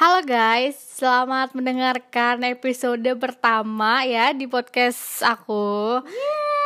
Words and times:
Halo 0.00 0.24
guys, 0.24 0.80
selamat 0.96 1.52
mendengarkan 1.52 2.40
episode 2.48 3.04
pertama 3.20 4.00
ya 4.08 4.32
di 4.32 4.48
podcast 4.48 5.20
aku. 5.20 6.00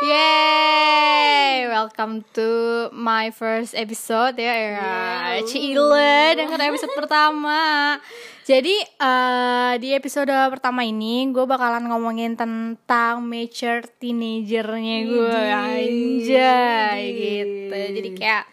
Yeay, 0.07 1.67
welcome 1.67 2.23
to 2.31 2.87
my 2.95 3.35
first 3.35 3.75
episode 3.75 4.39
ya. 4.39 4.55
ya. 4.55 4.95
Cile 5.43 6.31
denger 6.31 6.63
episode 6.63 6.95
pertama. 6.95 7.99
Jadi 8.47 8.79
eh, 9.03 9.73
di 9.83 9.91
episode 9.91 10.31
pertama 10.47 10.87
ini 10.87 11.27
gue 11.27 11.43
bakalan 11.43 11.91
ngomongin 11.91 12.39
tentang 12.39 13.19
mature 13.19 13.83
teenagernya 13.99 14.97
gue 15.11 15.41
anjay 15.51 17.01
gitu. 17.11 17.75
Jadi 17.99 18.09
kayak 18.15 18.47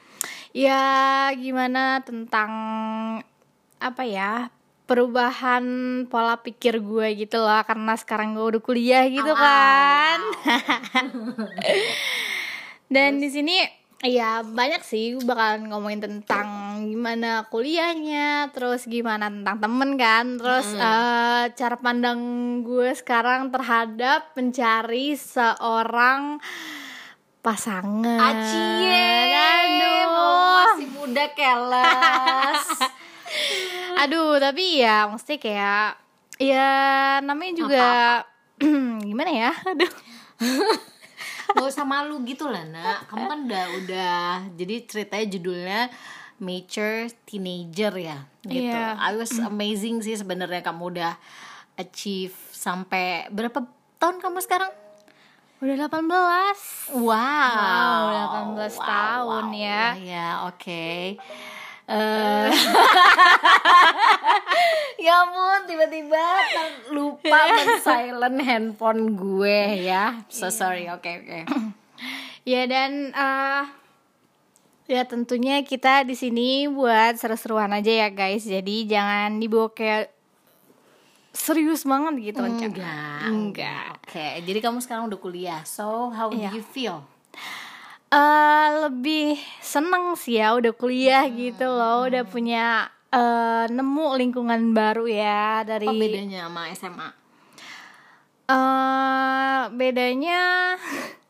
ya 0.51 1.31
gimana 1.39 2.03
tentang 2.03 2.51
apa 3.79 4.03
ya 4.03 4.51
perubahan 4.87 5.65
pola 6.11 6.43
pikir 6.43 6.83
gue 6.83 7.25
gitu 7.25 7.39
loh 7.39 7.63
karena 7.63 7.95
sekarang 7.95 8.35
gue 8.35 8.47
udah 8.57 8.63
kuliah 8.63 9.07
gitu 9.07 9.33
kan. 9.33 10.19
Dan 12.93 13.23
di 13.23 13.29
sini 13.33 13.57
ya 14.03 14.43
banyak 14.43 14.83
sih 14.83 15.15
gue 15.15 15.23
bakalan 15.23 15.71
ngomongin 15.71 16.03
tentang 16.03 16.83
gimana 16.91 17.47
kuliahnya 17.47 18.51
terus 18.51 18.91
gimana 18.91 19.31
tentang 19.31 19.63
temen 19.63 19.91
kan. 19.95 20.37
Terus 20.37 20.69
eh, 20.75 21.45
cara 21.55 21.77
pandang 21.79 22.21
gue 22.67 22.91
sekarang 22.93 23.55
terhadap 23.55 24.35
mencari 24.35 25.15
seorang 25.15 26.43
pasangan. 27.43 28.23
Acie, 28.23 29.35
aduh. 29.35 30.75
masih 30.75 30.89
muda 30.95 31.27
keles. 31.35 32.67
Aduh, 34.01 34.41
tapi 34.41 34.81
ya 34.81 35.07
mesti 35.11 35.37
kayak 35.37 35.99
ya 36.41 36.69
namanya 37.21 37.53
juga 37.55 37.87
gimana 39.09 39.31
ya? 39.31 39.53
Aduh. 39.69 39.93
Gak 41.53 41.69
usah 41.69 41.85
malu 41.85 42.25
gitu 42.25 42.49
lah 42.49 42.65
nak. 42.65 43.13
Kamu 43.13 43.25
kan 43.29 43.39
udah 43.45 43.65
udah. 43.85 44.25
Jadi 44.57 44.75
ceritanya 44.89 45.27
judulnya 45.29 45.81
Mature 46.41 47.13
Teenager 47.29 47.93
ya. 48.01 48.19
Gitu. 48.43 48.73
Iya. 48.73 48.97
I 48.97 49.13
was 49.15 49.37
amazing 49.37 50.01
sih 50.01 50.17
sebenarnya 50.17 50.65
kamu 50.65 50.97
udah 50.97 51.13
achieve 51.77 52.35
sampai 52.51 53.29
berapa 53.29 53.63
tahun 54.01 54.19
kamu 54.19 54.39
sekarang? 54.43 54.73
Udah 55.63 55.87
18. 55.87 56.99
Wow, 56.99 57.07
Wow, 57.07 58.03
18 58.59 58.75
tahun 58.83 59.47
ya. 59.55 59.83
Ya, 59.95 60.27
oke. 60.51 61.15
Eh, 61.83 62.49
ya 65.05 65.27
ampun, 65.27 65.61
tiba-tiba 65.67 66.25
lupa 66.95 67.39
men-silent 67.51 68.39
handphone 68.41 69.13
gue 69.13 69.83
ya. 69.83 70.23
So 70.31 70.49
sorry, 70.49 70.87
oke 70.89 71.05
oke. 71.05 71.41
Ya 72.43 72.67
dan 72.67 73.11
eh 73.11 73.65
ya 74.87 75.03
tentunya 75.07 75.63
kita 75.63 76.03
di 76.03 76.15
sini 76.15 76.67
buat 76.67 77.19
seru-seruan 77.19 77.71
aja 77.75 78.07
ya 78.07 78.09
guys. 78.09 78.43
Jadi 78.43 78.87
jangan 78.87 79.39
dibawa 79.39 79.71
kayak 79.71 80.11
serius 81.33 81.83
banget 81.83 82.35
gitu. 82.35 82.45
Enggak. 82.45 83.25
Enggak. 83.27 83.85
Oke, 84.05 84.27
jadi 84.45 84.59
kamu 84.61 84.85
sekarang 84.85 85.09
udah 85.09 85.19
kuliah. 85.19 85.63
So, 85.65 86.13
how 86.13 86.29
do 86.29 86.37
Iya. 86.37 86.53
you 86.53 86.63
feel? 86.63 87.01
Eh 88.13 88.69
lebih 88.85 89.41
seneng 89.65 90.13
sih 90.15 90.37
ya 90.37 90.53
udah 90.53 90.73
kuliah 90.77 91.25
gitu 91.33 91.65
loh, 91.65 92.05
udah 92.05 92.29
punya 92.29 92.93
eh 93.09 93.65
nemu 93.73 94.07
lingkungan 94.21 94.77
baru 94.77 95.09
ya 95.09 95.65
dari 95.65 95.89
Apa 95.89 95.97
bedanya 95.97 96.41
sama 96.49 96.63
SMA? 96.77 97.09
eh 98.53 99.61
bedanya 99.73 100.77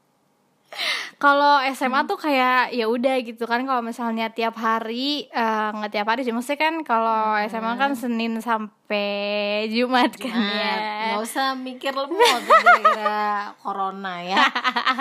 kalau 1.21 1.61
SMA 1.77 2.09
tuh 2.09 2.19
kayak 2.19 2.73
ya 2.73 2.89
udah 2.89 3.21
gitu 3.23 3.45
kan 3.45 3.63
kalau 3.69 3.85
misalnya 3.85 4.33
tiap 4.33 4.57
hari 4.57 5.29
eh, 5.29 5.69
nggak 5.71 5.93
tiap 5.93 6.07
hari 6.09 6.25
sih 6.25 6.33
maksudnya 6.33 6.61
kan 6.61 6.75
kalau 6.83 7.37
SMA 7.47 7.73
kan 7.77 7.93
Senin 7.95 8.41
sampai 8.41 9.69
Jumat 9.71 10.17
kan 10.17 10.33
ya. 10.33 10.75
Nggak 11.13 11.21
usah 11.23 11.55
mikir 11.55 11.93
lemot 11.93 12.43
gara-gara 12.49 13.53
corona 13.61 14.15
ya. 14.25 14.41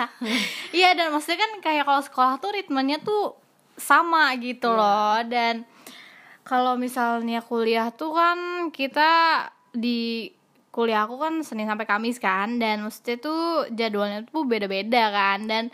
Iya 0.78 0.94
dan 0.96 1.12
maksudnya 1.12 1.40
kan 1.42 1.52
kayak 1.60 1.84
kalau 1.84 2.02
sekolah 2.04 2.34
tuh 2.38 2.52
ritmenya 2.54 3.00
tuh 3.02 3.36
sama 3.76 4.32
gitu 4.38 4.70
loh 4.70 5.20
dan 5.26 5.64
kalau 6.42 6.74
misalnya 6.76 7.40
kuliah 7.42 7.90
tuh 7.94 8.12
kan 8.14 8.68
kita 8.74 9.10
di 9.72 10.28
kuliah 10.72 11.04
aku 11.04 11.20
kan 11.20 11.44
Senin 11.44 11.68
sampai 11.68 11.84
Kamis 11.84 12.16
kan 12.16 12.56
dan 12.56 12.82
mesti 12.82 13.20
tuh 13.20 13.68
jadwalnya 13.70 14.24
tuh 14.24 14.48
beda-beda 14.48 15.12
kan 15.12 15.44
dan 15.44 15.68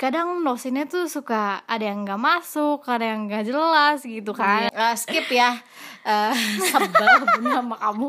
kadang 0.00 0.40
dosennya 0.40 0.88
tuh 0.88 1.10
suka 1.12 1.60
ada 1.68 1.84
yang 1.84 2.08
nggak 2.08 2.16
masuk 2.16 2.80
ada 2.88 3.04
yang 3.04 3.28
nggak 3.28 3.44
jelas 3.44 4.00
gitu 4.00 4.32
kan. 4.32 4.72
Eh, 4.72 4.94
skip 4.96 5.28
ya. 5.28 5.60
Eh, 6.06 6.32
sebel 6.72 7.28
bener 7.36 7.60
sama 7.60 7.76
kamu. 7.76 8.08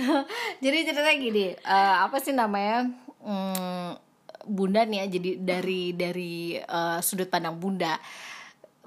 Jadi 0.64 0.76
ceritanya 0.90 1.14
gini 1.14 1.46
eh, 1.54 1.94
apa 2.02 2.18
sih 2.18 2.34
namanya 2.34 2.90
Hmm, 3.20 4.00
bunda 4.48 4.88
nih 4.88 5.04
ya 5.04 5.06
jadi 5.20 5.30
dari 5.36 5.92
dari 5.92 6.56
eh, 6.56 6.98
sudut 7.04 7.28
pandang 7.28 7.60
bunda 7.60 8.00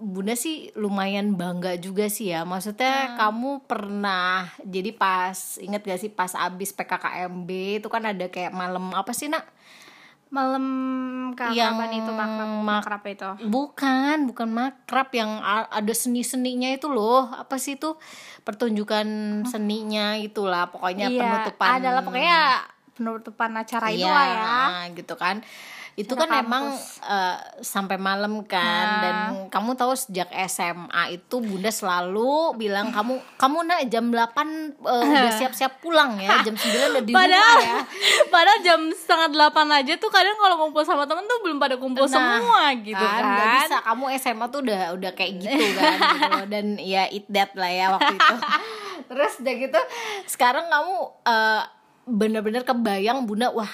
bunda 0.06 0.36
sih 0.36 0.56
lumayan 0.74 1.34
bangga 1.34 1.74
juga 1.76 2.06
sih 2.06 2.28
ya 2.28 2.44
maksudnya 2.44 3.16
kamu 3.16 3.64
pernah 3.64 4.52
jadi 4.60 4.92
pas 4.92 5.32
inget 5.58 5.80
gak 5.82 5.98
sih 5.98 6.12
pas 6.12 6.36
abis 6.36 6.70
PKKMB 6.72 7.50
itu 7.80 7.88
kan 7.88 8.04
ada 8.04 8.28
kayak 8.28 8.52
malam 8.52 8.92
apa 8.92 9.12
sih 9.12 9.28
nak 9.28 9.48
malam 10.28 10.66
kapan 11.38 11.62
itu 11.94 12.10
makrab 12.10 12.50
mak- 12.58 12.66
makrab 12.82 13.04
itu 13.06 13.30
Bukan, 13.46 14.26
bukan 14.26 14.50
makrab 14.50 15.14
yang 15.14 15.30
ada 15.70 15.94
seni-seninya 15.94 16.74
itu 16.74 16.90
loh. 16.90 17.30
Apa 17.30 17.62
sih 17.62 17.78
itu? 17.78 17.94
Pertunjukan 18.42 19.06
seninya 19.46 20.18
itulah 20.18 20.68
pokoknya 20.68 21.08
Iya, 21.08 21.22
penutupan. 21.22 21.68
adalah 21.78 22.02
pokoknya 22.02 22.40
penutupan 22.94 23.52
acara 23.56 23.88
itu 23.88 24.02
Iya, 24.02 24.10
lah 24.10 24.26
ya 24.26 24.58
gitu 24.92 25.14
kan. 25.14 25.46
Itu 25.96 26.14
kan 26.14 26.26
emang 26.28 26.74
kampus. 26.74 26.98
eh, 27.02 27.38
sampai 27.60 27.96
malam 27.96 28.42
kan 28.42 28.66
Nah. 28.84 29.00
dan 29.00 29.16
kamu 29.48 29.74
tahu 29.74 29.94
sejak 29.94 30.26
SMA 30.44 30.90
itu 31.14 31.38
Bunda 31.38 31.70
selalu 31.70 32.34
bilang 32.56 32.90
kamu 32.90 33.22
kamu 33.36 33.58
nak 33.62 33.82
jam 33.88 34.06
8 34.08 34.26
eh, 34.74 35.04
udah 35.06 35.32
siap-siap 35.40 35.78
pulang 35.80 36.18
ya, 36.18 36.42
jam 36.42 36.52
9 36.52 36.66
udah 36.90 37.04
di 37.04 37.12
Padahal, 37.12 37.46
rumah 37.56 37.70
ya. 37.70 37.80
padahal 38.34 38.60
jam 38.62 38.80
setengah 38.90 39.30
delapan 39.30 39.68
aja 39.76 39.94
tuh 39.96 40.10
kadang 40.10 40.34
kalau 40.36 40.56
ngumpul 40.60 40.82
sama 40.82 41.06
temen 41.06 41.24
tuh 41.24 41.40
belum 41.40 41.58
pada 41.58 41.76
kumpul 41.76 42.04
Nah, 42.04 42.12
semua 42.12 42.62
gitu 42.76 42.98
kan. 42.98 43.22
nggak 43.24 43.48
bisa 43.60 43.76
kamu 43.84 44.04
SMA 44.18 44.46
tuh 44.48 44.60
udah 44.62 44.82
udah 44.94 45.12
kayak 45.12 45.34
gitu 45.40 45.66
kan 45.78 45.94
gitu 45.94 46.42
dan 46.48 46.66
ya 46.76 47.06
it 47.08 47.26
that 47.28 47.54
lah 47.54 47.70
ya 47.70 47.86
waktu 47.92 48.14
itu 48.14 48.36
terus 49.06 49.34
udah 49.38 49.54
gitu 49.60 49.80
sekarang 50.26 50.66
kamu 50.66 50.96
eh, 51.24 51.62
bener-bener 52.06 52.62
kebayang 52.62 53.24
bunda 53.24 53.48
wah 53.50 53.70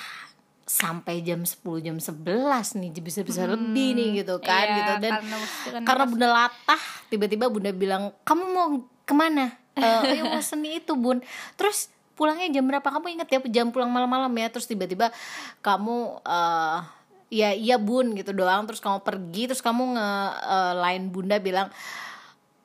sampai 0.69 1.25
jam 1.25 1.41
10 1.41 1.65
jam 1.81 1.97
11 1.97 2.77
nih 2.77 2.89
bisa 3.01 3.25
bisa 3.25 3.49
lebih 3.49 3.97
nih 3.97 4.21
gitu 4.21 4.37
kan 4.37 4.65
iya, 4.69 4.77
gitu. 4.77 4.93
Dan 5.01 5.13
karena 5.17 5.37
kan 5.65 5.81
karena 5.81 6.05
bunda 6.05 6.27
latah 6.29 6.81
tiba-tiba 7.09 7.49
bunda 7.49 7.73
bilang 7.73 8.13
kamu 8.21 8.43
mau 8.53 8.67
ke 9.01 9.13
mana? 9.17 9.49
Eh, 9.79 10.11
ayo 10.11 10.27
mau 10.27 10.43
seni 10.43 10.83
itu 10.83 10.91
bun. 10.91 11.23
Terus 11.55 11.87
pulangnya 12.11 12.51
jam 12.51 12.67
berapa? 12.67 12.83
Kamu 12.83 13.15
inget 13.15 13.31
ya 13.31 13.39
jam 13.47 13.71
pulang 13.71 13.87
malam-malam 13.87 14.27
ya? 14.35 14.51
Terus 14.51 14.67
tiba-tiba 14.67 15.07
kamu 15.63 16.19
eh 16.27 16.79
ya 17.31 17.49
iya 17.55 17.79
bun 17.79 18.11
gitu 18.11 18.35
doang. 18.35 18.67
Terus 18.67 18.83
kamu 18.83 19.07
pergi 19.07 19.47
terus 19.47 19.63
kamu 19.63 19.95
nge 19.95 20.09
eh, 20.35 20.73
line 20.83 21.05
bunda 21.15 21.39
bilang 21.39 21.71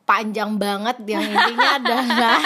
panjang 0.05 0.61
banget 0.61 1.01
yang 1.09 1.25
intinya 1.25 1.69
adalah 1.81 2.39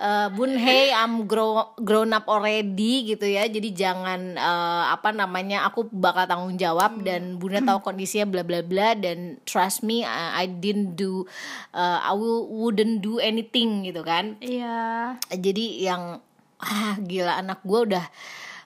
eh, 0.00 0.26
bun 0.32 0.56
hey 0.56 0.88
I'm 0.92 1.28
grow, 1.28 1.76
grown 1.76 2.16
up 2.16 2.26
already 2.26 3.12
gitu 3.14 3.28
ya. 3.28 3.44
Jadi 3.44 3.76
jangan 3.76 4.36
eh, 4.36 4.84
apa 4.88 5.12
namanya 5.12 5.68
aku 5.68 5.88
bakal 5.92 6.24
tanggung 6.24 6.56
jawab 6.56 7.04
dan 7.04 7.36
bunda 7.36 7.60
tahu 7.60 7.84
kondisinya 7.84 8.26
bla 8.28 8.42
bla 8.42 8.64
bla 8.64 8.96
dan 8.96 9.36
trust 9.44 9.84
me 9.84 10.02
I, 10.02 10.44
I 10.44 10.46
didn't 10.48 10.96
do 10.96 11.28
eh, 11.76 11.98
I 12.00 12.12
will, 12.16 12.48
wouldn't 12.48 13.04
do 13.04 13.20
anything 13.20 13.84
gitu 13.84 14.02
kan. 14.02 14.40
Iya. 14.40 15.20
jadi 15.28 15.64
yang 15.92 16.02
ah 16.58 16.98
gila 16.98 17.38
anak 17.38 17.62
gue 17.62 17.80
udah 17.86 18.02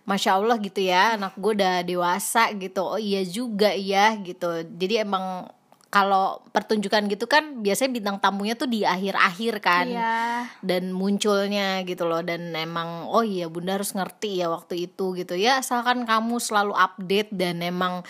masya 0.08 0.40
allah 0.40 0.56
gitu 0.58 0.80
ya 0.80 1.20
anak 1.20 1.36
gue 1.36 1.52
udah 1.58 1.82
dewasa 1.82 2.54
gitu. 2.54 2.86
Oh 2.86 3.02
iya 3.02 3.26
juga 3.26 3.74
iya 3.74 4.14
gitu. 4.22 4.62
Jadi 4.78 5.02
emang 5.02 5.50
kalau 5.92 6.40
pertunjukan 6.56 7.04
gitu 7.12 7.28
kan 7.28 7.60
biasanya 7.60 7.92
bintang 8.00 8.16
tamunya 8.16 8.56
tuh 8.56 8.64
di 8.64 8.80
akhir-akhir 8.80 9.54
kan. 9.60 9.86
Iya. 9.92 10.48
dan 10.64 10.88
munculnya 10.96 11.84
gitu 11.84 12.08
loh. 12.08 12.24
Dan 12.24 12.56
emang 12.56 13.12
oh 13.12 13.20
iya 13.20 13.52
bunda 13.52 13.76
harus 13.76 13.92
ngerti 13.92 14.40
ya 14.40 14.48
waktu 14.48 14.88
itu 14.88 15.12
gitu. 15.12 15.36
Ya 15.36 15.60
asalkan 15.60 16.08
kamu 16.08 16.40
selalu 16.40 16.72
update 16.72 17.30
dan 17.36 17.60
emang 17.60 18.00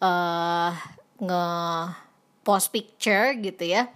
eh 0.00 0.72
nge 1.20 1.44
post 2.40 2.72
picture 2.72 3.36
gitu 3.36 3.64
ya 3.68 3.90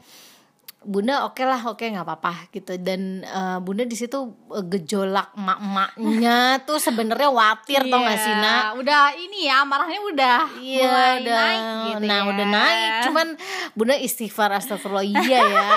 bunda 0.82 1.22
oke 1.22 1.40
lah 1.40 1.60
oke 1.62 1.84
nggak 1.84 2.02
apa-apa 2.02 2.48
gitu. 2.50 2.72
Dan 2.76 3.00
eh, 3.20 3.58
bunda 3.58 3.82
di 3.82 3.92
situ 3.92 4.16
eh, 4.48 4.64
gejolak 4.66 5.34
emak-emaknya 5.34 6.36
tuh 6.66 6.76
sebenarnya 6.76 7.28
watir 7.28 7.84
tau 7.84 8.00
gak 8.00 8.16
sih 8.16 8.30
Iya, 8.30 8.40
nak? 8.40 8.62
udah 8.74 9.02
ini 9.14 9.38
ya 9.44 9.58
marahnya 9.62 10.00
udah 10.02 10.38
Iya 10.56 10.80
mulai 10.82 11.12
udah 11.18 11.36
naik 11.36 11.60
gitu 11.86 12.00
nah 12.02 12.16
ya. 12.16 12.24
udah 12.26 12.46
naik. 12.48 12.90
Cuman 13.02 13.26
bunda 13.70 13.94
istighfar 13.94 14.50
astagfirullah. 14.52 15.04
Iya 15.04 15.40
ya. 15.42 15.68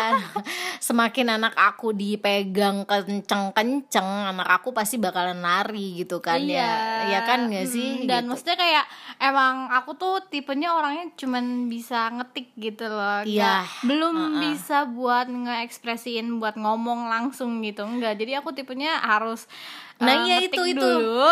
Semakin 0.88 1.28
anak 1.32 1.54
aku 1.54 1.92
dipegang 1.92 2.84
kenceng-kenceng 2.84 4.04
anak 4.30 4.48
aku 4.54 4.72
pasti 4.72 4.96
bakalan 4.98 5.40
lari 5.40 5.98
gitu 5.98 6.20
kan 6.20 6.40
ya. 6.40 7.04
Ya 7.08 7.20
kan 7.24 7.48
gak 7.48 7.66
sih? 7.66 8.04
Dan 8.04 8.24
Gitu. 8.24 8.30
maksudnya 8.30 8.56
kayak 8.56 8.86
emang 9.20 9.68
aku 9.70 9.96
tuh 9.96 10.24
tipenya 10.24 10.72
orangnya 10.72 11.12
cuman 11.14 11.44
bisa 11.68 12.08
ngetik 12.10 12.56
gitu 12.56 12.86
loh. 12.86 13.24
Iya. 13.24 13.64
Nggak- 13.64 13.68
belum 13.84 14.16
bisa 14.40 14.78
buat 14.94 15.26
ngeekspresiin 15.28 16.38
buat 16.38 16.56
ngomong 16.56 17.10
langsung 17.10 17.60
gitu. 17.60 17.84
Enggak 17.84 18.16
jadi 18.16 18.40
aku 18.40 18.54
tipenya 18.54 19.02
harus 19.02 19.50
Nah, 19.98 20.10
eh, 20.10 20.18
iya, 20.26 20.36
ngetik 20.42 20.58
itu- 20.58 20.70
itu. 20.74 20.82
dulu. 20.82 21.26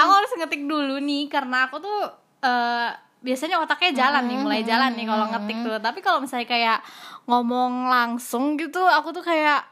Aku 0.00 0.10
harus 0.12 0.30
ngetik 0.36 0.62
dulu 0.64 0.96
nih 1.00 1.26
karena 1.26 1.66
aku 1.66 1.80
tuh 1.80 2.00
eh, 2.40 2.88
biasanya 3.20 3.56
otaknya 3.56 3.92
jalan 3.96 4.24
nih 4.28 4.36
mulai 4.36 4.60
jalan 4.62 4.92
nih 4.92 5.06
kalau 5.06 5.26
ngetik 5.26 5.58
tuh. 5.60 5.76
Tapi 5.80 5.98
kalau 5.98 6.20
misalnya 6.20 6.44
kayak 6.44 6.78
ngomong 7.24 7.88
langsung 7.88 8.54
gitu 8.54 8.84
aku 8.84 9.10
tuh 9.10 9.24
kayak 9.24 9.64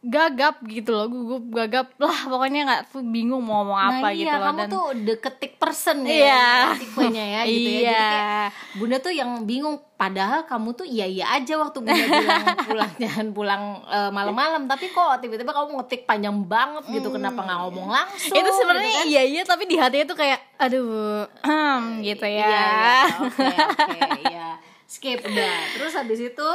gagap 0.00 0.64
gitu 0.64 0.96
loh 0.96 1.12
gugup 1.12 1.44
gagap. 1.52 1.92
Lah 2.00 2.24
pokoknya 2.24 2.64
nggak 2.64 2.82
tuh 2.88 3.04
bingung 3.04 3.44
mau 3.44 3.60
ngomong 3.60 3.76
apa 3.76 4.06
nah, 4.08 4.12
gitu 4.16 4.24
iya, 4.24 4.40
loh 4.40 4.44
kamu 4.48 4.58
dan 4.64 4.68
tuh 4.72 4.84
the 5.04 5.14
ketik 5.20 5.52
person 5.60 5.96
ya 6.08 6.12
Iya. 6.16 6.44
tipenya 6.80 7.24
ya 7.24 7.40
gitu 7.44 7.52
ya. 7.52 7.76
Jadi 7.76 7.84
Iya. 7.84 8.00
kayak 8.08 8.48
bunda 8.80 8.96
tuh 9.04 9.12
yang 9.12 9.30
bingung 9.44 9.76
padahal 10.00 10.48
kamu 10.48 10.72
tuh 10.72 10.88
iya 10.88 11.04
iya 11.04 11.28
aja 11.36 11.60
waktu 11.60 11.84
bunda 11.84 12.00
bilang 12.00 12.44
pulang 12.72 12.90
jangan 12.96 13.26
pulang 13.36 13.62
eh, 13.92 14.10
malam-malam. 14.10 14.62
Tapi 14.64 14.88
kok 14.88 15.20
tiba-tiba 15.20 15.52
kamu 15.52 15.84
ngetik 15.84 16.08
panjang 16.08 16.36
banget 16.48 16.84
gitu 16.88 17.08
kenapa 17.12 17.44
nggak 17.44 17.58
ngomong 17.68 17.88
langsung 17.92 18.36
itu 18.40 18.50
sebenarnya 18.56 18.88
gitu 18.88 19.00
kan? 19.04 19.12
iya 19.12 19.22
iya 19.28 19.42
tapi 19.44 19.68
di 19.68 19.76
hatinya 19.76 20.06
tuh 20.08 20.16
kayak 20.16 20.40
aduh 20.56 21.28
hmm, 21.44 22.00
gitu 22.00 22.24
ya. 22.24 22.48
Iya, 22.48 22.64
iya, 22.64 23.06
oke 23.20 23.46
oke 23.84 24.22
ya 24.32 24.48
skip 24.90 25.22
udah. 25.22 25.54
Terus 25.78 25.92
habis 25.94 26.18
itu 26.18 26.50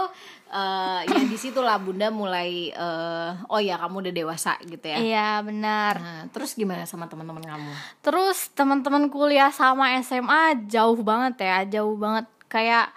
eh 0.55 1.01
ya 1.11 1.21
di 1.27 1.35
situlah 1.35 1.75
bunda 1.75 2.07
mulai 2.07 2.71
eh, 2.71 3.31
oh 3.51 3.59
ya 3.59 3.75
kamu 3.75 4.07
udah 4.07 4.13
dewasa 4.15 4.55
gitu 4.63 4.87
ya. 4.87 4.97
Iya 5.03 5.29
benar. 5.43 5.99
Nah 5.99 6.21
terus 6.31 6.55
gimana 6.55 6.87
sama 6.87 7.11
teman-teman 7.11 7.43
kamu? 7.43 7.71
Terus 7.99 8.55
teman-teman 8.55 9.11
kuliah 9.11 9.51
sama 9.51 9.91
SMA 9.99 10.63
jauh 10.71 10.95
banget 11.03 11.43
ya 11.43 11.57
jauh 11.67 11.99
banget. 11.99 12.23
Kayak 12.47 12.95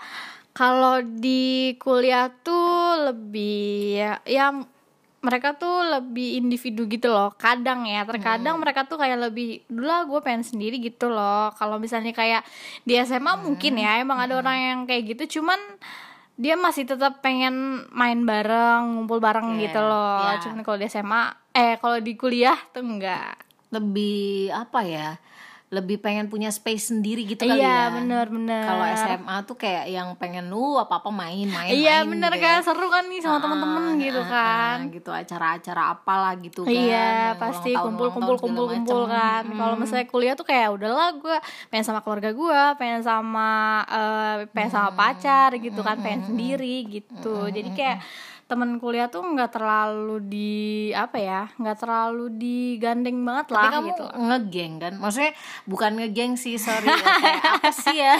kalau 0.55 1.02
di 1.02 1.75
kuliah 1.82 2.31
tuh 2.31 3.10
lebih 3.10 3.94
ya, 3.94 4.12
ya 4.22 4.54
mereka 5.19 5.54
tuh 5.58 5.82
lebih 5.99 6.38
individu 6.38 6.87
gitu 6.87 7.11
loh 7.11 7.34
kadang 7.34 7.90
ya. 7.90 8.06
Terkadang 8.06 8.62
mereka 8.62 8.87
tuh 8.87 9.02
kayak 9.02 9.19
lebih 9.19 9.66
dulu 9.66 9.87
lah 9.87 10.06
gue 10.06 10.20
pengen 10.22 10.46
sendiri 10.46 10.78
gitu 10.78 11.11
loh. 11.11 11.50
Kalau 11.58 11.82
misalnya 11.82 12.14
kayak 12.14 12.46
di 12.87 12.94
SMA 13.02 13.34
mungkin 13.43 13.82
ya 13.82 13.99
emang 13.99 14.22
ada 14.22 14.38
orang 14.38 14.58
yang 14.58 14.78
kayak 14.87 15.19
gitu. 15.19 15.43
Cuman 15.43 15.58
dia 16.38 16.55
masih 16.55 16.87
tetap 16.87 17.19
pengen 17.19 17.82
main 17.90 18.23
bareng 18.23 18.94
ngumpul 18.94 19.19
bareng 19.19 19.58
Oke, 19.58 19.67
gitu 19.67 19.82
loh 19.82 20.23
ya. 20.23 20.38
cuman 20.38 20.62
kalau 20.62 20.79
di 20.79 20.87
SMA 20.87 21.23
eh 21.50 21.75
kalau 21.82 21.99
di 21.99 22.14
kuliah 22.14 22.55
tuh 22.70 22.87
enggak 22.87 23.43
lebih 23.75 24.49
apa 24.55 24.81
ya 24.87 25.08
lebih 25.69 25.99
pengen 25.99 26.26
punya 26.26 26.49
space 26.49 26.88
sendiri 26.88 27.23
gitu 27.23 27.41
kali 27.41 27.56
iya 27.56 27.93
ya. 27.93 27.94
bener 27.94 28.25
bener 28.26 28.65
kalau 28.65 28.85
SMA 28.91 29.37
tuh 29.44 29.53
kayak 29.55 29.85
yang 29.87 30.09
pengen 30.15 30.49
lu 30.49 30.75
apa 30.75 30.97
apa 30.97 31.11
main 31.11 31.44
main 31.44 31.69
iya 31.69 32.00
main 32.00 32.09
bener 32.09 32.32
gitu 32.32 32.41
kan? 32.43 32.59
Seru 32.61 32.87
kan 32.87 33.05
nih 33.05 33.20
sama 33.20 33.37
Ah, 33.37 33.43
temen-temen 33.43 33.85
gitu 33.99 34.17
ah, 34.19 34.26
kan? 34.26 34.76
ah, 34.81 34.88
gitu 34.88 35.11
acara-acara 35.11 35.82
apalah 35.91 36.32
gitu 36.37 36.61
kan 36.62 36.73
Iya 36.73 37.09
pasti 37.37 37.70
ulang 37.70 37.76
tahun, 37.76 37.87
kumpul 37.87 38.03
ulang 38.03 38.15
kumpul 38.17 38.35
tahun 38.35 38.41
kumpul 38.41 38.65
segala 38.65 38.75
kumpul 38.75 39.03
macem. 39.03 39.12
kan. 39.12 39.43
Kalau 39.55 39.75
misalnya 39.76 40.06
kuliah 40.06 40.35
tuh 40.35 40.47
kayak 40.47 40.69
udahlah 40.70 41.09
gue 41.15 41.37
pengen 41.69 41.85
sama 41.85 42.00
keluarga 42.00 42.31
gue 42.32 42.61
pengen 42.75 43.03
sama 43.03 43.50
eh, 43.87 44.35
pengen 44.49 44.71
sama 44.71 44.91
pacar 44.91 45.53
gitu 45.55 45.81
kan 45.81 45.97
pengen 45.99 46.23
sendiri 46.25 46.76
gitu. 46.88 47.47
Jadi 47.47 47.71
kayak 47.73 47.99
temen 48.49 48.81
kuliah 48.81 49.06
tuh 49.06 49.21
nggak 49.21 49.53
terlalu 49.53 50.25
di 50.25 50.53
apa 50.97 51.21
ya 51.21 51.43
nggak 51.55 51.79
terlalu 51.79 52.33
digandeng 52.33 53.21
banget 53.21 53.53
tapi 53.53 53.61
lah 53.61 53.71
kamu 53.77 53.89
gitu 53.93 54.05
ngegeng 54.17 54.73
kan? 54.81 54.93
Maksudnya 54.97 55.33
bukan 55.69 55.93
ngegeng 56.00 56.33
sih 56.35 56.56
sorry 56.56 56.89
ya, 56.89 56.97
kayak 57.23 57.45
apa 57.45 57.69
sih 57.69 57.97
ya? 58.00 58.17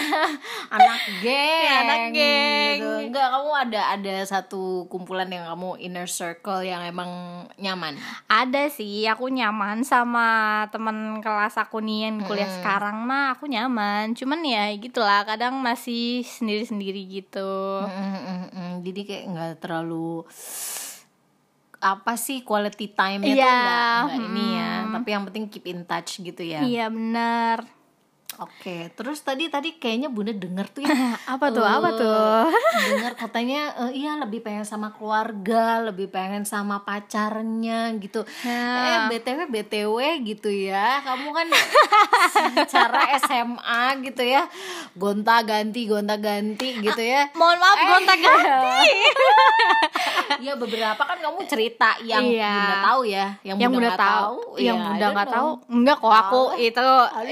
Anak 0.69 1.01
geng 1.25 1.65
Ya, 1.65 1.75
anak 1.81 1.99
geng. 2.13 2.77
gitu. 2.77 2.89
enggak 3.09 3.27
kamu 3.27 3.49
ada 3.57 3.81
ada 3.97 4.15
satu 4.21 4.85
kumpulan 4.85 5.25
yang 5.27 5.49
kamu 5.49 5.81
inner 5.81 6.05
circle 6.05 6.61
yang 6.61 6.85
emang 6.85 7.09
nyaman? 7.57 7.97
Ada 8.29 8.69
sih 8.69 9.09
aku 9.09 9.33
nyaman 9.33 9.81
sama 9.81 10.29
teman 10.69 11.25
kelas 11.25 11.57
aku 11.57 11.81
nih 11.81 12.05
yang 12.05 12.21
kuliah 12.21 12.45
sekarang 12.61 13.01
mah 13.01 13.33
aku 13.33 13.49
nyaman. 13.49 14.13
Cuman 14.13 14.45
ya 14.45 14.69
gitulah 14.77 15.25
kadang 15.25 15.57
masih 15.57 16.21
sendiri 16.21 16.69
sendiri 16.69 17.01
gitu. 17.09 17.81
Mm, 17.81 17.89
mm, 17.89 18.21
mm, 18.21 18.47
mm. 18.53 18.73
jadi 18.85 19.01
kayak 19.01 19.25
nggak 19.33 19.53
terlalu 19.65 20.18
apa 21.79 22.19
sih 22.19 22.43
quality 22.43 22.91
time-nya 22.91 23.31
tuh 23.31 23.39
Iya, 23.39 23.55
nggak 23.55 24.03
nggak 24.03 24.19
ini 24.27 24.45
ya. 24.51 24.71
tapi 24.91 25.09
yang 25.09 25.23
penting 25.23 25.43
keep 25.47 25.65
in 25.65 25.87
touch 25.87 26.19
gitu 26.19 26.43
ya. 26.43 26.59
Iya 26.59 26.91
benar 26.91 27.63
Oke, 28.39 28.87
terus 28.93 29.19
tadi 29.19 29.47
tadi 29.47 29.75
kayaknya 29.75 30.07
Bunda 30.07 30.31
denger 30.31 30.67
tuh 30.69 30.81
ya. 30.81 30.89
apa 31.35 31.51
tuh 31.51 31.61
apa 31.61 31.89
tuh 31.91 32.47
dengar 32.89 33.13
katanya 33.13 33.61
eh, 33.83 33.99
iya 33.99 34.15
lebih 34.15 34.39
pengen 34.39 34.63
sama 34.63 34.91
keluarga, 34.91 35.83
lebih 35.83 36.07
pengen 36.07 36.43
sama 36.43 36.79
pacarnya 36.81 37.91
gitu. 37.97 38.23
Nah. 38.41 38.79
Eh 38.79 38.99
BTW 39.11 39.39
BTW 39.45 39.97
gitu 40.25 40.47
ya. 40.47 41.03
Kamu 41.03 41.29
kan 41.29 41.47
cara 42.73 43.01
SMA 43.19 43.81
gitu 44.03 44.23
ya. 44.23 44.47
Gonta-ganti 44.95 45.83
gonta-ganti 45.83 46.79
gitu 46.79 47.01
ya. 47.01 47.27
mohon 47.33 47.55
maaf 47.55 47.77
gonta 47.77 48.15
ganti 48.15 48.87
Iya 50.39 50.55
beberapa 50.55 51.01
kan 51.01 51.17
kamu 51.17 51.39
cerita 51.45 51.99
yang 52.01 52.23
Iya. 52.23 52.53
Bunda 52.53 52.77
tahu 52.85 53.01
ya, 53.03 53.25
yang, 53.41 53.57
yang 53.59 53.69
Bunda 53.69 53.81
udah 53.81 53.91
nggak 53.91 53.99
tahu 53.99 54.37
yang 54.55 54.77
Ya, 54.77 54.85
I 54.85 54.87
udah 54.87 54.99
don't 55.01 55.11
nggak 55.11 55.29
tahu 55.29 55.49
enggak 55.69 55.97
kok 55.97 56.13
aku 56.13 56.41
Tahu. 56.49 56.61
itu 56.61 56.87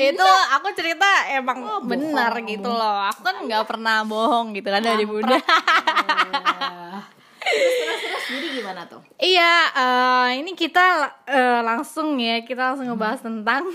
itu 0.10 0.28
aku 0.50 0.68
cerita 0.74 0.97
emang 1.30 1.58
Oh, 1.60 1.80
benar 1.82 2.32
bohong 2.34 2.48
gitu 2.48 2.68
loh 2.68 2.98
aku 3.06 3.20
kan 3.22 3.36
nggak 3.42 3.64
pernah 3.64 4.02
bohong 4.02 4.52
gitu 4.52 4.68
kan 4.68 4.82
dari 4.82 5.04
bunda 5.04 5.38
Wah. 5.38 7.00
terus 7.48 7.76
terus 7.78 8.00
terus 8.02 8.24
jadi 8.28 8.48
gimana 8.54 8.82
tuh? 8.84 9.00
iya 9.18 9.54
eh, 9.72 10.28
ini 10.38 10.52
kita 10.52 10.86
eh, 11.24 11.60
langsung 11.62 12.18
ya 12.18 12.42
kita 12.42 12.72
langsung 12.72 12.86
ngebahas 12.88 13.20
tentang 13.22 13.62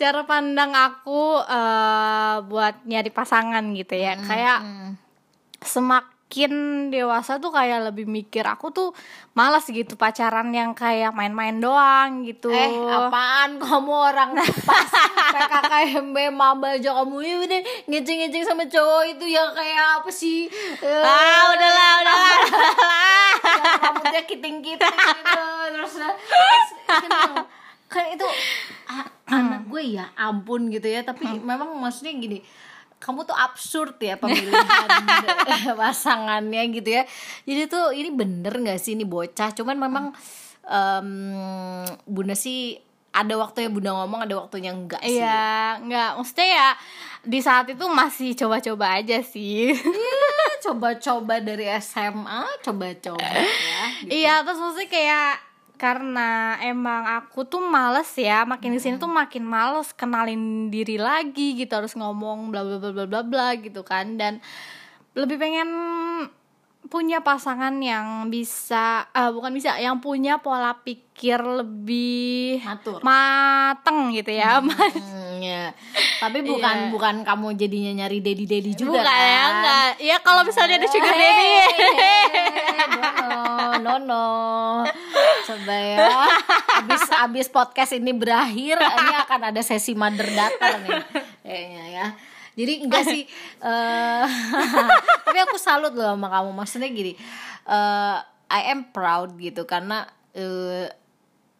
cara 0.00 0.22
pandang 0.22 0.72
aku 0.72 1.38
eh, 1.38 2.34
buat 2.42 2.74
nyari 2.84 3.10
pasangan 3.10 3.62
gitu 3.72 3.94
ya 3.94 4.18
kayak 4.18 4.58
Hmm. 4.60 4.90
Semakin 6.30 6.94
dewasa 6.94 7.42
tuh 7.42 7.50
kayak 7.50 7.90
lebih 7.90 8.06
mikir 8.06 8.46
aku 8.46 8.70
tuh 8.70 8.94
malas 9.34 9.66
gitu 9.66 9.98
pacaran 9.98 10.46
yang 10.54 10.78
kayak 10.78 11.10
main-main 11.10 11.58
doang 11.58 12.22
gitu. 12.22 12.54
Eh, 12.54 12.70
apaan 12.70 13.58
kamu 13.58 13.90
orang 13.90 14.38
pas? 14.38 14.90
PKKMB 15.34 16.16
maba 16.30 16.78
aja 16.78 16.94
kamu. 17.02 17.18
Ya 17.26 17.34
udah 17.42 17.60
ngeceng-ngeceng 17.90 18.46
sama 18.46 18.62
cowok 18.70 19.02
itu 19.10 19.26
ya 19.26 19.42
kayak 19.50 19.86
apa 19.98 20.10
sih? 20.14 20.46
Eh, 20.78 21.02
ah 21.02 21.50
udahlah 21.50 21.90
udahlah. 21.98 22.38
Yang 23.42 23.74
rambutnya 23.82 24.22
kiting-kiting 24.22 24.98
gitu 25.02 25.46
terus 25.74 25.92
terus 25.98 26.68
kan, 27.90 28.06
itu 28.06 28.26
ah, 28.86 29.02
anak 29.26 29.66
gue 29.66 29.98
ya 29.98 30.06
ampun 30.14 30.70
gitu 30.70 30.86
ya. 30.86 31.02
Tapi 31.02 31.42
memang 31.42 31.74
maksudnya 31.74 32.14
gini 32.14 32.38
kamu 33.00 33.24
tuh 33.24 33.32
absurd 33.32 33.96
ya 33.96 34.20
pemilihan 34.20 34.60
pasangannya 35.80 36.62
gitu 36.68 37.00
ya. 37.00 37.02
Jadi 37.48 37.62
tuh 37.66 37.96
ini 37.96 38.12
bener 38.12 38.52
nggak 38.52 38.76
sih? 38.76 38.92
Ini 38.92 39.08
bocah. 39.08 39.56
Cuman 39.56 39.80
memang 39.80 40.12
em, 40.68 41.08
bunda 42.04 42.36
sih 42.36 42.76
ada 43.10 43.34
waktunya 43.40 43.66
bunda 43.72 43.90
ngomong 43.90 44.22
ada 44.22 44.34
waktunya 44.38 44.70
enggak 44.70 45.02
sih? 45.02 45.18
Iya, 45.18 45.82
nggak, 45.82 46.10
maksudnya 46.14 46.48
ya 46.48 46.68
di 47.26 47.38
saat 47.42 47.66
itu 47.66 47.84
masih 47.90 48.38
coba-coba 48.38 49.02
aja 49.02 49.18
sih. 49.24 49.74
coba-coba 50.60 51.40
dari 51.42 51.66
SMA 51.80 52.60
coba-coba 52.62 53.24
ya 53.24 53.82
gitu. 54.04 54.12
iya, 54.12 54.44
terus 54.44 54.60
maksudnya 54.60 54.88
kayak 54.92 55.32
karena 55.80 56.60
emang 56.60 57.08
aku 57.08 57.48
tuh 57.48 57.64
males 57.64 58.12
ya, 58.20 58.44
makin 58.44 58.76
di 58.76 58.80
sini 58.84 59.00
tuh 59.00 59.08
makin 59.08 59.40
males 59.48 59.96
kenalin 59.96 60.68
diri 60.68 61.00
lagi 61.00 61.56
gitu, 61.56 61.72
harus 61.72 61.96
ngomong 61.96 62.52
bla 62.52 62.60
bla 62.60 62.76
bla 62.76 62.90
bla 62.92 63.06
bla 63.08 63.20
bla 63.24 63.48
gitu 63.56 63.80
kan. 63.80 64.20
Dan 64.20 64.44
lebih 65.16 65.40
pengen 65.40 65.68
punya 66.90 67.22
pasangan 67.22 67.70
yang 67.78 68.26
bisa 68.26 69.06
eh, 69.08 69.30
bukan 69.30 69.48
bisa 69.50 69.78
yang 69.78 69.96
punya 69.96 70.36
pola 70.36 70.74
pikir 70.76 71.38
lebih 71.38 72.58
Matur. 72.60 72.98
mateng 73.00 74.10
gitu 74.10 74.28
ya 74.28 74.58
Hmm, 74.58 75.38
ya. 75.46 75.70
Tapi 76.18 76.42
bukan 76.42 76.76
Iya. 76.76 76.90
bukan 76.90 77.14
kamu 77.22 77.46
jadinya 77.54 77.92
nyari 77.96 78.18
daddy 78.18 78.44
daddy 78.44 78.72
juga 78.74 78.98
bukan 78.98 79.06
ya 79.06 79.14
kan? 79.14 79.50
enggak 79.52 79.88
ya 80.02 80.16
kalau 80.18 80.42
misalnya 80.42 80.76
ada 80.76 80.88
sugar 80.88 81.14
daddy 81.14 81.54
no 83.20 83.42
no 83.78 83.94
no 84.00 84.26
coba 85.42 85.74
ya 85.74 85.98
abis 86.80 87.02
abis 87.08 87.46
podcast 87.48 87.92
ini 87.92 88.12
berakhir 88.12 88.76
ini 88.76 89.12
akan 89.20 89.40
ada 89.46 89.60
sesi 89.60 89.94
mother 89.94 90.26
data 90.26 90.66
nih 90.80 91.00
kayaknya 91.40 91.84
ya 91.88 92.06
jadi 92.58 92.72
enggak 92.82 93.04
sih 93.06 93.22
eh, 93.68 94.24
tapi 95.26 95.38
aku 95.42 95.56
salut 95.60 95.94
loh 95.94 96.14
sama 96.16 96.28
kamu. 96.30 96.50
Maksudnya 96.54 96.88
gini 96.90 97.12
eh, 97.68 98.16
I 98.50 98.62
am 98.74 98.90
proud 98.90 99.38
gitu 99.38 99.62
karena 99.68 100.06
eh, 100.34 100.90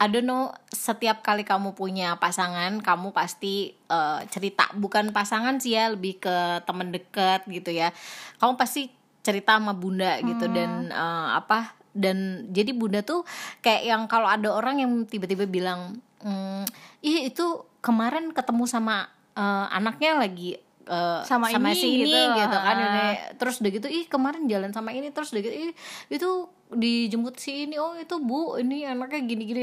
I 0.00 0.06
don't 0.09 0.25
know 0.25 0.49
setiap 0.73 1.20
kali 1.20 1.44
kamu 1.44 1.76
punya 1.76 2.16
pasangan 2.16 2.80
kamu 2.80 3.12
pasti 3.14 3.75
eh, 3.75 4.20
cerita. 4.32 4.70
Bukan 4.75 5.14
pasangan 5.14 5.61
sih 5.61 5.76
ya 5.76 5.92
lebih 5.92 6.18
ke 6.18 6.64
temen 6.66 6.90
deket 6.90 7.47
gitu 7.47 7.70
ya. 7.70 7.94
Kamu 8.40 8.56
pasti 8.56 8.90
cerita 9.20 9.61
sama 9.61 9.76
bunda 9.76 10.16
gitu 10.25 10.49
dan 10.49 10.88
eh, 10.88 11.28
apa 11.37 11.76
dan 11.90 12.47
jadi 12.54 12.70
bunda 12.70 13.02
tuh 13.02 13.26
kayak 13.61 13.82
yang 13.82 14.02
kalau 14.06 14.30
ada 14.30 14.54
orang 14.54 14.78
yang 14.78 14.92
tiba-tiba 15.11 15.44
bilang 15.50 15.99
"Hmm, 16.23 16.62
ih 17.02 17.26
itu 17.26 17.66
kemarin 17.82 18.30
ketemu 18.30 18.64
sama 18.70 19.11
eh, 19.37 19.66
anaknya 19.75 20.16
lagi 20.16 20.56
eh, 20.90 21.20
Sama 21.23 21.47
ini 21.49 21.70
si 21.73 21.88
ini 21.97 22.11
gitu. 22.11 22.35
gitu 22.37 22.56
kan 22.56 22.76
ini 22.76 23.06
terus 23.37 23.59
udah 23.59 23.70
gitu 23.70 23.87
ih 23.87 24.04
kemarin 24.04 24.44
jalan 24.44 24.70
sama 24.70 24.90
ini 24.90 25.09
terus 25.09 25.30
udah 25.30 25.40
gitu 25.40 25.54
ih 25.54 25.73
itu 26.09 26.30
dijemput 26.70 27.35
si 27.35 27.64
ini 27.64 27.75
oh 27.76 27.94
itu 27.94 28.14
bu 28.16 28.54
ini 28.56 28.82
anaknya 28.85 29.20
gini 29.25 29.44
gini 29.44 29.62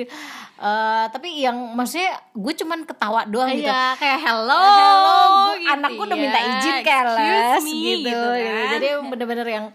Eh, 0.58 1.06
tapi 1.08 1.38
yang 1.38 1.54
maksudnya 1.72 2.18
gue 2.34 2.54
cuman 2.56 2.82
ketawa 2.82 3.22
doang 3.24 3.54
gitu 3.54 3.64
Iya, 3.64 3.94
kayak 3.94 4.20
hello, 4.20 4.58
Hello, 4.58 5.20
gitu 5.54 5.70
anakku 5.70 6.02
udah 6.02 6.18
ya. 6.18 6.24
minta 6.24 6.40
izin 6.42 6.78
keles 6.82 7.18
Excuse 7.54 7.64
me, 7.64 7.78
gitu, 7.78 8.10
gitu 8.10 8.30
kan. 8.42 8.68
jadi 8.74 8.88
bener-bener 9.04 9.48
yang 9.48 9.66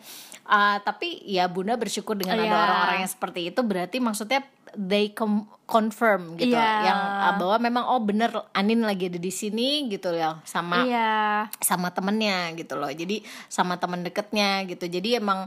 uh, 0.45 0.77
tapi 0.81 1.23
ya 1.25 1.47
bunda 1.47 1.75
bersyukur 1.75 2.15
dengan 2.15 2.39
ada 2.39 2.47
Iya. 2.47 2.57
orang-orang 2.57 2.99
yang 3.03 3.13
seperti 3.13 3.41
itu 3.49 3.61
berarti 3.61 3.97
maksudnya 3.99 4.41
they 4.73 5.13
com- 5.13 5.45
confirm 5.69 6.37
gitu 6.37 6.53
Iya. 6.57 6.71
yang 6.85 6.99
uh, 6.99 7.33
bahwa 7.37 7.57
memang 7.61 7.85
oh 7.87 8.01
bener 8.01 8.33
Anin 8.53 8.83
lagi 8.83 9.09
ada 9.09 9.21
di 9.21 9.33
sini 9.33 9.89
gitu 9.89 10.13
ya 10.13 10.41
sama 10.45 10.85
Iya. 10.85 11.49
sama 11.61 11.93
temennya 11.93 12.53
gitu 12.57 12.77
loh 12.77 12.89
jadi 12.89 13.21
sama 13.47 13.77
temen 13.77 14.01
deketnya 14.01 14.65
gitu 14.65 14.87
jadi 14.87 15.21
emang 15.21 15.45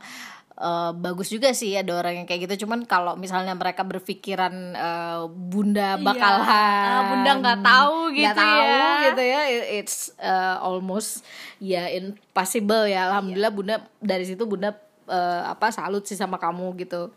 eh, 0.58 0.92
bagus 0.94 1.28
juga 1.28 1.52
sih 1.52 1.74
ada 1.74 1.92
orang 1.94 2.20
yang 2.20 2.26
kayak 2.26 2.46
gitu. 2.46 2.64
Cuman 2.64 2.84
kalau 2.84 3.16
misalnya 3.16 3.52
mereka 3.52 3.82
berpikiran 3.82 4.54
eh, 4.72 5.22
bunda 5.28 5.96
Iya. 5.96 6.02
bakalan 6.02 6.48
Ah, 6.88 7.02
bunda 7.10 7.32
nggak 7.38 7.60
tahu 7.62 7.98
gitu 8.12 8.36
tahu 8.38 8.64
ya. 8.64 8.88
gitu 9.06 9.24
ya. 9.24 9.42
It- 9.48 9.70
it's 9.78 9.98
eh, 10.18 10.56
almost 10.60 11.22
ya 11.58 11.88
impossible 11.90 12.86
ya. 12.86 13.10
Alhamdulillah 13.10 13.52
bunda 13.52 13.76
dari 13.98 14.24
situ 14.24 14.44
bunda 14.44 14.72
eh, 15.06 15.44
apa 15.46 15.70
salut 15.70 16.04
sih 16.04 16.16
sama 16.16 16.36
kamu 16.36 16.72
gitu. 16.80 17.12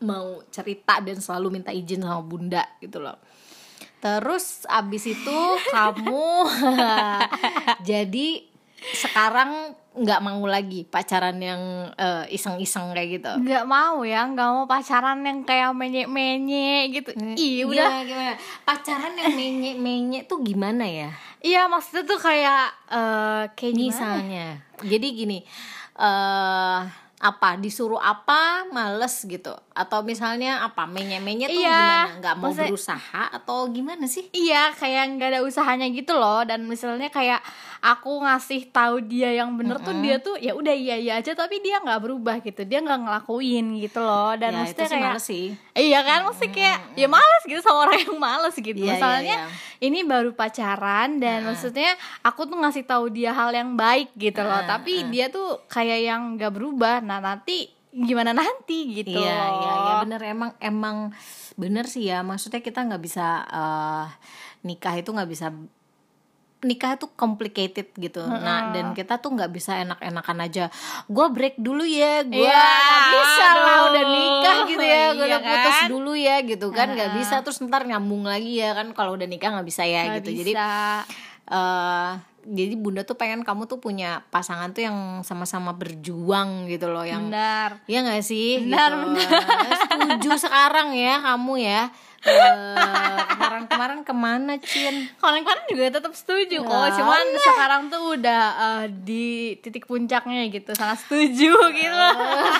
Mau 0.00 0.42
cerita 0.48 0.98
dan 0.98 1.14
selalu 1.16 1.56
minta 1.56 1.70
izin 1.70 2.02
sama 2.02 2.18
bunda 2.20 2.66
gitu 2.78 2.98
loh. 2.98 3.14
Terus 3.98 4.66
abis 4.66 5.06
itu 5.08 5.38
kamu 5.70 6.26
jadi 7.88 8.28
sekarang 8.82 9.78
nggak 9.92 10.20
mau 10.24 10.40
lagi 10.48 10.88
pacaran 10.88 11.36
yang 11.36 11.92
eh, 11.94 12.24
iseng-iseng 12.32 12.96
kayak 12.96 13.20
gitu. 13.20 13.32
nggak 13.44 13.64
mau 13.68 14.00
ya 14.02 14.24
nggak 14.24 14.48
mau 14.48 14.64
pacaran 14.64 15.20
yang 15.20 15.44
kayak 15.44 15.76
menye 15.76 16.08
menye 16.08 16.88
gitu 16.88 17.12
iya 17.36 17.62
udah 17.68 17.90
Gimana? 18.02 18.34
Pacaran 18.64 19.12
yang 19.12 19.36
menye-menye 19.36 20.24
tuh 20.24 20.40
gimana 20.40 20.88
ya? 20.88 21.10
iya 21.44 21.68
maksudnya 21.68 22.08
tuh 22.08 22.16
kayak 22.16 22.72
eh 22.88 23.42
kayak 23.52 23.74
gimana 23.76 23.90
Misalnya. 23.92 24.46
Jadi 24.82 25.06
gini, 25.12 25.38
eh 25.94 26.80
apa 27.22 27.54
disuruh 27.54 28.02
apa 28.02 28.66
males 28.74 29.14
gitu 29.22 29.54
atau 29.72 30.00
misalnya 30.00 30.60
apa 30.60 30.84
menye-menye 30.84 31.46
tuh 31.46 31.56
Iya, 31.58 31.72
gimana 31.72 32.08
nggak 32.18 32.34
mau 32.34 32.44
maksudnya- 32.46 32.68
berusaha 32.68 33.22
atau 33.32 33.58
gimana 33.66 34.04
sih 34.04 34.24
Iya, 34.30 34.72
kayak 34.72 35.02
nggak 35.12 35.28
ada 35.30 35.40
usahanya 35.40 35.88
gitu 35.88 36.12
loh. 36.12 36.40
Dan 36.42 36.64
misalnya 36.64 37.08
kayak 37.08 37.40
aku 37.80 38.20
ngasih 38.20 38.68
tahu 38.68 39.02
dia 39.02 39.32
yang 39.34 39.52
bener 39.52 39.76
tuh 39.78 39.96
dia 39.98 40.16
tuh 40.16 40.36
ya 40.36 40.52
udah 40.52 40.70
iya 40.70 40.96
iya 40.96 41.12
aja, 41.16 41.32
tapi 41.32 41.58
dia 41.58 41.78
nggak 41.78 42.00
berubah 42.00 42.38
gitu. 42.38 42.62
Dia 42.62 42.78
nggak 42.78 43.00
ngelakuin 43.02 43.66
gitu 43.78 43.98
loh. 43.98 44.32
Dan 44.34 44.52
ya 44.52 44.62
itu 44.62 44.76
maksudnya 44.76 44.84
sih 44.84 44.92
kayak 44.92 45.08
males 45.08 45.24
sih 45.24 45.46
Iya 45.72 46.00
kan, 46.02 46.18
mesti 46.22 46.46
kayak 46.48 46.78
ya 46.94 47.08
males 47.08 47.42
gitu 47.42 47.60
sama 47.60 47.78
orang 47.82 47.98
yang 47.98 48.18
males 48.18 48.54
gitu. 48.54 48.70
Iya, 48.74 48.84
iya, 48.84 48.92
Misalnya 48.94 49.36
iya. 49.40 49.46
ini 49.80 49.98
baru 50.02 50.30
pacaran 50.32 51.16
dan 51.16 51.42
maksudnya 51.42 51.90
aku 52.20 52.44
tuh 52.44 52.56
ngasih 52.56 52.84
tahu 52.84 53.08
dia 53.08 53.32
hal 53.32 53.50
yang 53.50 53.72
baik 53.72 54.12
gitu 54.14 54.40
loh. 54.40 54.60
Ah, 54.60 54.68
Tapi 54.70 55.08
dia 55.08 55.26
tuh 55.26 55.64
kayak 55.66 56.00
yang 56.02 56.36
nggak 56.36 56.52
berubah. 56.52 57.00
Nah 57.00 57.18
nanti 57.18 57.66
gimana 57.92 58.32
nanti 58.32 59.04
gitu. 59.04 59.20
Iya, 59.20 59.36
iya, 59.52 59.72
iya 59.76 59.94
bener 60.00 60.20
emang 60.24 60.50
emang 60.58 60.96
bener 61.60 61.84
sih 61.84 62.08
ya. 62.08 62.24
Maksudnya 62.24 62.64
kita 62.64 62.80
nggak 62.88 63.02
bisa 63.04 63.44
eh, 63.44 64.06
nikah 64.64 64.96
itu 64.96 65.12
nggak 65.12 65.30
bisa 65.30 65.52
nikah 66.62 66.94
itu 66.94 67.10
complicated 67.18 67.90
gitu. 67.98 68.22
Nah, 68.22 68.70
dan 68.70 68.94
kita 68.94 69.18
tuh 69.18 69.34
nggak 69.34 69.50
bisa 69.50 69.82
enak-enakan 69.82 70.38
aja. 70.46 70.64
Gue 71.10 71.26
break 71.26 71.58
dulu 71.58 71.82
ya, 71.82 72.22
gue 72.22 72.38
nggak 72.38 73.02
bisa 73.18 73.46
lah 73.58 73.76
aduh. 73.82 73.86
udah 73.90 74.04
nikah 74.06 74.56
gitu 74.70 74.84
ya, 74.86 75.04
gue 75.10 75.26
Iya 75.26 75.26
udah 75.26 75.40
putus 75.42 75.74
kan? 75.74 75.88
dulu 75.90 76.12
ya 76.14 76.36
gitu 76.46 76.66
kan, 76.70 76.88
nggak 76.94 77.10
bisa 77.18 77.34
terus 77.42 77.58
ntar 77.66 77.82
nyambung 77.82 78.22
lagi 78.30 78.62
ya 78.62 78.78
kan 78.78 78.94
kalau 78.94 79.18
udah 79.18 79.26
nikah 79.26 79.50
nggak 79.58 79.66
bisa 79.66 79.82
ya 79.82 80.06
Nggak 80.06 80.16
gitu. 80.22 80.30
Jadi 80.38 80.52
eh 81.48 82.12
jadi 82.42 82.74
bunda 82.74 83.06
tuh 83.06 83.14
pengen 83.14 83.46
kamu 83.46 83.70
tuh 83.70 83.78
punya 83.78 84.26
pasangan 84.34 84.74
tuh 84.74 84.82
yang 84.82 85.22
sama-sama 85.22 85.70
berjuang 85.78 86.66
gitu 86.66 86.90
loh, 86.90 87.06
yang 87.06 87.30
benar. 87.30 87.78
Iya 87.86 88.02
gak 88.02 88.24
sih? 88.26 88.66
Benar, 88.66 89.14
gitu. 89.14 89.34
Setuju 89.78 90.30
sekarang 90.50 90.90
ya 90.90 91.22
kamu 91.22 91.62
ya. 91.62 91.94
Eh, 92.22 93.18
Kemarin-kemarin 93.34 94.00
ke 94.06 94.14
mana 94.14 94.54
Cin? 94.62 95.10
Kemarin-kemarin 95.18 95.64
juga 95.66 95.84
tetap 95.98 96.12
setuju 96.14 96.62
kok, 96.62 96.70
Ya, 96.86 96.94
cuman 96.94 97.24
sekarang 97.34 97.82
tuh 97.90 98.02
udah 98.14 98.44
eh, 98.54 98.84
di 98.94 99.26
titik 99.58 99.90
puncaknya 99.90 100.46
gitu, 100.46 100.70
sangat 100.78 101.02
setuju 101.02 101.50
gitu. 101.74 102.06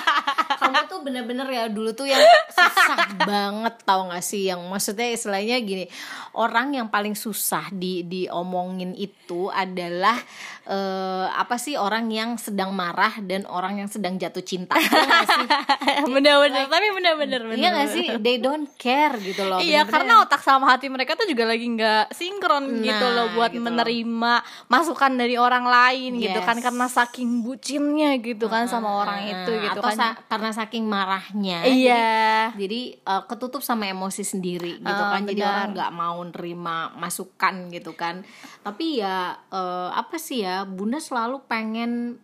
Kamu 0.63 0.79
tuh 0.87 0.99
bener-bener 1.03 1.47
ya 1.47 1.65
dulu 1.71 1.91
tuh 1.91 2.07
yang 2.07 2.19
susah 2.51 3.07
banget 3.23 3.75
tau 3.83 4.07
gak 4.11 4.23
sih? 4.23 4.47
Yang 4.47 4.61
maksudnya 4.67 5.07
istilahnya 5.11 5.57
gini 5.59 5.85
Orang 6.33 6.73
yang 6.73 6.87
paling 6.89 7.13
susah 7.13 7.69
di 7.69 8.01
diomongin 8.03 8.95
itu 8.95 9.51
adalah 9.53 10.17
eh, 10.65 10.81
Apa 11.29 11.55
sih 11.55 11.75
orang 11.75 12.07
yang 12.07 12.35
sedang 12.35 12.71
marah 12.71 13.19
dan 13.19 13.43
orang 13.45 13.77
yang 13.77 13.87
sedang 13.87 14.15
jatuh 14.15 14.41
cinta 14.41 14.73
Iya? 14.73 16.05
Bener-bener, 16.05 16.65
tapi 16.67 16.87
bener-bener 16.89 17.41
Iya 17.53 17.69
gak 17.73 17.89
sih? 17.89 18.05
They 18.17 18.37
don't 18.37 18.67
care 18.73 19.15
gitu 19.17 19.43
loh 19.43 19.59
Iya, 19.59 19.83
karena 19.85 20.21
otak 20.21 20.39
sama 20.39 20.69
hati 20.69 20.87
mereka 20.87 21.13
tuh 21.13 21.25
juga 21.25 21.45
lagi 21.45 21.65
nggak 21.65 22.11
sinkron 22.11 22.81
gitu 22.81 22.91
Nah, 23.03 23.11
loh 23.13 23.27
buat 23.33 23.49
gitu 23.49 23.59
loh. 23.59 23.65
menerima 23.69 24.33
masukan 24.67 25.11
dari 25.13 25.35
orang 25.35 25.65
lain 25.65 26.11
gitu 26.17 26.33
Yes. 26.35 26.45
kan 26.45 26.57
karena 26.57 26.85
saking 26.85 27.41
bucinnya 27.41 28.15
gitu 28.17 28.45
kan 28.45 28.65
sama 28.65 28.89
orang 28.97 29.19
itu 29.25 29.51
gitu 29.59 29.73
atau 29.73 29.83
kan. 29.85 29.95
sa- 29.95 30.17
karena 30.27 30.49
saking 30.51 30.85
marahnya 30.85 31.65
iya. 31.65 32.51
jadi 32.53 32.81
uh, 33.03 33.23
ketutup 33.25 33.61
sama 33.61 33.85
emosi 33.85 34.21
sendiri 34.21 34.77
gitu 34.77 34.87
Ah, 35.01 35.11
kan 35.11 35.23
jadi 35.23 35.39
benar. 35.39 35.51
orang 35.51 35.67
nggak 35.73 35.91
mau 35.91 36.17
nerima 36.23 36.77
masukan 36.93 37.55
gitu 37.69 37.93
kan 37.93 38.21
tapi 38.61 38.99
ya 38.99 39.17
uh, 39.49 39.89
apa 39.91 40.15
sih 40.15 40.41
ya 40.41 40.52
bunda 40.63 41.01
selalu 41.01 41.41
pengen 41.49 42.21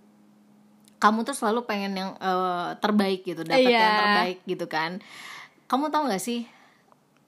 kamu 1.00 1.24
tuh 1.24 1.33
selalu 1.33 1.63
pengen 1.63 1.95
yang 1.95 2.12
uh, 2.19 2.75
terbaik 2.77 3.24
gitu 3.24 3.41
dapat 3.41 3.71
Iya. 3.71 3.79
yang 3.79 3.98
terbaik 4.03 4.38
gitu 4.45 4.65
kan. 4.67 4.91
Kamu 5.65 5.89
tahu 5.89 6.12
nggak 6.12 6.21
sih 6.21 6.43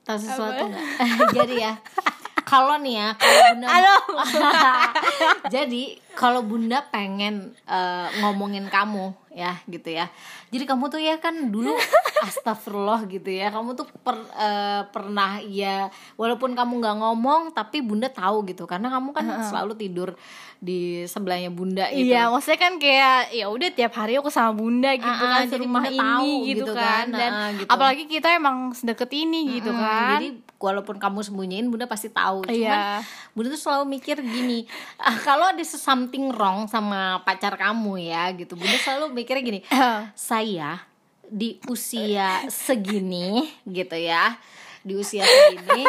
tahu 0.04 0.18
sesuatu 0.20 0.70
nggak? 0.70 0.86
Jadi 1.40 1.56
ya 1.58 1.74
kalau 2.44 2.76
nih 2.84 3.00
ya 3.00 3.10
kalau 3.16 3.48
bunda 3.56 3.68
jadi 5.56 5.84
kalau 6.14 6.42
bunda 6.42 6.84
pengen 6.86 7.56
uh, 7.64 8.08
ngomongin 8.20 8.68
kamu 8.68 9.12
ya 9.32 9.56
gitu 9.66 9.88
ya 9.88 10.12
jadi 10.48 10.68
kamu 10.68 10.88
tuh 10.88 11.00
ya 11.00 11.16
kan 11.16 11.32
dulu 11.48 11.72
astagfirullah 12.28 13.08
gitu 13.08 13.28
ya 13.28 13.48
kamu 13.48 13.74
tuh 13.74 13.88
per, 14.04 14.20
uh, 14.30 14.84
pernah 14.88 15.40
ya 15.42 15.88
walaupun 16.16 16.52
kamu 16.52 16.74
nggak 16.78 16.98
ngomong 17.00 17.42
tapi 17.52 17.80
bunda 17.80 18.08
tahu 18.08 18.44
gitu 18.46 18.64
karena 18.66 18.92
kamu 18.92 19.10
kan 19.12 19.24
selalu 19.42 19.74
tidur 19.74 20.10
di 20.58 21.02
sebelahnya 21.04 21.50
bunda 21.50 21.90
gitu 21.90 22.14
Iya, 22.14 22.30
maksudnya 22.30 22.60
kan 22.60 22.74
kayak 22.78 23.34
ya 23.34 23.50
udah 23.50 23.70
tiap 23.72 23.94
hari 23.96 24.14
aku 24.14 24.30
sama 24.30 24.54
bunda 24.54 24.94
gitu 24.94 25.10
Ah, 25.10 25.18
ah, 25.18 25.32
kan 25.40 25.50
jadi 25.50 25.66
Bunda 25.66 25.90
ini 25.90 25.98
tahu 25.98 26.30
gitu, 26.46 26.60
gitu 26.62 26.72
kan. 26.72 26.86
kan. 27.02 27.06
Dan 27.10 27.32
Ah, 27.32 27.42
ah, 27.42 27.50
gitu. 27.52 27.70
apalagi 27.72 28.04
kita 28.06 28.28
emang 28.32 28.58
sedekat 28.72 29.10
ini 29.10 29.58
gitu 29.58 29.74
Mm, 29.74 29.80
kan. 29.80 30.20
Jadi 30.20 30.28
walaupun 30.62 30.96
kamu 30.96 31.20
sembunyiin 31.24 31.66
Bunda 31.66 31.90
pasti 31.90 32.14
tahu. 32.14 32.46
Cuman 32.46 32.54
Iya. 32.54 33.02
Bunda 33.34 33.50
tuh 33.50 33.58
selalu 33.58 33.90
mikir 33.90 34.22
gini, 34.22 34.70
ah, 34.98 35.18
kalau 35.18 35.50
ada 35.50 35.64
some 35.66 36.01
something 36.02 36.34
wrong 36.34 36.66
sama 36.66 37.22
pacar 37.22 37.54
kamu 37.54 38.02
ya 38.10 38.34
gitu. 38.34 38.58
Bunda 38.58 38.74
selalu 38.82 39.14
mikirnya 39.14 39.44
gini 39.46 39.60
saya 40.18 40.82
di 41.30 41.62
usia 41.70 42.44
segini 42.50 43.46
gitu 43.70 43.96
ya 43.96 44.36
di 44.82 44.98
usia 44.98 45.24
segini 45.24 45.86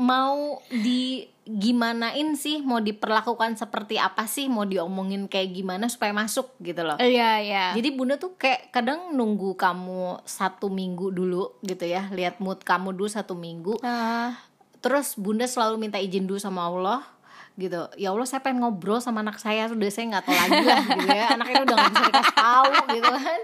mau 0.00 0.58
di 0.70 1.28
gimanain 1.44 2.34
sih? 2.34 2.64
Mau 2.64 2.80
diperlakukan 2.80 3.54
seperti 3.60 4.00
apa 4.00 4.24
sih? 4.24 4.48
Mau 4.48 4.64
diomongin 4.64 5.28
kayak 5.28 5.54
gimana 5.54 5.86
supaya 5.92 6.10
masuk 6.10 6.50
gitu 6.64 6.82
loh. 6.82 6.96
Iya, 6.98 7.38
iya. 7.44 7.64
jadi 7.76 7.88
bunda 7.92 8.16
tuh 8.16 8.34
kayak 8.34 8.72
kadang 8.72 9.12
nunggu 9.14 9.54
kamu 9.54 10.24
satu 10.24 10.72
minggu 10.72 11.12
dulu 11.12 11.60
gitu 11.62 11.84
ya 11.84 12.08
lihat 12.10 12.40
mood 12.40 12.64
kamu 12.64 12.96
dulu 12.96 13.08
satu 13.12 13.36
minggu. 13.36 13.76
Ah, 13.84 14.40
terus 14.80 15.14
bunda 15.20 15.44
selalu 15.44 15.78
minta 15.78 16.00
izin 16.00 16.24
dulu 16.24 16.40
sama 16.40 16.66
Allah 16.66 17.13
gitu. 17.54 17.86
Ya 17.94 18.10
Allah 18.10 18.26
saya 18.26 18.42
pengen 18.42 18.62
ngobrol 18.62 18.98
sama 18.98 19.22
anak 19.22 19.38
saya 19.38 19.70
udah 19.70 19.90
saya 19.90 20.04
nggak 20.10 20.24
tahu 20.26 20.34
lagi 20.34 20.64
lah 20.66 20.82
gitu 20.82 21.08
ya. 21.08 21.26
Anaknya 21.34 21.62
udah 21.66 21.74
nggak 21.76 21.92
bisa 21.92 22.04
dikasih 22.10 22.36
tahu 22.36 22.72
gitu 22.94 23.10
kan. 23.14 23.40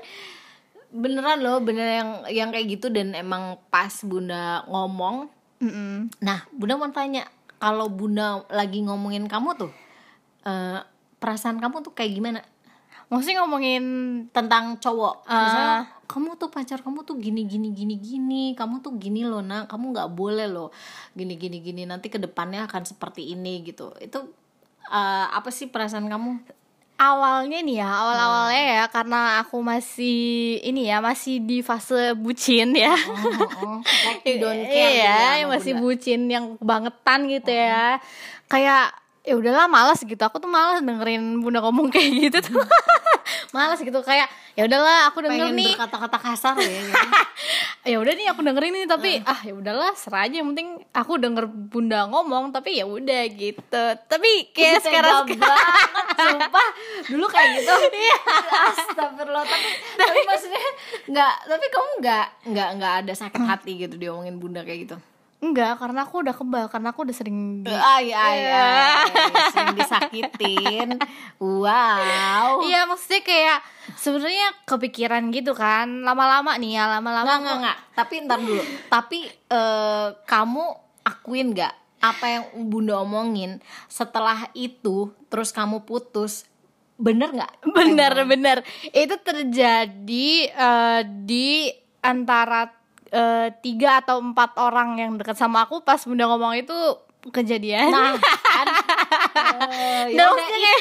Beneran 0.90 1.38
loh 1.42 1.58
bener 1.62 1.86
yang 1.86 2.10
yang 2.30 2.48
kayak 2.50 2.66
gitu. 2.78 2.86
Dan 2.90 3.14
emang 3.14 3.58
pas 3.70 3.94
bunda 4.02 4.66
ngomong 4.66 5.30
mm-mm. 5.60 6.08
nah 6.24 6.48
bunda 6.50 6.80
mau 6.80 6.88
tanya 6.90 7.28
kalau 7.60 7.86
bunda 7.92 8.42
lagi 8.48 8.80
ngomongin 8.80 9.28
kamu 9.28 9.54
tuh 9.60 9.72
eh, 10.48 10.80
perasaan 11.20 11.60
kamu 11.60 11.84
tuh 11.84 11.92
kayak 11.92 12.12
gimana 12.16 12.40
Maksudnya 13.10 13.42
ngomongin 13.42 13.84
tentang 14.30 14.78
cowok. 14.78 15.26
Ah. 15.26 15.34
misalnya 15.42 15.78
kamu 16.06 16.38
tuh 16.38 16.50
pacar 16.50 16.78
kamu 16.82 17.02
tuh 17.02 17.18
gini 17.18 17.42
gini 17.42 17.74
gini 17.74 17.98
gini. 17.98 18.44
Kamu 18.54 18.78
tuh 18.78 18.94
gini 18.96 19.26
loh 19.26 19.42
nak. 19.42 19.66
Kamu 19.66 19.90
nggak 19.90 20.14
boleh 20.14 20.46
loh 20.46 20.70
gini 21.18 21.34
gini 21.34 21.58
gini. 21.58 21.82
Nanti 21.90 22.06
ke 22.06 22.22
depannya 22.22 22.70
akan 22.70 22.86
seperti 22.86 23.34
ini 23.34 23.66
gitu. 23.66 23.90
Itu 23.98 24.30
eh, 24.86 25.26
apa 25.26 25.50
sih 25.50 25.66
perasaan 25.66 26.06
kamu? 26.06 26.62
Awalnya 27.00 27.64
nih 27.64 27.80
ya 27.80 27.88
awal-awalnya 27.88 28.64
ya 28.76 28.84
karena 28.92 29.40
aku 29.40 29.56
masih 29.64 30.60
ini 30.60 30.84
ya 30.84 31.00
masih 31.00 31.40
di 31.40 31.64
fase 31.64 32.12
bucin 32.12 32.76
ya. 32.76 32.92
Like 32.92 34.22
you 34.28 34.36
don't 34.36 34.68
care 34.68 34.92
gitu 34.92 35.00
ya 35.00 35.08
iya 35.08 35.40
yang 35.40 35.48
masih 35.48 35.80
Bunda. 35.80 35.84
bucin 35.88 36.20
yang 36.28 36.44
bangetan 36.60 37.24
gitu 37.26 37.48
ya. 37.48 37.96
Kayak 38.52 38.99
ya 39.20 39.34
udahlah 39.36 39.68
malas 39.68 40.00
gitu. 40.00 40.18
Aku 40.20 40.40
tuh 40.40 40.48
malas 40.48 40.80
dengerin 40.80 41.40
bunda 41.44 41.60
ngomong 41.60 41.92
kayak 41.92 42.10
gitu 42.30 42.38
tuh. 42.52 42.64
Malas 43.54 43.82
gitu 43.82 43.98
kayak 44.02 44.30
ya 44.54 44.62
udahlah 44.66 45.10
aku 45.10 45.26
denger 45.26 45.50
pengen 45.50 45.58
nih. 45.58 45.74
berkata-kata 45.74 46.18
kasar 46.22 46.54
ya 46.58 46.70
gitu. 46.70 46.94
ya 47.94 47.96
udah 47.98 48.12
nih 48.14 48.26
aku 48.30 48.40
dengerin 48.46 48.74
ini 48.78 48.86
tapi 48.86 49.18
ah 49.26 49.38
ya 49.42 49.54
udahlah 49.54 49.90
serah 49.98 50.26
aja. 50.26 50.38
Yang 50.38 50.48
penting 50.54 50.68
aku 50.94 51.12
denger 51.18 51.44
bunda 51.50 52.06
ngomong 52.06 52.54
tapi 52.54 52.78
ya 52.78 52.86
udah 52.86 53.22
gitu. 53.34 53.84
Tapi 54.06 54.54
kayak 54.54 54.86
sekarang 54.86 55.26
Tega 55.26 55.46
banget 55.46 56.06
sumpah. 56.14 56.68
Dulu 57.10 57.26
kayak 57.26 57.48
gitu. 57.62 57.74
Iya. 58.00 58.18
astagfirullah. 58.70 59.44
Tapi 59.44 59.68
tapi 59.98 60.20
maksudnya 60.26 60.64
nggak 61.10 61.34
tapi 61.50 61.66
kamu 61.70 61.88
nggak 62.02 62.26
nggak 62.54 62.68
nggak 62.78 62.94
ada 63.04 63.12
sakit 63.18 63.42
hati 63.42 63.72
gitu 63.82 63.94
diomongin 63.98 64.38
bunda 64.38 64.62
kayak 64.62 64.86
gitu 64.86 64.96
enggak 65.40 65.76
karena 65.76 66.04
aku 66.04 66.20
udah 66.20 66.32
kebal 66.32 66.64
karena 66.68 66.88
aku 66.90 67.00
udah 67.02 67.16
sering 67.16 67.38
di- 67.60 67.72
Ah, 67.72 67.96
iya, 67.98 68.22
iya, 68.30 68.60
iya. 69.08 69.44
sering 69.48 69.72
disakitin. 69.74 70.88
Wow. 71.40 72.60
Iya 72.60 72.84
maksudnya 72.84 73.20
kayak 73.20 73.58
sebenarnya 73.96 74.48
kepikiran 74.64 75.28
gitu 75.28 75.52
kan 75.52 76.00
lama-lama 76.00 76.56
nih 76.56 76.76
ya 76.76 76.84
lama-lama 76.90 77.24
Nggak, 77.24 77.38
nggak, 77.40 77.56
nggak. 77.58 77.76
Tapi 77.94 78.14
ntar 78.22 78.38
dulu. 78.38 78.62
Tapi 78.86 79.18
eh, 79.26 80.08
kamu 80.22 80.64
akuin 81.02 81.48
nggak 81.50 81.74
apa 82.00 82.24
yang 82.26 82.44
bunda 82.66 82.96
omongin 82.98 83.60
setelah 83.84 84.48
itu 84.52 85.12
terus 85.28 85.50
kamu 85.50 85.84
putus 85.84 86.48
bener 86.96 87.28
nggak? 87.30 87.64
bener 87.66 88.24
bener 88.24 88.58
itu 88.86 89.16
terjadi 89.16 90.28
eh, 90.48 91.00
di 91.04 91.68
antara 92.00 92.72
eh, 93.10 93.48
tiga 93.58 94.00
atau 94.00 94.18
empat 94.18 94.56
orang 94.56 94.96
yang 94.96 95.10
dekat 95.14 95.34
sama 95.34 95.66
aku 95.66 95.82
pas 95.82 96.00
bunda 96.00 96.26
ngomong 96.26 96.54
itu 96.56 96.74
kejadian 97.20 97.92
Nah, 97.92 98.16
kan. 98.16 98.66
Nah, 99.30 100.08
ya 100.08 100.24
maksudnya 100.32 100.74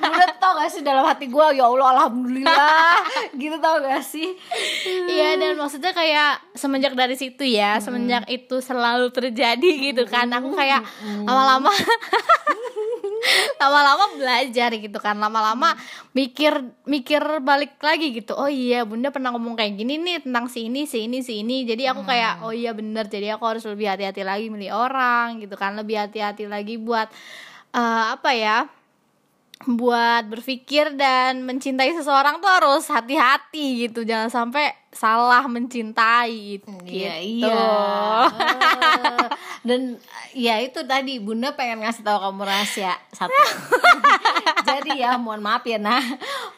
bunda 0.00 0.26
tau 0.40 0.56
gak 0.56 0.70
sih 0.72 0.80
dalam 0.80 1.04
hati 1.04 1.28
gue 1.28 1.46
ya 1.54 1.68
Allah 1.68 1.88
alhamdulillah 1.94 2.96
gitu 3.40 3.56
tau 3.60 3.84
gak 3.84 4.00
sih? 4.00 4.32
Iya 5.06 5.36
dan 5.36 5.54
maksudnya 5.54 5.92
kayak 5.92 6.40
semenjak 6.56 6.96
dari 6.96 7.14
situ 7.14 7.44
ya 7.44 7.76
semenjak 7.78 8.24
itu 8.26 8.58
selalu 8.58 9.12
terjadi 9.12 9.70
gitu 9.92 10.08
kan 10.08 10.32
aku 10.32 10.56
kayak 10.56 10.80
lama-lama 11.26 11.68
lama-lama 13.62 14.04
belajar 14.16 14.70
gitu 14.76 14.98
kan. 15.00 15.16
Lama-lama 15.16 15.74
mikir 16.12 16.64
mikir 16.84 17.22
balik 17.40 17.76
lagi 17.80 18.12
gitu. 18.12 18.36
Oh 18.36 18.48
iya 18.50 18.84
bunda 18.84 19.08
pernah 19.10 19.32
ngomong 19.34 19.56
kayak 19.56 19.74
gini 19.74 20.00
nih 20.00 20.24
tentang 20.24 20.46
si 20.46 20.68
ini 20.68 20.84
si 20.84 21.08
ini 21.08 21.24
si 21.24 21.40
ini. 21.40 21.64
Jadi 21.64 21.88
aku 21.88 22.04
kayak 22.04 22.44
oh 22.44 22.52
iya 22.52 22.70
bener. 22.76 23.08
Jadi 23.08 23.32
aku 23.32 23.44
harus 23.44 23.64
lebih 23.66 23.90
hati-hati 23.90 24.22
lagi 24.22 24.46
milih 24.52 24.70
orang 24.74 25.40
gitu 25.42 25.56
kan. 25.56 25.74
Lebih 25.74 26.08
hati-hati 26.08 26.44
lagi 26.46 26.76
buat 26.76 27.08
eh, 27.74 28.04
apa 28.14 28.30
ya 28.32 28.68
buat 29.64 30.28
berpikir 30.28 30.92
dan 30.94 31.44
mencintai 31.48 31.96
seseorang 31.96 32.38
tuh 32.38 32.50
harus 32.52 32.84
hati-hati 32.88 33.88
gitu 33.88 34.04
jangan 34.04 34.28
sampai 34.28 34.76
salah 34.94 35.42
mencintai 35.50 36.60
gitu 36.60 36.70
Iya, 36.86 37.18
iya. 37.18 37.66
Eh, 38.30 39.28
Dan 39.68 39.96
ya 40.36 40.60
itu 40.60 40.84
tadi 40.84 41.18
Bunda 41.18 41.56
pengen 41.56 41.82
ngasih 41.82 42.04
tahu 42.04 42.20
kamu 42.20 42.44
rahasia 42.44 42.94
satu. 43.10 43.32
Jadi 44.68 45.00
ya 45.00 45.16
mohon 45.16 45.40
maaf 45.40 45.64
ya 45.64 45.80
nah. 45.80 46.04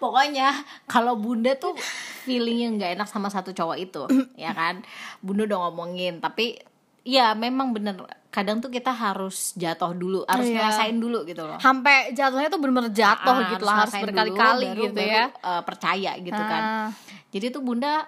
Pokoknya 0.03 0.53
kalau 0.90 1.14
Bunda 1.14 1.55
tuh 1.57 1.79
feelingnya 2.27 2.75
nggak 2.77 2.90
enak 2.99 3.09
sama 3.09 3.31
satu 3.31 3.55
cowok 3.55 3.79
itu, 3.79 4.03
ya 4.45 4.53
kan? 4.53 4.83
Bunda 5.23 5.47
udah 5.47 5.71
ngomongin, 5.71 6.19
tapi 6.19 6.59
ya 7.07 7.38
memang 7.38 7.71
bener 7.71 7.95
kadang 8.37 8.61
tuh 8.61 8.68
kita 8.68 8.92
harus 8.92 9.57
jatuh 9.57 9.96
dulu, 9.96 10.20
harus 10.27 10.44
Iya. 10.44 10.61
ngerasain 10.61 10.92
dulu 10.94 11.25
gitu 11.25 11.40
loh. 11.40 11.57
sampai 11.57 12.12
jatuhnya 12.12 12.46
tuh 12.46 12.61
bener-bener 12.61 12.92
jatuh 12.92 13.33
Ah, 13.35 13.49
gitu 13.49 13.64
lah 13.64 13.75
harus 13.81 13.94
dulu, 13.94 14.05
berkali-kali 14.05 14.66
gitu 14.77 14.92
baru, 14.94 15.09
ya 15.09 15.25
eh, 15.33 15.62
percaya 15.62 16.12
gitu 16.18 16.37
kan. 16.38 16.62
Ah. 16.62 16.88
Jadi 17.27 17.46
tuh 17.49 17.61
bunda 17.61 18.05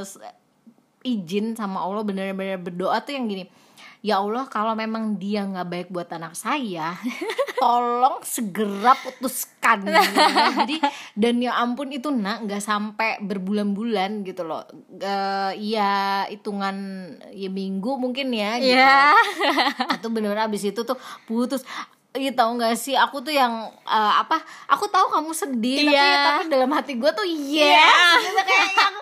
s- 0.00 0.22
izin 1.02 1.52
sama 1.52 1.78
Allah 1.80 2.02
bener-bener 2.02 2.30
berdoa 2.56 2.98
tuh 3.00 3.12
yang 3.12 3.26
gini. 3.26 3.44
Ya 4.06 4.22
Allah 4.22 4.46
kalau 4.46 4.78
memang 4.78 5.18
dia 5.18 5.42
nggak 5.42 5.66
baik 5.66 5.88
buat 5.90 6.06
anak 6.14 6.38
saya, 6.38 6.94
tolong 7.62 8.22
segera 8.22 8.94
putuskan. 8.94 9.82
gitu. 9.82 10.22
Jadi 10.62 10.76
dan 11.18 11.42
ya 11.42 11.58
ampun 11.58 11.90
itu 11.90 12.14
nak 12.14 12.46
nggak 12.46 12.62
sampai 12.62 13.18
berbulan-bulan 13.18 14.22
gitu 14.22 14.46
loh. 14.46 14.62
Eh, 14.94 15.74
ya 15.74 16.22
hitungan 16.30 16.76
ya 17.34 17.50
minggu 17.50 17.98
mungkin 17.98 18.30
ya. 18.30 18.62
Gitu. 18.62 18.78
Iya. 18.78 19.10
Atau 19.98 20.14
bener-bener 20.14 20.46
abis 20.46 20.70
itu 20.70 20.86
tuh 20.86 20.94
putus. 21.26 21.66
Iya 22.16 22.32
tau 22.32 22.50
gak 22.54 22.74
sih? 22.74 22.96
Aku 22.96 23.20
tuh 23.20 23.30
yang 23.30 23.52
eh, 23.84 24.12
apa? 24.16 24.40
Aku 24.66 24.88
tahu 24.88 25.06
kamu 25.08 25.30
sedih 25.30 25.84
tapi 25.84 25.92
Iya. 25.92 26.12
tapi 26.26 26.42
dalam 26.48 26.70
hati 26.72 26.96
gue 26.96 27.10
tuh 27.12 27.22
iya. 27.22 27.76
Iya. 27.76 28.00
gitu 28.20 28.40
kayak 28.40 28.70
yang 28.72 28.94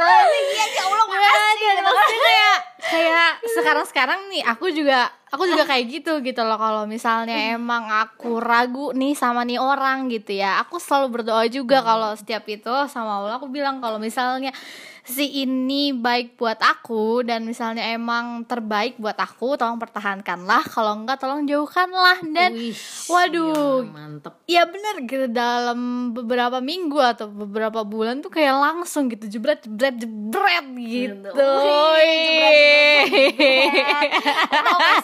eh, 0.00 0.22
iya 0.30 0.64
ya 0.66 0.82
Allah 0.82 1.04
makasih 1.04 1.58
gitu. 1.60 1.80
maksudnya 1.82 2.30
kayak 2.30 2.58
kayak 2.90 3.30
sekarang-sekarang 3.44 4.20
nih 4.32 4.42
aku 4.42 4.66
juga 4.70 4.98
aku 5.28 5.46
juga 5.46 5.62
kayak 5.64 5.84
gitu 5.90 6.12
gitu 6.22 6.42
loh. 6.42 6.56
Kalau 6.56 6.84
misalnya 6.86 7.54
emang 7.54 7.86
aku 7.86 8.38
ragu 8.38 8.90
nih 8.90 9.14
sama 9.14 9.44
nih 9.44 9.58
orang 9.58 10.08
gitu 10.08 10.34
ya 10.34 10.58
aku 10.58 10.78
selalu 10.78 11.20
berdoa 11.20 11.44
juga 11.46 11.82
kalau 11.82 12.14
setiap 12.14 12.46
itu 12.46 12.72
sama 12.88 13.20
Allah. 13.20 13.36
Aku 13.36 13.46
bilang 13.46 13.78
kalau 13.78 13.98
misalnya 13.98 14.50
si 15.04 15.42
ini 15.42 15.96
baik 15.96 16.36
buat 16.36 16.60
aku 16.60 17.24
dan 17.24 17.44
misalnya 17.48 17.84
emang 17.92 18.44
terbaik 18.44 19.00
buat 19.00 19.16
aku 19.16 19.56
tolong 19.56 19.80
pertahankanlah. 19.80 20.64
Kalau 20.68 20.96
enggak 20.96 21.20
tolong 21.20 21.48
jauhkanlah. 21.48 22.20
Dan 22.30 22.54
Wih, 22.54 22.76
waduh. 23.08 23.82
iya, 23.84 23.92
mantep. 23.92 24.34
Iya 24.46 24.62
bener. 24.68 24.94
Gitu 25.08 25.26
dalam 25.32 26.12
beberapa 26.12 26.60
minggu 26.60 26.98
atau 27.00 27.26
beberapa 27.28 27.82
bulan 27.82 28.20
tuh 28.20 28.30
kayak 28.30 28.56
langsung 28.60 29.08
gitu 29.08 29.26
jebret 29.26 29.64
jebret 29.64 29.96
jebret 30.00 30.66
gitu. 30.76 31.50
Wih, 31.96 33.04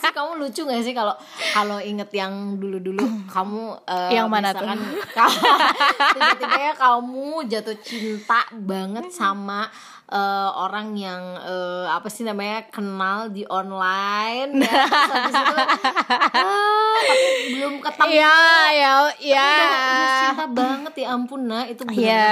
sih 0.00 0.12
kamu 0.12 0.32
lucu 0.40 0.60
gak 0.66 0.82
sih 0.84 0.94
kalau 0.94 1.14
kalau 1.52 1.78
inget 1.80 2.10
yang 2.12 2.56
dulu-dulu 2.60 3.02
kamu 3.34 3.62
eh, 3.86 4.10
Yang 4.16 4.28
mana 4.28 4.48
tuh? 4.52 4.66
tiba-tiba 6.16 6.58
ya 6.58 6.72
kamu 6.76 7.26
jatuh 7.48 7.76
cinta 7.80 8.40
banget 8.52 9.10
sama 9.12 9.68
eh, 10.06 10.18
orang 10.52 10.94
yang 10.94 11.18
eh, 11.36 11.86
apa 11.86 12.06
sih 12.06 12.22
namanya 12.22 12.66
kenal 12.68 13.28
di 13.28 13.42
online 13.44 14.58
ya. 14.58 14.70
Terus 14.86 15.10
habis 15.10 15.34
itu 15.34 15.54
ah, 15.56 16.98
tapi 16.98 17.26
belum 17.52 17.74
ketemu. 17.80 18.08
Iya 18.08 18.38
ya 18.72 18.92
ya. 19.18 19.50
udah, 19.50 19.68
udah 19.68 20.08
cinta 20.20 20.46
banget 20.48 20.92
ya 20.96 21.06
ampun 21.10 21.40
nah 21.44 21.64
itu 21.64 21.82
benar 21.82 21.98
Iya. 21.98 22.26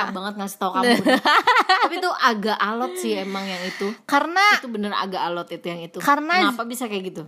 susah 0.00 0.12
banget 0.12 0.34
ngasih 0.36 0.58
tau 0.58 0.70
kamu 0.72 0.94
tapi 1.82 1.94
itu 1.96 2.10
agak 2.16 2.58
alot 2.58 2.92
sih 2.96 3.12
emang 3.16 3.42
yang 3.42 3.62
itu. 3.62 3.86
Karena 4.04 4.42
itu 4.54 4.68
bener 4.68 4.92
agak 4.92 5.22
alot 5.22 5.48
itu 5.48 5.66
yang 5.66 5.80
itu. 5.80 5.98
Karena- 5.98 6.46
kenapa 6.46 6.62
bisa 6.64 6.86
kayak 6.86 7.04
gitu 7.06 7.22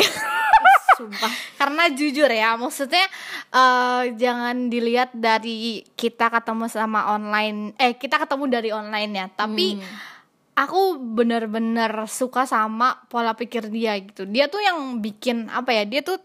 sumpah. 0.98 1.32
Karena 1.58 1.84
jujur 1.92 2.30
ya 2.30 2.56
maksudnya 2.56 3.04
eh, 3.52 4.02
jangan 4.16 4.70
dilihat 4.72 5.14
dari 5.14 5.84
kita 5.94 6.30
ketemu 6.30 6.66
sama 6.70 7.14
online 7.14 7.74
eh 7.76 7.94
kita 7.94 8.18
ketemu 8.22 8.44
dari 8.48 8.70
online 8.70 9.12
ya. 9.12 9.26
Tapi 9.30 9.78
aku 10.56 11.00
bener-bener 11.00 11.90
suka 12.10 12.44
sama 12.44 13.02
pola 13.06 13.34
pikir 13.34 13.68
dia 13.70 13.98
gitu. 14.00 14.26
Dia 14.26 14.50
tuh 14.50 14.60
yang 14.60 14.98
bikin 15.00 15.48
apa 15.50 15.72
ya 15.72 15.84
dia 15.88 16.02
tuh 16.02 16.18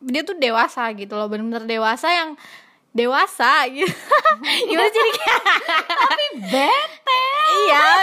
dia 0.00 0.22
tuh 0.22 0.36
dewasa 0.36 0.90
gitu 0.94 1.16
loh. 1.16 1.26
Bener-bener 1.26 1.64
dewasa 1.64 2.08
yang 2.10 2.30
dewasa 2.96 3.68
gitu. 3.68 3.92
Gimana 4.68 4.88
jadi 4.88 5.10
kayak 5.12 5.42
bete. 6.48 7.24
Iya. 7.66 7.84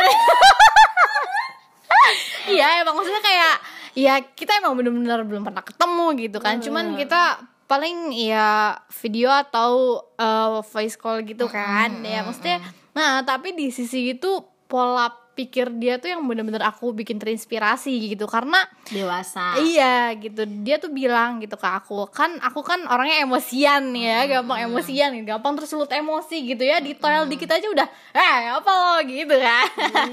Iya 2.43 2.84
emang 2.84 2.99
maksudnya 2.99 3.23
kayak 3.23 3.56
ya 3.93 4.21
kita 4.21 4.62
emang 4.62 4.77
bener-bener 4.77 5.21
belum 5.25 5.43
pernah 5.45 5.63
ketemu 5.65 6.06
gitu 6.29 6.38
kan. 6.41 6.60
Cuman 6.60 6.97
kita 6.97 7.41
paling 7.65 8.13
ya 8.13 8.77
video 9.01 9.34
atau 9.34 10.03
uh, 10.19 10.62
voice 10.62 10.97
call 10.99 11.23
gitu 11.25 11.49
kan. 11.49 12.03
Ya 12.06 12.21
maksudnya 12.25 12.62
nah 12.93 13.25
tapi 13.25 13.58
di 13.58 13.73
sisi 13.73 14.13
itu 14.13 14.45
pola 14.69 15.10
pikir 15.34 15.73
dia 15.82 15.97
tuh 15.97 16.13
yang 16.13 16.21
bener-bener 16.29 16.62
aku 16.62 16.93
bikin 16.93 17.17
terinspirasi 17.17 17.89
gitu. 18.13 18.29
Karena 18.29 18.62
dewasa. 18.93 19.58
Iya 19.58 20.13
gitu. 20.21 20.45
Dia 20.62 20.77
tuh 20.77 20.93
bilang 20.93 21.41
gitu 21.41 21.58
ke 21.58 21.65
aku. 21.65 22.06
Kan 22.13 22.38
aku 22.41 22.62
kan 22.62 22.86
orangnya 22.86 23.25
emosian 23.25 23.97
ya 23.97 24.29
gampang 24.29 24.69
emosian 24.69 25.17
gampang 25.25 25.58
tersulut 25.58 25.89
emosi 25.89 26.53
gitu 26.53 26.62
ya. 26.62 26.77
Detail 26.82 27.25
dikit 27.25 27.49
aja 27.49 27.65
udah 27.65 27.88
eh 28.13 28.53
apa 28.53 28.71
lo? 28.71 28.93
gitu 29.10 29.36
kan. 29.41 29.67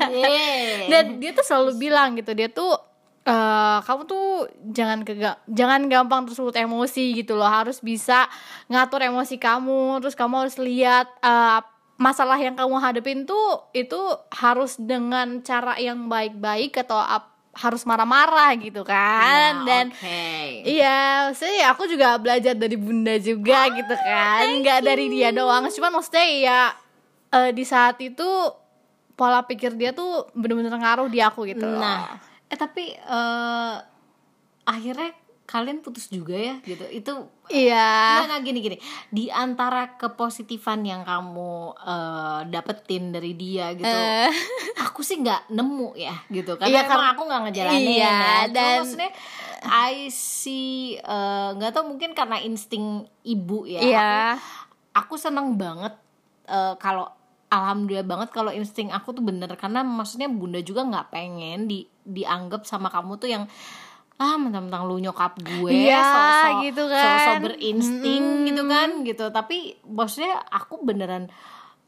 Iya. 0.08 0.88
dan 0.92 1.04
dia 1.20 1.30
tuh 1.36 1.44
selalu 1.44 1.76
bilang 1.76 2.16
gitu. 2.16 2.32
Dia 2.32 2.48
tuh 2.48 2.89
eh 3.22 3.78
kamu 3.80 4.02
tuh 4.04 4.26
jangan 4.66 5.04
ke 5.04 5.12
jangan 5.46 5.86
gampang 5.86 6.24
tersulut 6.24 6.56
emosi 6.56 7.12
gitu 7.14 7.36
loh 7.36 7.46
harus 7.46 7.78
bisa 7.78 8.24
ngatur 8.66 9.04
emosi 9.04 9.36
kamu 9.36 10.00
terus 10.00 10.16
kamu 10.16 10.34
harus 10.40 10.56
lihat 10.56 11.04
eh, 11.20 11.60
masalah 11.94 12.36
yang 12.36 12.56
kamu 12.56 12.80
hadapin 12.80 13.24
tuh 13.24 13.60
itu 13.72 14.00
harus 14.32 14.80
dengan 14.80 15.44
cara 15.44 15.76
yang 15.76 16.08
baik-baik 16.08 16.80
atau 16.80 16.96
ap- 16.96 17.28
harus 17.52 17.84
marah-marah 17.84 18.56
gitu 18.56 18.80
kan 18.82 19.52
Ya, 19.52 19.66
dan 19.66 19.86
oke. 19.90 20.22
Iya, 20.62 20.98
maksudnya 21.28 21.56
ya 21.56 21.66
aku 21.70 21.84
juga 21.84 22.16
belajar 22.16 22.54
dari 22.54 22.76
bunda 22.76 23.16
juga 23.16 23.68
gitu 23.70 23.94
kan, 23.96 24.44
nggak 24.60 24.80
dari 24.80 25.06
dia 25.08 25.28
doang. 25.30 25.68
Cuman 25.68 25.92
maksudnya 25.92 26.26
ya 26.30 26.60
eh, 27.30 27.50
di 27.50 27.64
saat 27.64 27.98
itu 27.98 28.24
pola 29.12 29.42
pikir 29.42 29.74
dia 29.74 29.90
tuh 29.90 30.24
bener-bener 30.32 30.72
ngaruh 30.72 31.08
di 31.08 31.20
aku 31.20 31.44
gitu. 31.44 31.60
loh. 31.60 31.80
Nah, 31.80 32.16
eh 32.50 32.58
tapi 32.58 32.84
eh 32.92 33.74
akhirnya 34.62 35.10
kalian 35.44 35.82
putus 35.82 36.06
juga 36.06 36.34
ya 36.34 36.62
gitu. 36.62 36.86
Itu 36.88 37.12
iya, 37.48 38.22
enggak 38.22 38.42
gini 38.44 38.58
gini. 38.60 38.76
Di 39.08 39.26
antara 39.28 39.94
kepositifan 39.94 40.82
yang 40.82 41.02
kamu 41.02 41.54
eh, 41.76 42.40
dapetin 42.46 43.10
dari 43.10 43.34
dia 43.34 43.70
gitu, 43.72 43.82
Eh. 43.84 44.30
aku 44.78 45.02
sih 45.02 45.18
nggak 45.18 45.50
nemu 45.50 45.94
ya 45.96 46.14
gitu. 46.28 46.54
Karena 46.54 46.70
Iya, 46.70 46.80
emang 46.80 46.90
karena- 46.92 47.10
aku 47.10 47.22
nggak 47.24 47.40
ngejalanin. 47.44 47.82
iya, 47.84 47.98
ya. 47.98 48.14
Cuma 48.46 48.46
dan- 48.48 48.78
maksudnya 48.80 49.10
I 49.60 49.94
see 50.08 50.70
eh, 50.96 51.48
nggak 51.52 51.70
tahu 51.72 51.84
mungkin 51.88 52.14
karena 52.14 52.38
insting 52.38 52.86
ibu 53.20 53.66
ya. 53.66 53.80
iya, 53.80 54.10
Aku, 54.94 55.10
aku 55.10 55.14
seneng 55.18 55.54
banget 55.54 55.98
eh, 56.46 56.74
kalau 56.78 57.10
alhamdulillah 57.48 58.06
banget 58.06 58.30
kalau 58.30 58.50
insting 58.50 58.88
aku 58.88 59.10
tuh 59.10 59.20
bener 59.20 59.50
karena 59.54 59.82
maksudnya 59.82 60.30
bunda 60.30 60.58
juga 60.60 60.86
nggak 60.86 61.10
pengen 61.10 61.66
di 61.66 61.82
dianggap 62.10 62.66
sama 62.66 62.90
kamu 62.90 63.16
tuh 63.16 63.30
yang 63.30 63.44
ah 64.20 64.36
mentang-mentang 64.36 64.84
lu 64.84 65.00
nyokap 65.00 65.40
gue 65.40 65.72
Iya, 65.72 66.04
sosok 66.04 66.54
gitu 66.68 66.82
kan. 66.86 67.04
sosok 67.06 67.36
berinsting 67.48 68.24
gitu 68.44 68.62
kan 68.68 68.88
gitu 69.00 69.24
tapi 69.32 69.80
maksudnya 69.88 70.36
aku 70.46 70.84
beneran 70.84 71.32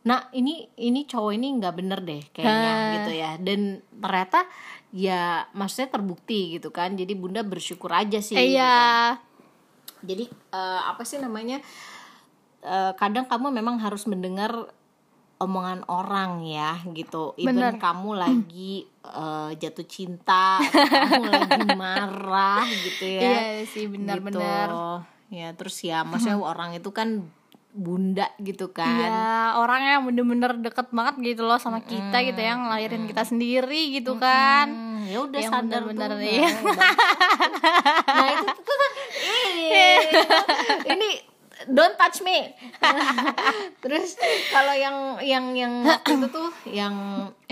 nah 0.02 0.26
ini 0.32 0.66
ini 0.80 1.04
cowok 1.04 1.32
ini 1.36 1.46
nggak 1.60 1.74
bener 1.76 2.00
deh 2.02 2.22
kayaknya 2.32 2.72
Hah. 2.72 2.90
gitu 2.96 3.10
ya 3.12 3.30
dan 3.38 3.60
ternyata 3.92 4.40
ya 4.90 5.22
maksudnya 5.52 5.92
terbukti 5.92 6.56
gitu 6.58 6.72
kan 6.72 6.96
jadi 6.96 7.12
bunda 7.14 7.44
bersyukur 7.44 7.92
aja 7.92 8.18
sih 8.18 8.34
gitu. 8.34 8.56
iya, 8.56 9.14
jadi 10.02 10.26
eh, 10.50 10.80
apa 10.88 11.04
sih 11.04 11.20
namanya 11.20 11.60
Eh, 12.62 12.92
kadang 12.94 13.26
kamu 13.26 13.50
memang 13.50 13.82
harus 13.82 14.06
mendengar 14.06 14.70
omongan 15.42 15.82
orang 15.90 16.46
ya 16.46 16.78
gitu 16.94 17.34
even 17.34 17.58
Bener. 17.58 17.74
kamu 17.82 18.14
lagi 18.14 18.86
eh, 19.02 19.50
jatuh 19.58 19.86
cinta 19.90 20.62
kamu 20.62 21.26
lagi 21.26 21.68
marah 21.82 22.62
gitu 22.70 23.04
ya 23.10 23.20
iya 23.20 23.40
sih 23.66 23.90
gitu. 23.90 23.98
benar-benar. 23.98 24.70
ya 25.32 25.48
terus 25.56 25.80
ya 25.82 26.06
maksudnya 26.06 26.38
orang 26.38 26.76
itu 26.78 26.94
kan 26.94 27.26
bunda 27.72 28.28
gitu 28.36 28.68
kan 28.68 28.84
Iya, 29.08 29.56
orang 29.56 29.80
yang 29.80 30.00
bener-bener 30.04 30.52
deket 30.60 30.92
banget 30.92 31.16
gitu 31.24 31.48
loh 31.48 31.56
sama 31.56 31.80
kita 31.80 32.20
gitu 32.20 32.36
yang 32.36 32.68
ngelahirin 32.68 33.08
kita 33.08 33.24
sendiri 33.24 33.96
gitu 33.96 34.20
kan. 34.20 34.68
Hmm, 34.68 35.08
ya 35.08 35.24
udah 35.24 35.40
Yang 35.40 35.52
sadar 35.56 35.80
bener-bener, 35.88 36.10
tuh 36.12 36.20
iya. 36.20 36.48
nah, 38.12 38.28
itu 38.28 38.44
tuh, 38.44 38.60
tuh, 38.60 38.76
tuh, 38.76 38.90
ini 39.56 39.68
ini 40.92 41.08
don't 41.68 41.96
touch 41.98 42.22
me 42.26 42.54
terus 43.82 44.18
kalau 44.50 44.74
yang 44.74 44.96
yang 45.22 45.44
yang 45.54 45.72
waktu 45.86 46.18
itu 46.18 46.28
tuh 46.30 46.48
yang 46.68 46.94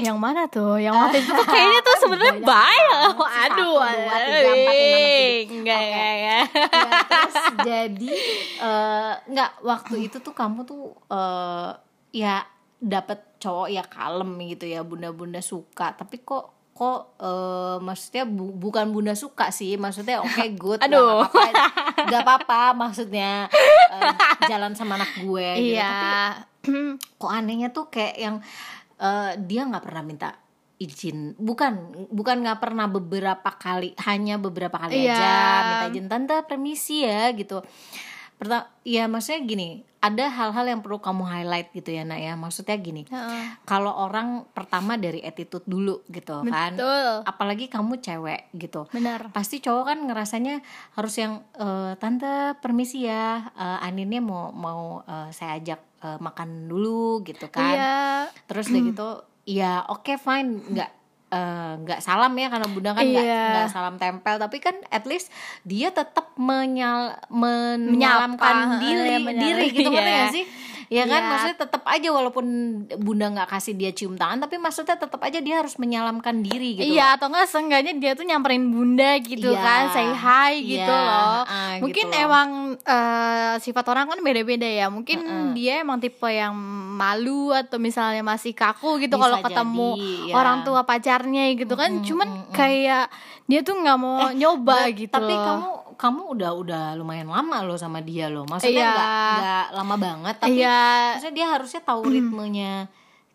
Yang 0.00 0.16
mana 0.16 0.48
tuh? 0.48 0.80
Yang 0.80 0.96
waktu 0.96 1.16
itu 1.20 1.30
tuh 1.36 1.44
kayaknya 1.44 1.80
tuh 1.84 1.96
sebenarnya 2.00 2.36
banyak. 2.40 3.12
Aduh, 3.20 3.76
tujuh. 3.84 5.52
enggak 5.60 5.80
enggak. 5.84 6.08
Ya, 6.20 6.40
terus 7.04 7.36
jadi 7.68 8.16
nggak 9.28 9.50
waktu 9.60 9.94
itu 10.08 10.16
tuh 10.24 10.32
kamu 10.32 10.64
tuh 10.64 10.96
eh, 11.12 11.70
ya 12.16 12.48
dapet 12.80 13.20
cowok 13.40 13.68
ya 13.68 13.84
kalem 13.84 14.40
gitu 14.48 14.64
ya 14.68 14.80
bunda-bunda 14.80 15.44
suka 15.44 15.92
tapi 15.92 16.24
kok 16.24 16.59
kok 16.80 17.20
eh, 17.20 17.76
maksudnya 17.78 18.24
bu- 18.24 18.56
bukan 18.56 18.88
bunda 18.88 19.12
suka 19.12 19.52
sih 19.52 19.76
maksudnya 19.76 20.24
oke 20.24 20.40
good 20.58 20.80
nggak 20.80 20.88
Aduh. 20.88 21.28
apa-apa 21.28 21.42
nggak 22.08 22.22
apa-apa 22.24 22.60
maksudnya 22.74 23.52
eh, 23.92 24.12
jalan 24.48 24.72
sama 24.72 24.96
anak 24.96 25.12
gue 25.20 25.48
gitu. 25.60 25.76
Iya. 25.76 25.92
Tapi 26.40 26.96
kok 27.20 27.28
anehnya 27.30 27.68
tuh 27.68 27.86
kayak 27.86 28.16
yang 28.16 28.36
eh, 28.96 29.30
dia 29.38 29.62
nggak 29.62 29.84
pernah 29.84 30.00
minta 30.00 30.28
izin 30.76 31.36
bukan 31.36 31.76
bukan 32.08 32.40
nggak 32.40 32.56
pernah 32.56 32.88
beberapa 32.88 33.52
kali 33.52 33.92
hanya 34.00 34.40
beberapa 34.40 34.80
kali 34.80 35.04
Iya. 35.04 35.12
aja 35.12 35.36
minta 35.62 35.86
izin 35.92 36.06
tante 36.08 36.34
permisi 36.48 37.04
ya 37.04 37.28
gitu 37.36 37.60
pertama 38.40 38.64
ya 38.82 39.04
maksudnya 39.04 39.44
gini 39.44 39.68
ada 40.00 40.32
hal-hal 40.32 40.64
yang 40.64 40.80
perlu 40.80 40.96
kamu 40.96 41.28
highlight 41.28 41.68
gitu 41.70 41.92
ya 41.92 42.08
nak 42.08 42.16
ya 42.16 42.32
maksudnya 42.32 42.72
gini 42.74 43.04
Heeh. 43.04 43.60
kalau 43.62 43.92
orang 43.92 44.48
pertama 44.48 44.96
dari 44.96 45.20
attitude 45.20 45.68
dulu 45.68 46.00
gitu 46.08 46.40
kan 46.48 46.72
Betul. 46.72 47.20
apalagi 47.28 47.68
kamu 47.68 48.00
cewek 48.00 48.48
gitu 48.56 48.88
Benar. 48.88 49.28
pasti 49.30 49.60
cowok 49.60 49.84
kan 49.84 49.98
ngerasanya 50.08 50.64
harus 50.96 51.14
yang 51.14 51.44
"Eh, 51.52 51.92
tante 52.00 52.56
permisi 52.58 53.04
ya 53.04 53.52
eh, 53.52 53.84
Aninnya 53.84 54.24
mau 54.24 54.48
mau 54.50 55.04
eh, 55.04 55.28
saya 55.30 55.60
ajak 55.60 55.80
eh, 56.00 56.16
makan 56.18 56.64
dulu 56.64 57.20
gitu 57.20 57.52
kan 57.52 57.76
Iya. 57.76 58.00
terus 58.48 58.72
udah 58.72 58.80
gitu 58.82 59.08
ya 59.44 59.84
oke 59.84 60.16
fine 60.16 60.64
nggak 60.64 60.90
eh, 61.30 61.72
nggak 61.78 62.00
salam 62.00 62.32
ya 62.34 62.46
karena 62.46 62.66
bunda 62.66 62.90
kan 62.92 63.02
nggak 63.02 63.24
nggak 63.24 63.68
salam 63.68 63.94
tempel 63.96 64.36
tapi 64.36 64.58
kan 64.58 64.74
at 64.90 65.06
least 65.06 65.30
dia 65.62 65.90
tetap 65.90 66.34
menyal 66.34 67.14
menyalamkan 67.30 68.54
Menyapa, 68.66 68.82
diri 68.82 69.16
benar. 69.22 69.40
diri 69.40 69.66
gitu 69.70 69.88
Iya. 69.88 69.94
ngerti 69.94 70.10
nggak 70.12 70.32
sih 70.32 70.44
ya 70.90 71.06
kan 71.06 71.16
Iya. 71.16 71.30
maksudnya 71.30 71.58
tetap 71.60 71.82
aja 71.84 72.08
walaupun 72.10 72.46
bunda 72.98 73.30
nggak 73.30 73.46
kasih 73.48 73.72
dia 73.72 73.90
cium 73.90 74.14
tangan 74.14 74.42
tapi 74.42 74.58
maksudnya 74.58 74.98
tetap 74.98 75.16
aja 75.20 75.38
dia 75.38 75.56
harus 75.56 75.78
menyalamkan 75.78 76.42
diri 76.42 76.74
gitu 76.74 76.90
Iya 76.90 77.14
atau 77.14 77.30
enggak 77.30 77.46
seenggaknya 77.46 77.94
dia 77.94 78.12
tuh 78.12 78.26
nyamperin 78.26 78.66
bunda 78.66 79.14
gitu 79.16 79.48
Iya. 79.48 79.60
kan 79.60 79.82
say 79.88 80.10
hi 80.10 80.52
gitu 80.58 80.82
Iya, 80.82 81.06
loh 81.06 81.40
ah, 81.44 81.78
Mungkin 81.78 82.04
gitu 82.04 82.12
loh. 82.12 82.26
emang 82.26 82.48
eh, 82.76 83.54
sifat 83.56 83.86
orang 83.86 84.06
kan 84.08 84.18
beda-beda 84.18 84.66
ya 84.66 84.90
Mungkin 84.90 85.18
dia 85.52 85.78
emang 85.78 85.98
tipe 85.98 86.26
yang 86.26 86.58
malu 86.92 87.48
atau 87.50 87.78
misalnya 87.78 88.20
masih 88.20 88.50
kaku 88.50 88.98
gitu 88.98 89.14
kalau 89.14 89.38
ketemu 89.40 89.90
jadi, 89.94 90.26
ya. 90.26 90.34
orang 90.34 90.58
tua 90.62 90.82
pacarnya 90.82 91.54
gitu 91.54 91.72
kan 91.72 92.02
Cuman 92.02 92.50
kayak 92.50 93.06
dia 93.46 93.60
tuh 93.60 93.74
nggak 93.74 93.94
mau 93.96 94.30
nyoba 94.32 94.90
gitu 94.90 95.06
Eh, 95.06 95.12
tapi 95.12 95.32
loh. 95.32 95.44
kamu 95.44 95.68
kamu 96.00 96.32
udah 96.32 96.50
udah 96.56 96.84
lumayan 96.94 97.28
lama 97.28 97.60
loh 97.60 97.76
sama 97.76 98.00
dia 98.00 98.26
loh 98.26 98.42
maksudnya 98.42 98.72
Iya. 98.80 98.88
nggak 98.90 99.08
nggak 99.36 99.66
lama 99.76 99.94
banget 99.98 100.34
tapi 100.38 100.56
Iya. 100.56 100.80
maksudnya 101.12 101.36
dia 101.36 101.46
harusnya 101.50 101.80
tahu 101.82 102.02
ritmenya 102.08 102.72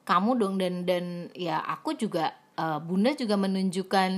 kamu 0.02 0.30
dong 0.36 0.56
dan 0.56 0.82
dan 0.82 1.06
ya 1.32 1.62
aku 1.62 1.94
juga 1.94 2.34
eh, 2.56 2.80
bunda 2.80 3.12
juga 3.12 3.36
menunjukkan 3.36 4.12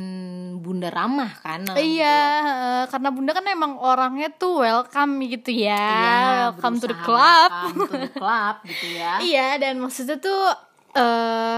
bunda 0.58 0.88
ramah 0.88 1.32
kan 1.38 1.66
Iya, 1.74 2.20
eh, 2.46 2.84
karena 2.88 3.10
bunda 3.10 3.32
kan 3.32 3.44
emang 3.44 3.76
orangnya 3.76 4.30
tuh 4.32 4.62
welcome 4.62 5.26
gitu 5.26 5.50
ya, 5.50 5.74
Iya, 5.74 6.16
welcome 6.48 6.78
to 6.78 6.86
the 6.86 6.98
club. 6.98 7.50
welcome 7.52 7.80
to 7.84 7.98
the 8.00 8.12
club 8.14 8.56
gitu 8.64 8.88
ya 8.94 9.14
Iya 9.28 9.48
dan 9.58 9.76
maksudnya 9.78 10.16
tuh 10.18 10.40
eh 10.94 11.58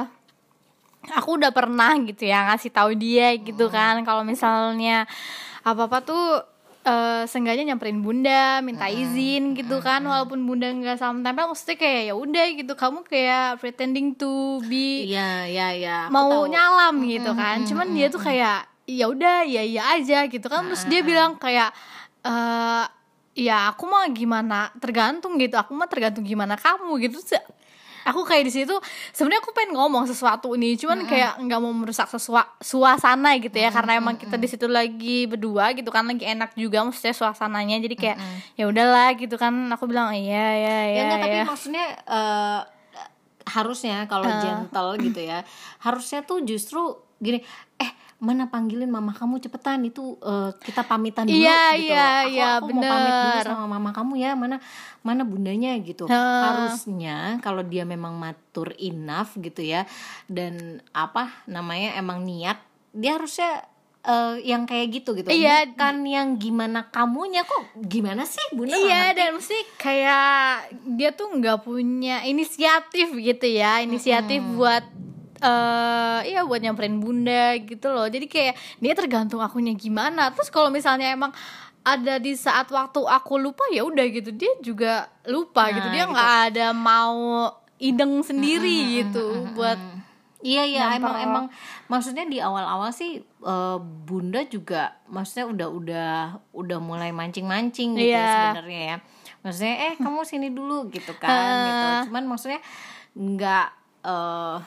aku 1.12 1.30
udah 1.36 1.49
pernah 1.49 1.95
gitu 1.99 2.23
ya 2.23 2.47
ngasih 2.47 2.71
tahu 2.71 2.91
dia 2.93 3.34
gitu 3.36 3.67
Hmm. 3.67 3.73
kan 3.73 3.95
kalau 4.04 4.23
misalnya 4.23 5.04
apa 5.62 5.84
apa 5.84 5.99
tuh 5.99 6.43
eh 6.89 7.21
seenggaknya 7.30 7.73
nyamperin 7.73 8.02
bunda 8.02 8.60
minta 8.60 8.89
izin 8.89 9.54
gitu 9.54 9.78
kan 9.80 10.02
walaupun 10.02 10.41
bunda 10.41 10.65
nggak 10.67 10.97
salam 10.97 11.21
tempel 11.21 11.45
maksudnya 11.45 11.78
kayak 11.78 12.02
ya 12.10 12.13
udah 12.17 12.45
gitu. 12.58 12.73
Kamu 12.73 13.06
kayak 13.06 13.62
pretending 13.62 14.17
to 14.17 14.58
be 14.65 15.06
Iya, 15.06 15.45
iya, 15.45 15.67
iya. 15.71 15.97
mau 16.10 16.25
tahu. 16.28 16.49
nyalam 16.49 16.95
gitu 17.06 17.32
kan. 17.32 17.62
cuman 17.63 17.88
dia 17.93 18.08
tuh 18.10 18.19
kayak 18.19 18.65
ya 18.89 19.06
udah 19.06 19.45
ya 19.45 19.62
ya 19.62 19.84
aja 19.93 20.25
gitu 20.25 20.47
kan. 20.49 20.65
Terus 20.65 20.84
dia 20.89 21.02
bilang 21.02 21.38
kayak 21.38 21.69
eh 22.19 22.86
ya 23.38 23.71
aku 23.71 23.86
mah 23.86 24.10
gimana 24.10 24.73
tergantung 24.82 25.38
gitu. 25.38 25.56
Aku 25.56 25.78
mah 25.78 25.86
tergantung 25.86 26.25
gimana 26.25 26.58
kamu 26.58 26.97
gitu. 27.06 27.21
Terus 27.21 27.45
aku 28.08 28.24
kayak 28.24 28.48
di 28.48 28.54
situ 28.54 28.76
sebenarnya 29.12 29.42
aku 29.44 29.52
pengen 29.52 29.76
ngomong 29.76 30.08
sesuatu 30.08 30.54
ini 30.56 30.80
cuman 30.80 31.04
kayak 31.08 31.40
nggak 31.44 31.60
mau 31.60 31.74
merusak 31.74 32.08
sesua- 32.08 32.52
suasana 32.64 33.36
gitu 33.40 33.56
ya 33.56 33.74
karena 33.74 34.00
emang 34.00 34.16
kita 34.16 34.40
di 34.40 34.48
situ 34.48 34.68
lagi 34.70 35.28
berdua 35.28 35.76
gitu 35.76 35.90
kan 35.92 36.08
lagi 36.08 36.24
enak 36.24 36.56
juga 36.56 36.86
maksudnya 36.86 37.16
suasananya 37.16 37.78
jadi 37.84 37.96
kayak 37.96 38.18
ya 38.56 38.66
udahlah 38.70 39.16
gitu 39.20 39.36
kan 39.36 39.52
aku 39.72 39.90
bilang 39.90 40.16
iya 40.16 40.48
iya 40.56 40.56
ya 40.56 40.80
iya 40.88 41.02
enggak 41.04 41.20
tapi 41.20 41.36
iya. 41.36 41.44
maksudnya 41.46 41.86
eh, 42.08 42.60
harusnya 43.50 44.06
kalau 44.06 44.30
gentle 44.30 44.90
gitu 45.02 45.20
ya 45.26 45.42
harusnya 45.82 46.22
tuh 46.22 46.46
justru 46.46 47.02
gini 47.18 47.42
eh 47.82 47.92
mana 48.20 48.46
panggilin 48.46 48.86
mama 48.86 49.10
kamu 49.10 49.40
cepetan 49.40 49.80
itu 49.82 50.20
eh, 50.20 50.52
kita 50.60 50.84
pamitan 50.84 51.24
dulu 51.24 51.40
Iya, 51.40 51.64
gitu 51.74 51.88
loh. 51.90 52.04
aku, 52.04 52.30
iya, 52.30 52.48
aku 52.60 52.70
mau 52.70 52.84
pamit 52.84 53.14
dulu 53.14 53.32
bener. 53.32 53.46
sama 53.48 53.66
mama 53.66 53.90
kamu 53.90 54.14
ya 54.16 54.32
mana 54.34 54.58
mana 55.00 55.22
bundanya 55.24 55.72
gitu 55.80 56.04
Heeh. 56.04 56.44
harusnya 56.44 57.18
kalau 57.40 57.64
dia 57.64 57.84
memang 57.84 58.14
matur 58.14 58.76
enough 58.78 59.34
gitu 59.36 59.62
ya 59.62 59.88
dan 60.26 60.84
apa 60.92 61.32
namanya 61.46 61.96
emang 61.96 62.22
niat 62.22 62.60
dia 62.92 63.16
harusnya 63.16 63.64
eh, 64.02 64.36
yang 64.44 64.64
kayak 64.64 64.88
gitu 64.94 65.12
gitu 65.14 65.28
Iya. 65.28 65.72
bukan 65.72 66.04
yang 66.04 66.28
gimana 66.36 66.88
kamunya 66.88 67.44
kok 67.44 67.72
gimana 67.78 68.24
sih 68.24 68.44
bunda 68.52 68.76
Iya 68.76 69.12
dan 69.12 69.32
mesti 69.34 69.56
kayak 69.76 70.68
dia 70.90 71.12
tuh 71.12 71.32
nggak 71.32 71.64
punya 71.64 72.24
inisiatif 72.24 73.12
gitu 73.14 73.48
ya 73.48 73.80
inisiatif 73.80 74.44
buat 74.44 74.84
eh 75.39 76.19
iya 76.25 76.41
buat 76.41 76.60
nyamperin 76.60 76.97
bunda 76.97 77.56
gitu 77.58 77.88
loh 77.88 78.06
jadi 78.06 78.25
kayak 78.25 78.54
dia 78.78 78.93
tergantung 78.93 79.39
akunya 79.39 79.71
gimana 79.71 80.30
terus 80.30 80.47
kalau 80.47 80.67
misalnya 80.67 81.10
emang 81.10 81.32
ada 81.82 82.17
di 82.17 82.36
saat 82.36 82.67
waktu 82.67 82.99
aku 82.99 83.34
lupa 83.38 83.63
ya 83.69 83.82
udah 83.82 84.04
gitu 84.06 84.30
dia 84.32 84.52
juga 84.60 84.93
lupa 85.25 85.65
Nah, 85.65 85.73
gitu 85.73 85.88
dia 85.89 86.04
gitu. 86.04 86.12
nggak 86.12 86.32
ada 86.49 86.67
mau 86.69 87.47
ideng 87.78 88.19
sendiri 88.19 88.78
gitu 89.02 89.47
buat 89.54 89.80
Iya 90.39 90.63
iya 90.63 90.80
Nyamper. 90.88 90.99
emang 90.99 91.15
emang 91.19 91.45
maksudnya 91.88 92.23
di 92.23 92.39
awal-awal 92.39 92.91
sih 92.91 93.19
eh, 93.19 93.78
bunda 93.80 94.39
juga 94.45 94.95
maksudnya 95.06 95.43
udah 95.45 95.67
udah 95.69 96.12
udah 96.54 96.80
mulai 96.80 97.12
mancing-mancing 97.12 97.91
gitu 97.93 98.08
ya 98.08 98.15
Iya. 98.17 98.32
sebenarnya 98.56 98.82
ya. 98.82 98.95
Maksudnya 99.39 99.75
eh 99.82 99.93
kamu 99.95 100.19
sini 100.23 100.47
dulu 100.49 100.88
gitu 100.89 101.12
kan 101.13 101.43
gitu. 101.65 101.88
Cuman 102.08 102.23
maksudnya 102.25 102.63
nggak 103.13 103.67
eh 104.02 104.58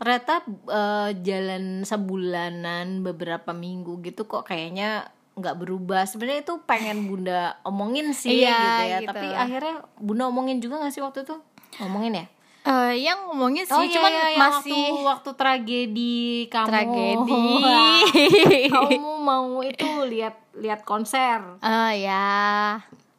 ternyata 0.00 0.40
eh, 0.66 1.10
jalan 1.20 1.84
sebulanan 1.84 3.04
beberapa 3.04 3.52
minggu 3.52 4.00
gitu 4.00 4.24
kok 4.24 4.48
kayaknya 4.48 5.12
nggak 5.36 5.56
berubah. 5.56 6.08
Sebenarnya 6.08 6.40
itu 6.40 6.56
pengen 6.64 7.04
bunda 7.04 7.60
omongin 7.62 8.16
sih 8.16 8.40
Iya, 8.40 8.56
gitu 8.56 8.82
ya. 8.82 8.98
gitu. 9.04 9.08
tapi 9.12 9.26
akhirnya 9.28 9.74
bunda 9.96 10.24
omongin 10.26 10.58
juga 10.58 10.80
nggak 10.80 10.92
sih 10.92 11.04
waktu 11.04 11.28
itu? 11.28 11.36
Ngomongin 11.78 12.12
ya? 12.16 12.26
Eh, 12.60 12.92
yang 13.00 13.24
ngomongnya 13.24 13.64
sih 13.64 13.72
Oh 13.72 13.80
iya, 13.80 13.94
cuman 13.94 14.12
iya, 14.12 14.20
yang 14.20 14.40
masih 14.40 14.84
waktu, 14.92 15.04
waktu 15.08 15.30
tragedi 15.32 16.20
kamu. 16.52 16.68
Tragedi. 16.68 17.44
Kamu 18.74 19.12
mau 19.32 19.64
itu 19.64 19.88
lihat 20.08 20.36
lihat 20.56 20.84
konser. 20.84 21.40
Eh 21.60 21.92
ya 22.04 22.28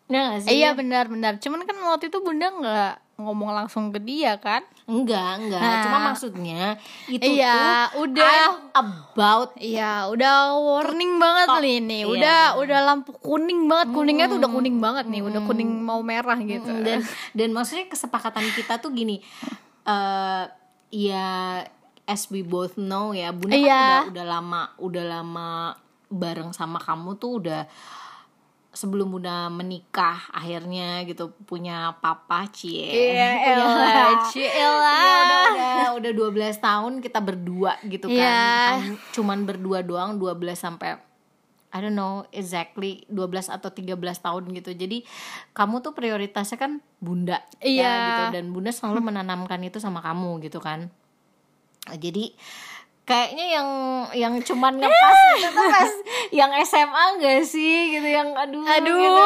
ya 0.05 0.19
gak 0.29 0.41
sih? 0.45 0.61
Iya 0.61 0.77
benar-benar. 0.77 1.41
Cuman 1.41 1.65
kan 1.65 1.73
waktu 1.81 2.13
itu 2.13 2.21
bunda 2.21 2.53
nggak 2.53 2.93
ngomong 3.17 3.49
langsung 3.55 3.89
ke 3.89 3.97
dia 3.97 4.37
kan? 4.37 4.61
Enggak 4.91 5.32
enggak 5.39 5.62
Nah. 5.62 5.82
cuma 5.82 5.97
maksudnya 6.04 6.63
itu 7.08 7.23
Iya, 7.34 7.88
tuh 7.88 8.04
udah. 8.04 8.36
I'm 8.71 8.89
about 9.08 9.56
Iya, 9.56 10.06
udah 10.08 10.34
warning 10.54 11.15
banget 11.15 11.47
Stop. 11.47 11.62
nih 11.62 11.77
nih. 11.80 12.01
Iya, 12.01 12.12
Udah 12.12 12.19
benar. 12.45 12.60
udah 12.60 12.80
lampu 12.84 13.12
kuning 13.15 13.62
banget. 13.65 13.88
Kuningnya 13.89 14.25
tuh 14.27 14.38
udah 14.38 14.51
kuning 14.51 14.77
banget 14.77 15.06
nih. 15.08 15.21
Udah 15.21 15.41
kuning 15.41 15.71
mau 15.80 16.01
merah 16.01 16.36
gitu. 16.38 16.67
dan 16.77 16.99
dan 17.32 17.49
maksudnya 17.49 17.88
kesepakatan 17.88 18.43
kita 18.51 18.77
tuh 18.77 18.91
gini 18.91 19.23
eh 19.82 20.43
ya 20.91 21.63
as 22.04 22.27
we 22.27 22.41
both 22.41 22.75
know 22.75 23.12
ya 23.12 23.32
bunda 23.32 23.54
kan 23.54 23.58
Iya. 23.58 23.82
udah 23.82 24.12
udah 24.12 24.25
lama 24.27 24.62
udah 24.77 25.04
lama 25.10 25.49
bareng 26.08 26.51
sama 26.51 26.77
kamu 26.77 27.15
tuh 27.15 27.39
udah 27.39 27.62
sebelum 28.71 29.12
bunda 29.12 29.51
menikah 29.51 30.31
akhirnya 30.31 31.03
gitu 31.03 31.36
punya 31.43 31.91
papa 31.99 32.47
cie 32.55 32.88
Iya, 33.12 33.29
elah, 33.51 34.23
Cielah. 34.31 34.95
Iya, 34.95 35.15
udah 35.19 35.91
udah 35.99 36.12
udah 36.15 36.51
12 36.55 36.55
tahun 36.57 36.93
kita 37.03 37.19
berdua 37.19 37.75
gitu 37.84 38.07
kan. 38.07 38.79
Kan 38.79 38.95
Cuman 39.12 39.43
berdua 39.43 39.84
doang 39.84 40.15
12 40.15 40.55
sampai 40.55 40.95
I 41.71 41.79
don't 41.79 41.95
know 41.95 42.27
exactly 42.31 43.03
12 43.07 43.47
atau 43.47 43.71
13 43.71 43.95
tahun 43.95 44.43
gitu. 44.55 44.71
Jadi 44.71 45.03
kamu 45.51 45.79
tuh 45.79 45.91
prioritasnya 45.91 46.55
kan 46.55 46.79
bunda 46.99 47.39
ya 47.60 47.67
Iya. 47.67 47.95
gitu 48.07 48.23
dan 48.39 48.45
bunda 48.51 48.71
selalu 48.71 48.99
menanamkan 49.03 49.60
itu 49.63 49.79
sama 49.79 49.99
kamu 49.99 50.47
gitu 50.47 50.60
kan. 50.60 50.88
Jadi 51.91 52.36
kayaknya 53.03 53.45
yang 53.51 53.67
yang 54.13 54.33
cuman 54.39 54.77
ngepas 54.77 55.17
itu 55.35 55.49
tuh 55.49 55.65
pas 55.67 55.91
yang 56.31 56.51
SMA 56.61 57.03
gak 57.17 57.41
sih 57.43 57.75
gitu 57.91 58.07
yang 58.07 58.29
aduh 58.31 58.61
Aduh. 58.63 58.95
gitu. 58.95 59.23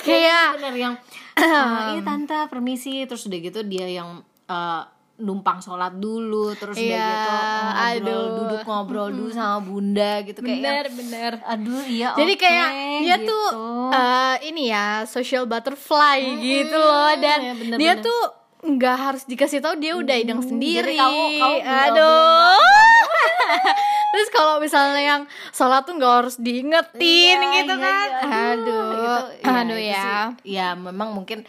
Kayak 0.00 0.56
bener 0.56 0.74
yang 0.74 0.94
eh, 1.34 1.44
iya 1.92 2.00
tante 2.02 2.38
permisi 2.48 3.04
terus 3.04 3.26
udah 3.26 3.38
gitu 3.40 3.60
dia 3.62 3.86
yang 3.86 4.18
eh, 4.46 4.82
numpang 5.18 5.58
sholat 5.58 5.90
dulu 5.92 6.54
terus 6.54 6.78
udah 6.78 6.86
Iya, 6.86 7.02
gitu 7.02 7.30
ngobrol 7.34 7.82
aduh. 8.14 8.36
duduk 8.38 8.60
ngobrol 8.64 9.08
dulu 9.10 9.28
sama 9.28 9.58
bunda 9.58 10.12
gitu 10.22 10.38
kayak 10.38 10.54
yang, 10.54 10.62
bener-bener. 10.86 11.32
aduh 11.44 11.82
iya 11.84 12.08
Jadi 12.14 12.32
oke, 12.32 12.40
kayak 12.40 12.68
dia 13.02 13.16
gitu. 13.18 13.26
tuh 13.26 13.46
eh, 13.90 14.36
ini 14.46 14.62
ya 14.68 14.86
social 15.04 15.44
butterfly 15.44 16.22
gitu 16.38 16.78
loh 16.78 17.10
dan 17.18 17.38
ya 17.42 17.52
bener, 17.52 17.76
dia 17.76 17.92
bener. 17.92 18.06
tuh 18.06 18.22
nggak 18.60 18.96
harus 18.96 19.22
dikasih 19.24 19.58
tahu 19.58 19.76
dia 19.76 19.94
udah 19.94 20.14
ideng 20.14 20.40
sendiri. 20.40 20.92
jadi 20.92 20.98
kamu- 20.98 21.30
kamu 21.36 21.56
aduh. 21.62 22.58
Terus 24.08 24.28
kalau 24.30 24.58
misalnya 24.58 24.98
yang 25.00 25.22
sholat 25.50 25.84
tuh 25.84 25.94
nggak 25.94 26.14
harus 26.16 26.36
diingetin 26.36 27.38
Iya, 27.38 27.54
gitu 27.56 27.72
iya, 27.72 27.84
kan. 27.84 28.08
iya, 28.08 28.18
aduh, 28.50 29.22
aduh 29.44 29.78
itu 29.78 29.86
ya. 29.86 30.02
sih, 30.02 30.18
ya 30.50 30.68
memang 30.74 31.12
mungkin 31.12 31.44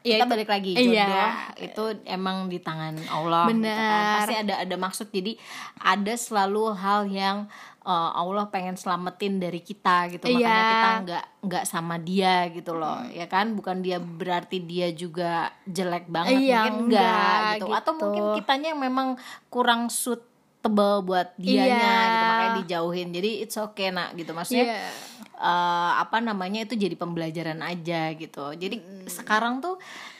Ya, 0.00 0.20
kita 0.20 0.24
itu- 0.24 0.30
balik 0.30 0.48
lagi 0.50 0.70
jodoh 0.74 0.92
iya. 0.92 1.26
itu 1.58 1.84
emang 2.04 2.46
di 2.46 2.58
tangan 2.58 2.92
Allah 3.08 3.48
gitu 3.48 3.64
kan. 3.64 4.20
Pasti 4.20 4.34
ada 4.38 4.54
ada 4.58 4.76
maksud 4.78 5.08
jadi 5.08 5.32
ada 5.78 6.12
selalu 6.14 6.64
hal 6.74 7.00
yang 7.06 7.48
uh, 7.84 8.10
Allah 8.12 8.48
pengen 8.48 8.74
selamatin 8.74 9.36
dari 9.36 9.60
kita 9.60 10.08
gitu 10.08 10.24
makanya 10.26 10.40
Iya. 10.40 10.58
kita 10.66 10.88
nggak 11.04 11.24
nggak 11.44 11.64
sama 11.64 11.96
dia 11.96 12.48
gitu 12.48 12.72
loh 12.72 13.04
ya 13.08 13.28
kan 13.28 13.52
bukan 13.52 13.80
dia 13.80 14.00
berarti 14.00 14.58
dia 14.58 14.88
juga 14.90 15.52
jelek 15.64 16.08
banget 16.08 16.40
Iya, 16.40 16.64
mungkin 16.64 16.74
enggak, 16.88 17.04
enggak, 17.04 17.52
gitu. 17.60 17.66
atau 17.70 17.92
gitu. 17.92 18.00
mungkin 18.00 18.22
kitanya 18.36 18.66
yang 18.72 18.80
memang 18.80 19.08
kurang 19.46 19.88
suitable 19.88 21.04
buat 21.04 21.36
dianya 21.36 21.76
Iya. 21.76 22.00
gitu 22.08 22.24
makanya 22.24 22.52
dijauhin 22.64 23.08
jadi 23.12 23.30
it's 23.44 23.56
okay 23.56 23.88
nak 23.88 24.16
gitu 24.16 24.32
maksudnya 24.32 24.64
Iya. 24.64 24.88
eh, 25.34 25.92
apa 26.00 26.18
namanya 26.18 26.64
itu 26.64 26.74
jadi 26.74 26.94
pembelajaran 26.94 27.60
aja 27.60 28.14
gitu. 28.14 28.54
Jadi 28.54 28.78
sekarang 29.06 29.58
tuh 29.58 29.76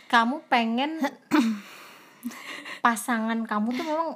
kamu 0.06 0.42
pengen 0.46 1.00
pasangan 2.84 3.38
kamu 3.44 3.68
tuh 3.72 3.84
memang 3.84 4.10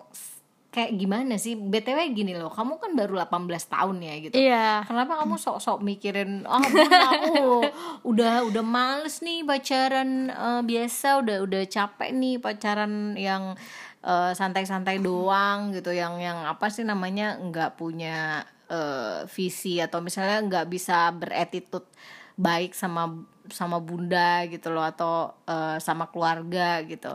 kayak 0.79 0.95
gimana 0.95 1.35
sih? 1.35 1.59
BTW 1.59 2.15
gini 2.15 2.39
loh, 2.39 2.47
kamu 2.55 2.79
kan 2.79 2.95
baru 2.95 3.19
18 3.27 3.51
tahun 3.67 3.97
ya 3.99 4.15
gitu. 4.23 4.35
Iya. 4.39 4.87
Kenapa 4.87 5.19
kamu 5.19 5.35
sok-sok 5.35 5.83
mikirin 5.83 6.47
ah 6.47 6.63
Bun, 6.63 6.87
aku 6.87 7.35
udah 8.15 8.47
udah 8.47 8.63
males 8.63 9.19
nih 9.19 9.43
pacaran 9.43 10.31
eh, 10.31 10.63
biasa 10.63 11.19
udah 11.27 11.37
udah 11.43 11.63
capek 11.67 12.11
nih 12.15 12.39
pacaran 12.39 13.19
yang 13.19 13.59
eh, 14.07 14.33
santai-santai 14.39 15.03
doang 15.03 15.75
gitu 15.75 15.91
yang 15.91 16.23
yang 16.23 16.47
apa 16.47 16.71
sih 16.71 16.87
namanya 16.87 17.43
nggak 17.43 17.75
punya 17.75 18.47
eh, 18.71 19.27
visi 19.27 19.83
atau 19.83 19.99
misalnya 19.99 20.47
nggak 20.47 20.67
bisa 20.71 21.11
beretitut 21.11 21.91
baik 22.39 22.71
sama 22.79 23.27
sama 23.51 23.83
bunda 23.83 24.47
gitu 24.47 24.71
loh 24.71 24.87
atau 24.87 25.35
eh, 25.51 25.83
sama 25.83 26.07
keluarga 26.15 26.87
gitu 26.87 27.11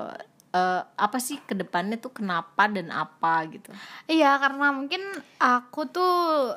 Eh, 0.53 0.81
apa 0.85 1.17
sih 1.17 1.41
ke 1.41 1.57
depannya 1.57 1.97
tuh 1.97 2.13
kenapa 2.13 2.69
dan 2.69 2.93
apa 2.93 3.41
gitu 3.49 3.73
Iya, 4.05 4.37
karena 4.37 4.69
mungkin 4.69 5.01
aku 5.41 5.89
tuh 5.89 6.53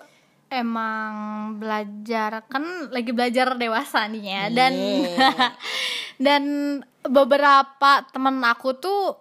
emang 0.52 1.12
belajar 1.56 2.44
kan 2.44 2.92
lagi 2.92 3.16
belajar 3.16 3.56
dewasa 3.56 4.04
nih 4.04 4.20
ya 4.28 4.44
dan 4.52 4.72
Iya. 4.76 5.28
dan 6.20 6.42
beberapa 7.16 8.04
temen 8.12 8.36
aku 8.44 8.76
tuh 8.76 9.16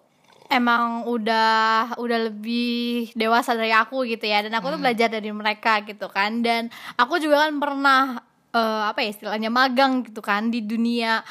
emang 0.51 1.07
udah 1.07 1.95
udah 1.95 2.19
lebih 2.27 3.15
dewasa 3.15 3.55
dari 3.55 3.71
aku 3.71 4.03
gitu 4.05 4.27
ya 4.27 4.43
dan 4.43 4.59
aku 4.59 4.75
tuh 4.75 4.79
belajar 4.83 5.07
dari 5.07 5.31
mereka 5.31 5.87
gitu 5.87 6.11
kan 6.11 6.43
dan 6.43 6.67
aku 6.99 7.15
juga 7.17 7.47
kan 7.47 7.55
pernah 7.57 8.01
eh, 8.51 8.83
apa 8.91 8.99
ya 9.01 9.15
istilahnya 9.15 9.47
magang 9.47 10.03
gitu 10.03 10.19
kan 10.19 10.51
di 10.51 10.59
dunia 10.61 11.23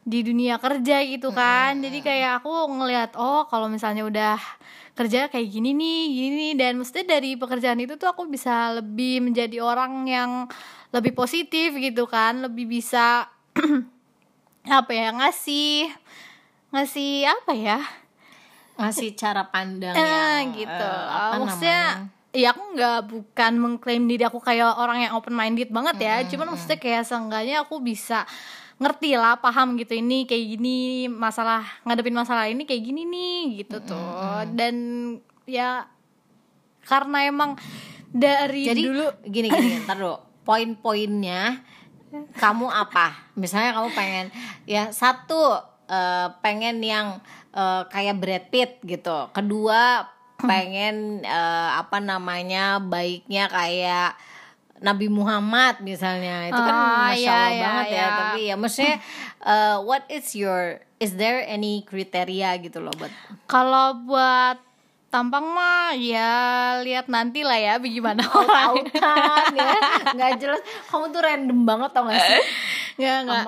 di 0.00 0.24
dunia 0.24 0.56
kerja 0.56 1.04
gitu 1.04 1.30
kan. 1.30 1.76
Jadi 1.80 2.00
kayak 2.00 2.40
aku 2.40 2.50
ngelihat 2.72 3.16
oh 3.20 3.44
kalau 3.48 3.68
misalnya 3.68 4.08
udah 4.08 4.38
kerja 4.96 5.28
kayak 5.28 5.48
gini 5.48 5.76
nih 5.76 6.00
gini. 6.08 6.48
Dan 6.56 6.80
mesti 6.80 7.04
dari 7.04 7.36
pekerjaan 7.36 7.80
itu 7.80 8.00
tuh 8.00 8.08
aku 8.10 8.24
bisa 8.28 8.80
lebih 8.80 9.20
menjadi 9.24 9.60
orang 9.60 10.08
yang 10.08 10.30
lebih 10.90 11.12
positif 11.12 11.76
gitu 11.76 12.08
kan. 12.08 12.40
Lebih 12.40 12.66
bisa 12.80 13.28
apa 14.80 14.92
ya 14.92 15.12
ngasih 15.20 15.92
ngasih 16.72 17.12
apa 17.28 17.52
ya? 17.52 17.78
Ngasih 18.80 19.12
cara 19.12 19.44
pandang 19.52 19.92
eh, 19.92 20.00
yang 20.00 20.56
gitu. 20.56 20.88
Eh, 20.88 21.04
apa 21.12 21.36
maksudnya 21.36 21.82
namanya? 22.00 22.18
ya 22.30 22.48
aku 22.54 22.62
nggak 22.72 22.98
bukan 23.10 23.52
mengklaim 23.58 24.04
diri 24.06 24.22
aku 24.24 24.38
kayak 24.40 24.78
orang 24.78 25.04
yang 25.04 25.12
open 25.12 25.36
minded 25.36 25.68
banget 25.68 25.96
ya. 26.00 26.14
Cuman 26.24 26.56
maksudnya 26.56 26.80
kayak 26.80 27.04
seenggaknya 27.04 27.68
aku 27.68 27.76
bisa 27.84 28.24
ngerti 28.80 29.12
lah 29.12 29.36
paham 29.44 29.76
gitu 29.76 29.92
ini 29.92 30.24
kayak 30.24 30.56
gini 30.56 31.04
masalah 31.12 31.60
ngadepin 31.84 32.16
masalah 32.16 32.48
ini 32.48 32.64
kayak 32.64 32.80
gini 32.80 33.04
nih 33.04 33.40
gitu 33.60 33.76
tuh. 33.84 34.48
Dan 34.56 34.74
ya 35.44 35.84
karena 36.88 37.28
emang 37.28 37.60
dari 38.08 38.64
jadi 38.64 38.82
dulu 38.88 39.06
gini 39.28 39.48
gini 39.52 39.68
ntar 39.84 40.00
dulu. 40.00 40.16
Poin-poinnya 40.48 41.60
kamu 42.40 42.72
apa? 42.72 43.30
Misalnya 43.36 43.76
kamu 43.76 43.88
pengen 43.92 44.26
ya 44.64 44.88
satu 44.90 45.60
eh, 45.84 46.32
pengen 46.40 46.80
yang 46.80 47.20
eh, 47.52 47.82
kayak 47.92 48.16
Brad 48.16 48.44
Pitt 48.48 48.80
gitu. 48.80 49.28
Kedua 49.36 50.08
pengen 50.40 51.20
eh, 51.20 51.70
apa 51.76 52.00
namanya 52.00 52.80
baiknya 52.80 53.44
kayak 53.52 54.16
Nabi 54.80 55.12
Muhammad 55.12 55.84
misalnya 55.84 56.48
itu 56.48 56.56
kan 56.56 56.72
Ah, 56.72 57.12
masya 57.12 57.20
iya, 57.20 57.32
Allah 57.36 57.52
iya, 57.52 57.64
banget 57.64 57.86
ya 57.86 57.96
iya. 58.00 58.08
tapi 58.08 58.40
ya 58.48 58.54
maksudnya 58.56 58.96
eh, 59.52 59.76
what 59.84 60.04
is 60.08 60.26
your 60.32 60.80
is 60.96 61.12
there 61.20 61.44
any 61.44 61.84
kriteria 61.84 62.56
gitu 62.64 62.80
loh 62.80 62.92
buat 62.96 63.12
kalau 63.44 64.00
buat 64.08 64.56
tampang 65.10 65.42
mah 65.42 65.90
ya 65.98 66.30
lihat 66.86 67.10
nanti 67.10 67.42
lah 67.42 67.58
ya 67.58 67.74
bagaimana 67.82 68.22
tahu 68.22 68.46
orang 68.46 68.86
kan 68.94 69.52
ya 69.58 69.74
nggak 70.14 70.32
jelas. 70.38 70.62
Kamu 70.86 71.10
tuh 71.10 71.20
random 71.20 71.58
banget 71.66 71.90
tau 71.90 72.06
gak 72.06 72.14
sih? 72.14 72.42
Nggak 73.00 73.18
nggak. 73.26 73.44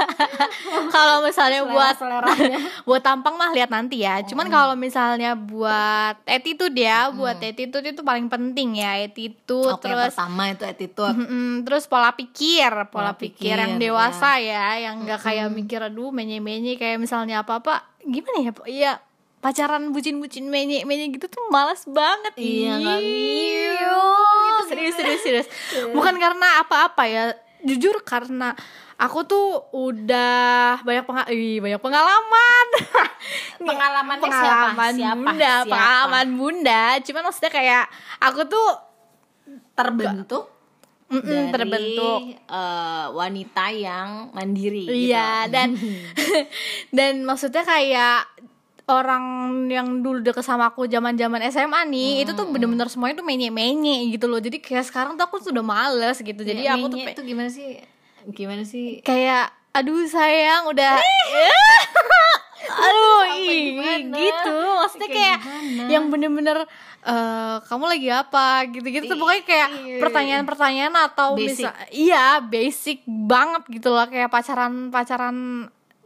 Kalau 0.94 1.22
misalnya 1.22 1.60
buat 1.70 1.94
seleranya. 1.94 2.58
buat 2.88 3.02
tampang 3.04 3.38
mah 3.38 3.54
lihat 3.54 3.70
nanti 3.70 4.02
ya. 4.02 4.26
Cuman 4.26 4.50
kalau 4.50 4.74
misalnya 4.74 5.38
buat 5.38 6.18
attitude 6.26 6.74
ya, 6.74 7.14
buat 7.14 7.38
attitude 7.38 7.94
itu 7.94 8.02
paling 8.02 8.26
penting 8.26 8.80
ya, 8.80 8.96
attitude 9.06 9.76
Oke, 9.76 9.86
terus 9.86 10.10
pertama 10.16 10.50
itu 10.50 10.64
attitude. 10.66 11.14
Mm-mm, 11.14 11.62
terus 11.62 11.84
pola 11.86 12.10
pikir, 12.16 12.70
pola, 12.90 13.12
Pola 13.12 13.12
pikir, 13.14 13.54
pikir, 13.54 13.56
yang 13.60 13.74
dewasa 13.78 14.40
ya, 14.40 14.80
yang 14.80 15.04
nggak 15.04 15.20
kayak 15.20 15.52
mikir 15.52 15.78
aduh 15.84 16.10
menye-menye 16.10 16.74
kayak 16.80 16.98
misalnya 16.98 17.44
apa-apa. 17.44 17.86
Gimana 18.02 18.38
ya? 18.40 18.52
Pak? 18.56 18.66
Iya, 19.40 19.48
pacaran 19.48 19.88
bucin-bucin 19.88 20.44
menye-menye 20.46 21.16
gitu 21.16 21.24
tuh 21.26 21.48
malas 21.48 21.88
banget. 21.88 22.36
Iya, 22.36 22.76
nggak 22.76 22.98
gitu, 23.00 24.60
serius 24.68 24.94
serius 24.94 25.20
serius. 25.24 25.46
Bukan 25.96 26.12
karena 26.20 26.60
apa-apa 26.60 27.08
ya, 27.08 27.32
jujur 27.64 28.04
karena 28.04 28.52
aku 29.00 29.24
tuh 29.24 29.64
udah 29.72 30.84
banyak 30.84 31.04
penga 31.08 31.24
Ih, 31.32 31.56
banyak 31.58 31.80
pengalaman. 31.80 32.66
Pengalamannya 33.60 34.24
pengalaman 34.24 34.92
siapa? 34.92 34.96
Siapa? 34.96 35.16
bunda, 35.16 35.52
Siapa? 35.52 35.68
pengalaman 35.68 36.28
bunda. 36.36 36.82
Cuman 37.00 37.22
maksudnya 37.24 37.52
kayak 37.52 37.84
aku 38.20 38.40
tuh 38.44 38.68
terbentuk 39.72 40.44
Mm-mm, 41.10 41.26
dari 41.26 41.50
terbentuk 41.50 42.20
eh, 42.44 43.06
wanita 43.10 43.64
yang 43.72 44.30
mandiri 44.30 44.84
Iya 44.84 45.48
gitu. 45.48 45.52
dan 45.52 45.68
dan 46.96 47.12
maksudnya 47.24 47.64
kayak 47.64 48.28
orang 48.92 49.24
yang 49.66 50.00
dulu 50.00 50.20
deket 50.20 50.42
sama 50.42 50.68
aku 50.68 50.84
zaman 50.84 51.14
zaman 51.14 51.40
SMA 51.46 51.80
nih 51.86 52.22
itu 52.22 52.32
tuh 52.32 52.44
bener-bener 52.44 52.86
semuanya 52.86 53.16
tuh 53.16 53.24
menye-menye 53.24 54.10
gitu 54.10 54.26
loh. 54.26 54.36
Jadi 54.36 54.58
kayak 54.58 54.84
sekarang 54.84 55.14
tuh 55.14 55.24
aku 55.24 55.38
sudah 55.38 55.60
males 55.60 56.18
gitu. 56.18 56.40
Jadi 56.40 56.62
Ya, 56.62 56.74
aku 56.74 56.86
tuh 56.88 56.98
menye 56.98 57.14
tuh 57.14 57.22
gimana 57.22 57.48
sih? 57.48 57.78
Gimana 58.26 58.62
sih? 58.62 59.00
kayak 59.00 59.48
aduh 59.70 60.02
sayang 60.04 60.66
udah. 60.66 60.98
Aduh 62.70 63.22
ih, 63.34 63.80
gitu. 64.06 64.56
Maksudnya 64.78 65.08
Kayak 65.08 65.38
kayak 65.42 65.88
yang 65.90 66.06
bener-bener 66.06 66.68
eh, 67.02 67.56
kamu 67.64 67.84
lagi 67.88 68.08
apa? 68.08 68.46
Gitu-gitu. 68.68 69.08
Tuh 69.08 69.16
pokoknya 69.16 69.42
kayak 69.42 69.68
Iya. 69.74 69.96
pertanyaan-pertanyaan 69.98 70.94
atau 71.02 71.34
Basic. 71.34 71.64
misal 71.66 71.72
iya 71.90 72.38
basic 72.38 72.98
banget 73.06 73.62
gitu 73.70 73.88
loh. 73.90 74.06
Kayak 74.06 74.28
pacaran 74.28 74.92
pacaran 74.92 75.36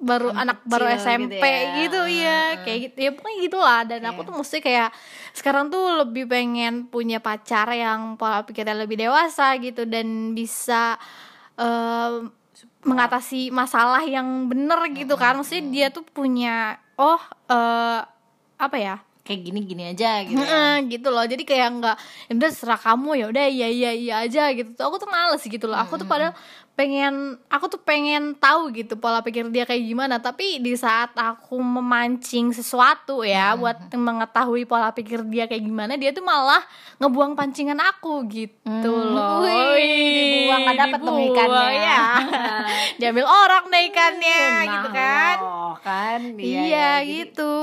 baru 0.05 0.29
anak, 0.31 0.61
Anak 0.61 0.69
baru 0.69 0.87
SMP 0.95 1.41
gitu 1.41 1.49
ya. 1.49 1.75
gitu, 1.81 2.01
iya 2.07 2.41
kayak 2.61 2.79
gitu. 2.87 2.99
Ya 3.01 3.11
pokoknya 3.17 3.39
gitulah. 3.41 3.81
Dan 3.89 4.01
aku 4.05 4.21
tuh 4.23 4.35
mesti 4.37 4.61
kayak 4.61 4.93
sekarang 5.33 5.73
tuh 5.73 6.05
lebih 6.05 6.29
pengen 6.29 6.87
punya 6.87 7.19
pacar 7.19 7.73
yang 7.73 8.21
pola 8.21 8.45
pikirnya 8.45 8.77
lebih 8.77 9.01
dewasa 9.01 9.57
gitu 9.57 9.89
dan 9.89 10.37
bisa 10.37 11.01
eh, 11.57 12.29
mengatasi 12.85 13.49
masalah 13.49 14.05
yang 14.05 14.47
bener 14.47 14.77
gitu 14.93 15.17
kan. 15.17 15.41
Maksudnya 15.41 15.65
dia 15.73 15.87
tuh 15.89 16.05
punya 16.05 16.77
oh 17.01 17.21
eh, 17.49 18.01
apa 18.61 18.77
ya? 18.77 18.97
Kayak 19.25 19.41
gini-gini 19.41 19.89
aja 19.89 20.21
gitu. 20.21 20.37
ya. 20.37 20.85
Gitu 20.85 21.09
loh. 21.09 21.25
Jadi 21.25 21.49
kayak 21.49 21.69
nggak 21.81 21.97
ya 22.29 22.33
udah 22.37 22.51
serah 22.53 22.77
kamu 22.77 23.25
ya 23.25 23.27
udah 23.33 23.45
iya 23.49 23.69
iya 23.73 23.91
iya 23.97 24.15
aja 24.29 24.53
gitu. 24.53 24.77
Tuh 24.77 24.85
aku 24.85 25.01
tuh 25.01 25.09
males 25.09 25.41
gitu 25.41 25.65
loh. 25.65 25.81
Aku 25.81 25.97
tuh 25.97 26.05
padahal 26.05 26.37
pengen 26.75 27.15
aku 27.47 27.69
tuh 27.69 27.79
pengen 27.79 28.35
tahu 28.35 28.69
gitu 28.71 28.95
pola 28.95 29.21
pikir 29.21 29.47
dia 29.47 29.63
kayak 29.63 29.79
gimana 29.81 30.19
tapi 30.19 30.59
di 30.59 30.75
saat 30.75 31.15
aku 31.15 31.55
memancing 31.57 32.51
sesuatu 32.51 33.23
ya 33.23 33.55
buat 33.55 33.79
mengetahui 33.89 34.63
pola 34.65 34.91
pikir 34.91 35.23
dia 35.23 35.47
kayak 35.47 35.63
gimana 35.63 35.95
dia 35.95 36.11
tuh 36.11 36.21
malah 36.21 36.59
ngebuang 36.99 37.33
pancingan 37.33 37.79
aku 37.79 38.27
gitu 38.27 38.91
loh 38.91 39.47
Wih, 39.47 40.51
dibuang, 40.51 40.61
nggak 40.65 40.79
dapet 40.81 40.99
dong 41.01 41.15
dibuang, 41.17 41.47
ikannya. 41.47 41.79
ya. 41.81 42.03
diambil 42.97 43.25
orang 43.25 43.65
deh 43.69 43.83
ikannya 43.85 44.41
gitu 44.65 44.89
Nah, 44.89 44.93
kan 44.93 45.37
loh, 45.39 45.75
kan 45.79 46.21
iya, 46.37 46.59
iya, 46.61 46.91
jadi- 46.99 47.07
gitu 47.23 47.55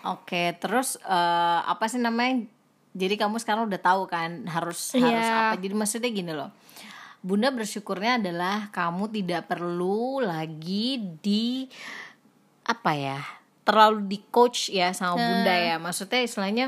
Oke, 0.00 0.54
terus 0.56 0.94
eh, 1.00 1.60
apa 1.60 1.84
sih 1.84 1.98
namanya? 1.98 2.46
Jadi 2.90 3.14
kamu 3.14 3.36
sekarang 3.36 3.66
udah 3.66 3.78
tahu 3.78 4.06
kan 4.06 4.46
harus 4.46 4.94
Iya. 4.94 5.04
harus 5.04 5.28
apa? 5.28 5.54
Jadi 5.58 5.74
maksudnya 5.74 6.08
gini 6.08 6.32
loh. 6.32 6.50
Bunda 7.18 7.50
bersyukurnya 7.50 8.16
adalah 8.16 8.70
kamu 8.70 9.10
tidak 9.10 9.50
perlu 9.50 10.22
lagi 10.22 11.18
di 11.18 11.66
apa 12.62 12.92
ya? 12.94 13.20
Terlalu 13.62 14.06
di 14.06 14.18
coach 14.28 14.70
ya 14.70 14.94
sama 14.94 15.18
Bunda 15.18 15.52
ya. 15.52 15.76
Maksudnya 15.76 16.20
istilahnya 16.22 16.66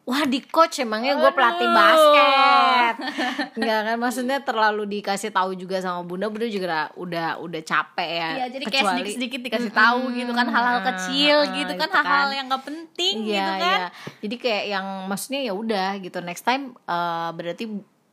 Wah 0.00 0.26
di 0.26 0.42
coach 0.42 0.80
emangnya 0.80 1.14
gue 1.14 1.30
pelatih 1.30 1.70
basket 1.70 2.94
Enggak 3.60 3.80
kan 3.84 3.96
maksudnya 4.00 4.38
terlalu 4.42 4.98
dikasih 4.98 5.30
tahu 5.30 5.54
juga 5.54 5.78
sama 5.78 6.02
bunda 6.02 6.26
Bunda 6.26 6.50
juga 6.50 6.90
udah 6.96 7.38
udah 7.38 7.60
capek 7.62 8.10
ya 8.10 8.28
Iya, 8.32 8.46
jadi 8.48 8.64
kayak 8.64 8.74
Kecuali- 8.74 8.90
sedikit-sedikit 8.98 9.40
dikasih 9.44 9.70
tahu 9.70 10.00
gitu 10.10 10.32
kan 10.34 10.46
hal-hal 10.48 10.78
kecil 10.82 11.36
ah, 11.44 11.52
gitu 11.52 11.72
kan 11.76 11.88
hal-hal 11.92 12.26
kan. 12.26 12.34
yang 12.34 12.46
gak 12.48 12.64
penting 12.64 13.14
Iya, 13.22 13.28
gitu 13.28 13.52
kan. 13.54 13.60
iya. 13.78 13.86
Jadi 14.18 14.34
kayak 14.40 14.64
yang 14.66 14.86
maksudnya 15.06 15.40
ya 15.46 15.52
udah 15.54 15.88
gitu. 16.00 16.18
Next 16.24 16.42
time 16.42 16.62
eh, 16.74 17.30
berarti 17.30 17.64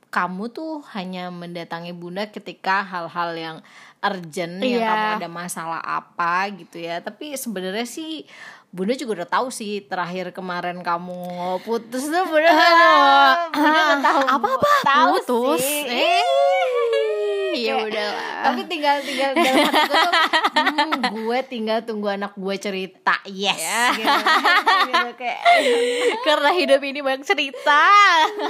kamu 0.08 0.50
tuh 0.50 0.80
hanya 0.92 1.28
mendatangi 1.28 1.92
Bunda 1.92 2.26
ketika 2.26 2.82
hal-hal 2.82 3.30
yang 3.34 3.58
urgent 4.00 4.60
yang 4.60 4.80
Iya. 4.80 4.88
kamu 4.88 5.08
ada 5.18 5.30
masalah 5.30 5.82
apa 5.82 6.48
gitu 6.52 6.78
ya. 6.78 7.00
Tapi 7.00 7.34
sebenarnya 7.34 7.84
sih 7.84 8.24
Bunda 8.68 8.94
juga 8.94 9.24
udah 9.24 9.30
tahu 9.30 9.48
sih 9.50 9.80
terakhir 9.82 10.32
kemarin 10.32 10.80
kamu 10.82 11.20
putus 11.62 12.04
tuh 12.06 12.24
Bunda 12.26 12.52
Bunda 13.54 13.80
udah 13.86 14.00
tahu 14.02 14.20
Apa-apa 14.28 14.72
tahu 14.82 15.14
putus. 15.20 15.60
sih. 15.60 15.88
Eh, 15.88 16.24
ya 17.54 17.76
Kayak- 17.78 17.88
udahlah. 17.88 18.32
Tapi 18.44 18.62
tinggal 18.66 18.96
tinggal 19.00 19.32
dalam 19.34 19.56
hati 19.64 19.82
gue 19.84 19.98
tuh 19.98 20.14
hmm, 20.58 21.02
gue 21.14 21.40
tinggal 21.48 21.80
tunggu 21.84 22.08
anak 22.10 22.34
gue 22.36 22.56
cerita. 22.58 23.16
Yes. 23.26 23.60
Ya. 23.60 23.84
Gitu. 23.94 24.18
Gitu, 24.88 25.10
kayak 25.16 25.40
Karena 26.28 26.50
hidup 26.52 26.82
ini 26.82 27.00
banyak 27.00 27.24
cerita 27.24 27.82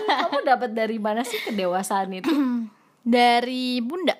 kamu 0.07 0.39
dapat 0.43 0.69
dari 0.73 0.97
mana 0.97 1.21
sih 1.21 1.39
kedewasaan 1.41 2.11
itu? 2.13 2.31
dari 3.07 3.79
Bunda. 3.79 4.15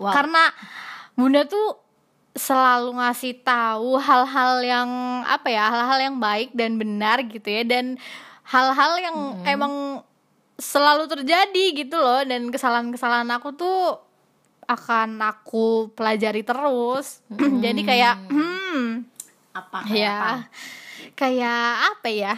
Wow. 0.00 0.10
Karena 0.10 0.42
Bunda 1.14 1.44
tuh 1.44 1.78
selalu 2.32 2.96
ngasih 2.96 3.44
tahu 3.44 4.00
hal-hal 4.00 4.64
yang 4.64 4.90
apa 5.28 5.52
ya, 5.52 5.68
hal-hal 5.68 6.00
yang 6.00 6.16
baik 6.16 6.56
dan 6.56 6.80
benar 6.80 7.20
gitu 7.28 7.44
ya 7.44 7.60
dan 7.62 8.00
hal-hal 8.48 8.92
yang 8.98 9.16
emang 9.44 10.00
selalu 10.62 11.10
terjadi 11.10 11.64
gitu 11.74 11.98
loh 11.98 12.22
dan 12.22 12.46
kesalahan-kesalahan 12.54 13.26
aku 13.34 13.58
tuh 13.58 13.98
akan 14.70 15.18
aku 15.18 15.90
pelajari 15.98 16.46
terus. 16.46 17.26
Jadi 17.64 17.82
kayak 17.82 18.14
hmm. 18.30 19.02
Apa 19.52 19.78
ya 19.90 20.16
apa? 20.16 20.34
Kayak 21.18 21.66
apa 21.92 22.08
ya? 22.08 22.34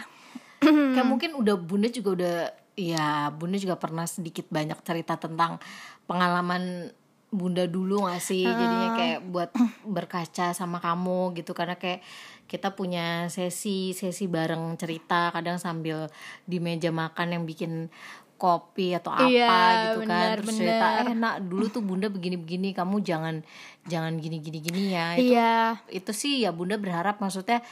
Kayak 0.65 1.07
mungkin 1.07 1.37
udah 1.37 1.55
bunda 1.55 1.87
juga 1.93 2.09
udah 2.17 2.37
ya 2.75 3.29
bunda 3.31 3.55
juga 3.61 3.77
pernah 3.77 4.03
sedikit 4.09 4.49
banyak 4.49 4.81
cerita 4.83 5.15
tentang 5.15 5.61
pengalaman 6.09 6.91
bunda 7.35 7.67
dulu 7.67 8.07
gak 8.07 8.23
sih? 8.23 8.47
Jadinya 8.47 8.95
kayak 8.95 9.19
buat 9.29 9.51
berkaca 9.83 10.55
sama 10.55 10.79
kamu 10.79 11.35
gitu. 11.35 11.51
Karena 11.51 11.75
kayak 11.75 12.01
kita 12.47 12.73
punya 12.73 13.27
sesi 13.27 13.91
sesi 13.91 14.25
bareng 14.29 14.77
cerita 14.79 15.33
kadang 15.33 15.57
sambil 15.59 16.07
di 16.45 16.61
meja 16.63 16.93
makan 16.93 17.35
yang 17.35 17.43
bikin 17.43 17.91
kopi 18.35 18.91
atau 18.91 19.15
apa 19.15 19.25
Iya, 19.31 19.47
gitu 19.47 19.55
kan. 19.55 19.99
benar, 20.03 20.35
terus 20.43 20.55
cerita 20.59 20.87
eh 21.07 21.15
nak 21.15 21.35
dulu 21.47 21.65
tuh 21.71 21.79
bunda 21.79 22.11
begini 22.11 22.35
begini 22.35 22.69
kamu 22.75 22.99
jangan 22.99 23.35
jangan 23.87 24.19
gini 24.19 24.43
gini 24.43 24.59
gini 24.59 24.81
ya. 24.91 25.15
Itu 25.15 25.33
iya. 25.33 25.79
itu 25.87 26.11
sih 26.11 26.43
ya 26.43 26.51
bunda 26.51 26.75
berharap. 26.75 27.17
Maksudnya 27.23 27.63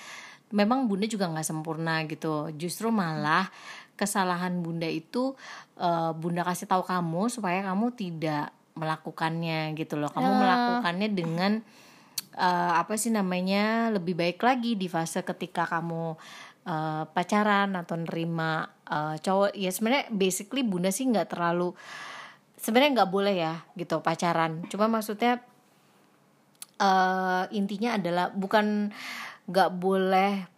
memang 0.56 0.88
bunda 0.88 1.06
juga 1.06 1.28
nggak 1.30 1.46
sempurna 1.46 2.08
gitu. 2.08 2.50
Justru 2.56 2.90
malah 2.90 3.52
kesalahan 4.00 4.58
bunda 4.64 4.88
itu 4.88 5.36
eh, 5.78 6.12
bunda 6.16 6.42
kasih 6.48 6.66
tahu 6.66 6.82
kamu 6.88 7.30
supaya 7.30 7.62
kamu 7.62 7.94
tidak 7.94 8.50
melakukannya 8.74 9.78
gitu 9.78 9.98
loh. 9.98 10.10
Kamu 10.10 10.32
melakukannya 10.40 11.10
dengan 11.14 11.62
eh, 12.38 12.74
apa 12.74 12.98
sih 12.98 13.14
namanya 13.14 13.94
lebih 13.94 14.18
baik 14.18 14.42
lagi 14.42 14.74
di 14.74 14.90
fase 14.90 15.22
ketika 15.22 15.70
kamu 15.70 16.18
eh, 16.66 17.04
pacaran 17.10 17.78
atau 17.78 17.96
nerima 17.98 18.68
eh, 18.90 19.16
cowok. 19.22 19.54
Ya 19.54 19.70
sebenarnya 19.70 20.10
basically 20.14 20.66
bunda 20.66 20.90
sih 20.90 21.06
nggak 21.10 21.34
terlalu 21.34 21.74
sebenarnya 22.58 23.04
nggak 23.04 23.12
boleh 23.12 23.36
ya 23.36 23.54
gitu 23.78 24.02
pacaran. 24.02 24.66
Cuma 24.70 24.90
maksudnya 24.90 25.42
eh 26.82 27.44
intinya 27.54 28.02
adalah 28.02 28.34
bukan 28.34 28.90
nggak 29.46 29.70
boleh 29.78 30.53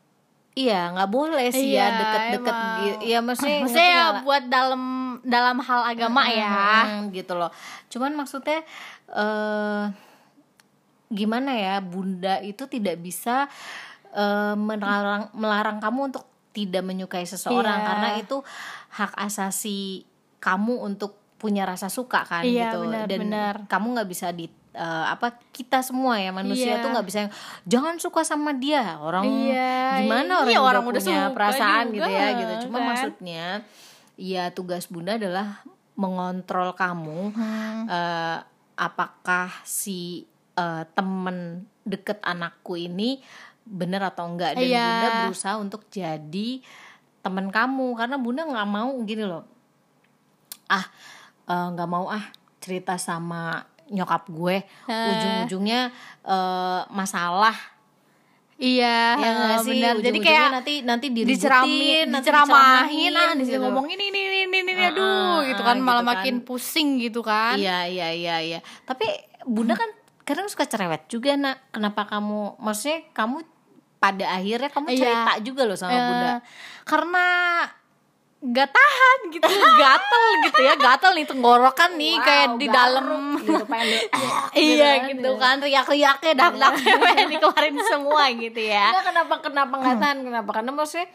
iya 0.56 0.90
nggak 0.90 1.10
boleh 1.10 1.48
sih 1.50 1.70
Iya, 1.70 1.84
ya 1.84 1.88
deket-deket 1.94 2.56
gitu 2.80 2.98
ya 3.06 3.20
maksudnya 3.20 3.60
maksudnya 3.64 3.90
ya 3.90 4.00
lah? 4.02 4.22
buat 4.24 4.44
dalam 4.48 4.84
dalam 5.22 5.58
hal 5.60 5.82
agama 5.86 6.22
ya 6.26 6.56
Hmm, 6.86 7.12
gitu 7.12 7.36
loh 7.36 7.52
cuman 7.88 8.12
maksudnya 8.16 8.64
eh 9.10 9.84
gimana 11.08 11.52
ya 11.54 11.76
bunda 11.80 12.42
itu 12.42 12.66
tidak 12.66 12.98
bisa 12.98 13.46
eh, 14.12 14.56
melarang 14.58 15.30
melarang 15.34 15.78
kamu 15.78 16.10
untuk 16.10 16.26
tidak 16.50 16.82
menyukai 16.82 17.24
seseorang 17.24 17.78
Iya. 17.78 17.86
karena 17.86 18.10
itu 18.18 18.38
hak 18.92 19.12
asasi 19.14 20.08
kamu 20.40 20.82
untuk 20.82 21.14
punya 21.36 21.68
rasa 21.68 21.92
suka 21.92 22.24
kan 22.24 22.42
Iya, 22.42 22.72
gitu 22.72 22.88
benar, 22.88 23.06
dan 23.06 23.20
benar. 23.22 23.54
kamu 23.68 23.86
nggak 23.94 24.10
bisa 24.10 24.32
di 24.32 24.48
eh, 24.76 25.06
apa 25.08 25.40
kita 25.50 25.80
semua 25.80 26.20
ya 26.20 26.30
manusia 26.30 26.76
Iya. 26.76 26.84
tuh 26.84 26.90
nggak 26.92 27.08
bisa 27.08 27.18
yang 27.24 27.32
jangan 27.64 27.96
suka 27.96 28.22
sama 28.22 28.52
dia 28.52 29.00
orang 29.00 29.24
Iya, 29.24 30.04
gimana 30.04 30.44
orang, 30.44 30.52
iya, 30.52 30.60
orang 30.60 30.84
udah 30.84 31.02
punya 31.02 31.26
perasaan 31.32 31.86
juga, 31.90 32.06
gitu 32.06 32.10
ya 32.12 32.28
gitu 32.36 32.54
cuma 32.68 32.78
kan? 32.78 32.86
maksudnya 32.92 33.46
ya 34.16 34.44
tugas 34.52 34.86
bunda 34.86 35.16
adalah 35.16 35.64
mengontrol 35.96 36.76
kamu 36.76 37.32
Hmm. 37.32 37.88
eh, 37.88 38.38
apakah 38.76 39.50
si 39.64 40.28
eh, 40.54 40.84
temen 40.92 41.64
deket 41.84 42.20
anakku 42.22 42.76
ini 42.76 43.20
bener 43.64 44.04
atau 44.04 44.28
enggak 44.28 44.54
dan 44.54 44.64
Iya. 44.64 44.84
bunda 44.86 45.08
berusaha 45.24 45.56
untuk 45.58 45.88
jadi 45.90 46.62
temen 47.20 47.50
kamu 47.50 47.96
karena 47.96 48.16
bunda 48.16 48.44
nggak 48.44 48.70
mau 48.70 48.92
gini 49.02 49.24
loh 49.24 49.44
ah 50.68 50.86
nggak 51.46 51.90
mau 51.90 52.06
ah 52.08 52.22
cerita 52.58 52.98
sama 52.98 53.62
nyokap 53.88 54.26
gue 54.28 54.56
ujung-ujungnya 54.88 55.94
eh, 56.24 56.82
masalah 56.90 57.54
iya 58.56 59.14
ya 59.14 59.30
nggak 59.36 59.60
sih 59.62 59.72
benar 59.76 59.96
jadi 60.00 60.16
Ujung-ujungnya 60.16 60.24
kayak 60.24 60.50
nanti 60.54 60.74
nanti 60.82 61.06
diceramin 61.12 62.06
nanti 62.08 62.24
diceramahin 62.24 63.12
ah 63.12 63.32
gitu. 63.36 63.60
ngomong 63.60 63.86
ini 63.90 64.04
ini 64.10 64.20
ini 64.24 64.38
ini, 64.48 64.58
ini 64.64 64.72
Heeh, 64.74 64.90
aduh 64.90 65.38
gitu 65.44 65.62
kan 65.62 65.76
gitu 65.76 65.84
malah 65.84 66.02
kan. 66.02 66.12
makin 66.16 66.36
pusing 66.40 66.90
gitu 66.98 67.20
kan 67.20 67.56
Iya 67.56 67.84
iya 67.86 68.08
iya 68.10 68.36
iya. 68.40 68.60
Tapi 68.84 69.06
bunda 69.44 69.76
kan 69.76 69.92
kadang 70.24 70.48
suka 70.48 70.64
cerewet 70.64 71.06
juga 71.06 71.36
nak. 71.36 71.70
Kenapa 71.70 72.08
kamu? 72.08 72.58
Maksudnya 72.58 73.06
kamu 73.12 73.44
pada 73.98 74.26
akhirnya 74.32 74.70
kamu 74.72 74.88
Iya. 74.88 74.98
cerita 74.98 75.32
juga 75.44 75.62
loh 75.66 75.76
sama 75.76 75.92
Eh, 75.92 76.00
bunda. 76.02 76.30
karena 76.82 77.26
gak 78.48 78.70
tahan 78.70 79.20
gitu 79.30 79.48
gatel 79.76 80.24
gitu 80.44 80.60
ya 80.62 80.74
gatel 80.76 81.12
nih 81.14 81.26
tenggorokan 81.26 81.92
nih 81.94 82.14
Wow, 82.14 82.24
kayak 82.24 82.48
di 82.56 82.68
dalam 82.70 83.06
gitu, 83.36 83.64
di- 84.14 84.34
iya 84.70 84.92
kan, 84.96 85.08
gitu 85.10 85.30
kan 85.36 85.54
teriak-teriaknya 85.58 86.34
dak-daknya 86.36 86.94
pengen 87.06 87.28
dikeluarin 87.32 87.78
semua 87.84 88.24
gitu 88.30 88.62
ya 88.62 88.86
Enggak 88.92 89.06
kenapa 89.08 89.34
kenapa 89.40 89.74
nggak 89.76 89.98
tahan 89.98 90.18
kenapa? 90.22 90.50
Karena 90.52 90.72
maksudnya 90.72 91.08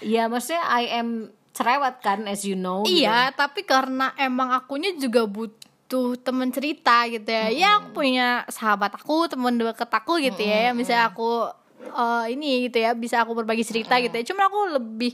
ya 0.00 0.22
maksudnya 0.26 0.62
I 0.64 0.84
am 0.96 1.08
cerewet 1.52 1.96
kan 2.00 2.24
as 2.24 2.42
you 2.42 2.54
know. 2.54 2.82
gitu. 2.82 3.04
Iya, 3.04 3.30
tapi 3.30 3.62
karena 3.62 4.10
emang 4.16 4.50
akunya 4.50 4.96
juga 4.96 5.22
butuh 5.22 6.16
temen 6.18 6.48
cerita 6.48 7.04
gitu 7.06 7.28
ya. 7.28 7.46
Ya 7.48 7.68
aku 7.76 7.92
punya 7.94 8.42
sahabat 8.48 8.90
aku, 8.92 9.28
temen 9.28 9.54
deket 9.54 9.86
aku 9.86 10.16
gitu 10.18 10.40
ya. 10.40 10.72
Misalnya 10.72 11.12
aku 11.12 11.44
eh, 11.84 12.24
ini 12.30 12.66
gitu 12.66 12.80
ya, 12.80 12.90
bisa 12.92 13.20
aku 13.20 13.36
berbagi 13.36 13.62
cerita 13.62 14.00
gitu 14.00 14.10
ya. 14.10 14.24
Cuma 14.24 14.48
aku 14.48 14.64
lebih 14.72 15.12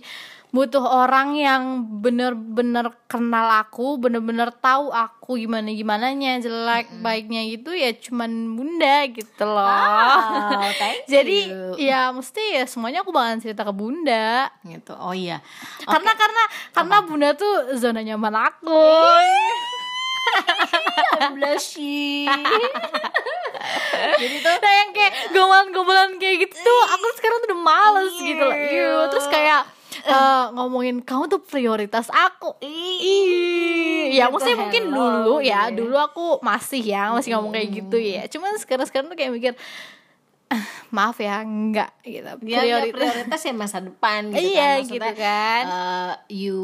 butuh 0.49 0.81
orang 0.81 1.37
yang 1.37 1.85
bener-bener 2.01 2.89
kenal 3.05 3.61
aku, 3.61 4.01
bener-bener 4.01 4.49
tahu 4.49 4.89
aku 4.89 5.37
gimana 5.37 5.69
gimananya, 5.69 6.41
jelek 6.41 6.89
baiknya 7.05 7.45
gitu 7.53 7.77
ya. 7.77 7.93
Cuman 7.93 8.57
bunda 8.57 9.05
gitu 9.13 9.45
loh. 9.45 9.69
Wow, 9.69 10.65
thank 10.81 11.05
Jadi 11.05 11.53
you. 11.53 11.77
ya 11.77 12.09
mesti 12.17 12.57
ya 12.57 12.65
semuanya 12.65 13.05
aku 13.05 13.13
bakalan 13.13 13.45
cerita 13.45 13.61
ke 13.61 13.73
bunda 13.77 14.49
gitu. 14.65 14.97
Oh 14.97 15.13
iya. 15.13 15.45
karena 15.85 16.13
karena 16.17 16.43
karena 16.73 16.97
bunda 17.05 17.29
tuh 17.37 17.77
zona 17.77 18.01
nyaman 18.01 18.35
aku 18.37 18.85
Blushing. 21.19 22.29
Jadi 24.21 24.37
tuh 24.41 24.55
nah 24.59 24.73
yang 24.85 24.91
kayak 24.95 25.13
gomelan-gomelan 25.35 26.11
kayak 26.23 26.47
gitu 26.47 26.57
tuh 26.63 26.81
aku 26.95 27.07
sekarang 27.19 27.37
tuh 27.43 27.49
udah 27.53 27.61
males 27.61 28.15
gitu 28.23 28.43
loh 28.45 29.07
terus 29.11 29.27
kayak 29.29 29.67
eh, 30.05 30.45
ngomongin 30.55 31.03
kamu 31.03 31.27
tuh 31.27 31.41
prioritas 31.41 32.07
aku. 32.09 32.55
Ih, 32.61 34.15
ya 34.15 34.27
gitu, 34.29 34.33
maksudnya 34.35 34.59
mungkin 34.59 34.83
hello, 34.89 34.99
dulu 34.99 35.35
ya 35.41 35.67
gitu 35.67 35.73
ya. 35.73 35.77
dulu 35.77 35.97
aku 35.99 36.27
masih 36.41 36.83
ya 36.83 37.03
masih 37.11 37.31
ngomong 37.35 37.53
kayak 37.53 37.69
gitu 37.75 37.97
ya. 37.97 38.23
Cuman 38.31 38.57
sekarang 38.57 38.87
sekarang 38.87 39.09
tuh 39.11 39.19
kayak 39.19 39.33
mikir 39.33 39.53
"Ah, 39.55 39.61
maaf 40.89 41.21
ya 41.21 41.45
enggak 41.45 41.93
gitu 42.01 42.25
ya, 42.43 42.65
ya 42.65 42.81
prioritas 42.89 43.41
ya 43.41 43.53
masa 43.53 43.79
depan 43.79 44.33
gitu 44.33 44.49
Iya, 44.49 44.57
kan 44.57 44.77
Maksudnya, 44.81 45.13
gitu 45.13 45.21
kan. 45.21 45.63
eh, 45.69 46.13
you 46.33 46.61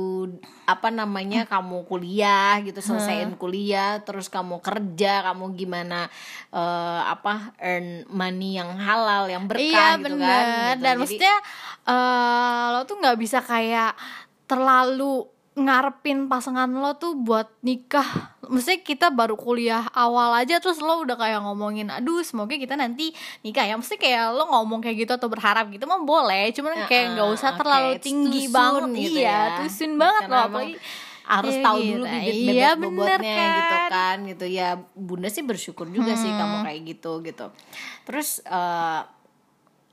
apa 0.64 0.88
namanya 0.88 1.44
kamu 1.44 1.84
kuliah 1.84 2.56
gitu 2.60 2.80
selesaiin 2.80 3.36
kuliah 3.36 4.00
terus 4.00 4.32
kamu 4.32 4.64
kerja 4.64 5.20
kamu 5.22 5.52
gimana 5.52 6.08
eh, 6.48 7.00
apa 7.04 7.52
earn 7.58 8.08
money 8.08 8.56
yang 8.56 8.72
halal 8.74 9.28
yang 9.28 9.44
berkah 9.44 9.60
iya 9.60 10.00
gitu 10.00 10.16
bener 10.16 10.18
kan 10.18 10.44
gitu. 10.48 10.80
dan 10.80 10.94
Jadi, 10.94 11.00
maksudnya 11.00 11.36
eh, 11.84 12.64
lo 12.72 12.80
tuh 12.82 12.96
nggak 12.96 13.18
bisa 13.20 13.38
kayak 13.40 13.92
terlalu 14.44 15.28
ngarepin 15.54 16.26
pasangan 16.26 16.66
lo 16.66 16.98
tuh 16.98 17.14
buat 17.14 17.46
nikah. 17.62 18.34
Maksudnya 18.42 18.82
kita 18.82 19.06
baru 19.08 19.38
kuliah 19.38 19.86
awal 19.94 20.34
aja 20.34 20.58
Terus 20.58 20.82
lo 20.82 21.00
udah 21.00 21.14
kayak 21.14 21.40
ngomongin 21.40 21.88
Aduh 21.88 22.20
semoga 22.20 22.58
kita 22.58 22.74
nanti 22.74 23.14
nikah 23.40 23.62
ya. 23.62 23.78
Maksudnya 23.78 24.02
kayak 24.02 24.24
lo 24.34 24.50
ngomong 24.50 24.82
kayak 24.82 25.06
gitu 25.06 25.12
atau 25.14 25.30
berharap 25.30 25.70
gitu 25.70 25.86
mah 25.86 26.02
boleh 26.02 26.50
Cuman 26.50 26.84
kayak 26.84 27.14
nggak 27.14 27.28
usah 27.30 27.54
oke, 27.54 27.58
terlalu 27.62 27.90
tinggi 27.98 28.50
banget. 28.50 28.82
gitu 28.98 29.18
Iya 29.22 29.62
ya. 29.62 29.70
soon 29.70 29.94
banget 29.94 30.22
Karena 30.26 30.34
loh 30.34 30.42
emang 30.44 30.66
Apalagi 30.66 30.76
harus 31.24 31.54
Iya 31.56 31.64
tahu 31.64 31.78
gitu. 31.80 31.88
dulu 31.88 32.04
bibit 32.04 32.34
Iya, 32.34 32.44
bebek 32.44 32.76
bener 32.76 32.90
bobotnya 33.16 33.46
gitu 33.48 33.74
kan. 33.80 33.88
kan 33.88 34.16
gitu. 34.26 34.44
Ya 34.44 34.68
bunda 34.92 35.28
sih 35.30 35.40
bersyukur 35.40 35.86
juga 35.88 36.12
sih 36.14 36.28
kamu 36.28 36.56
kayak 36.62 36.80
gitu 36.84 37.12
gitu. 37.22 37.46
Terus 38.04 38.28
eh, 38.44 39.00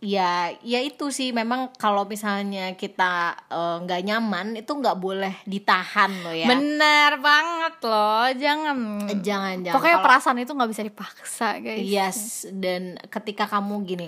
ya 0.01 0.49
ya 0.59 0.79
itu 0.81 1.07
sih 1.07 1.29
memang 1.29 1.69
kalau 1.77 2.03
misalnya 2.03 2.73
kita 2.73 3.13
eh, 3.47 3.77
nggak 3.79 4.01
nyaman 4.01 4.57
itu 4.57 4.67
nggak 4.67 4.97
boleh 4.97 5.37
ditahan 5.45 6.09
loh 6.21 6.33
ya 6.33 6.49
Bener 6.49 7.21
banget 7.21 7.75
loh 7.85 8.25
Jangan 8.33 8.77
jangan 9.21 9.55
jangan 9.61 9.75
Pokoknya 9.77 9.97
Kalau- 9.97 10.05
perasaan 10.09 10.37
itu 10.37 10.51
nggak 10.51 10.71
bisa 10.73 10.81
dipaksa 10.81 11.47
guys 11.57 11.85
Yes, 11.85 12.19
dan 12.51 12.97
ketika 13.07 13.45
kamu 13.45 13.73
gini, 13.83 14.07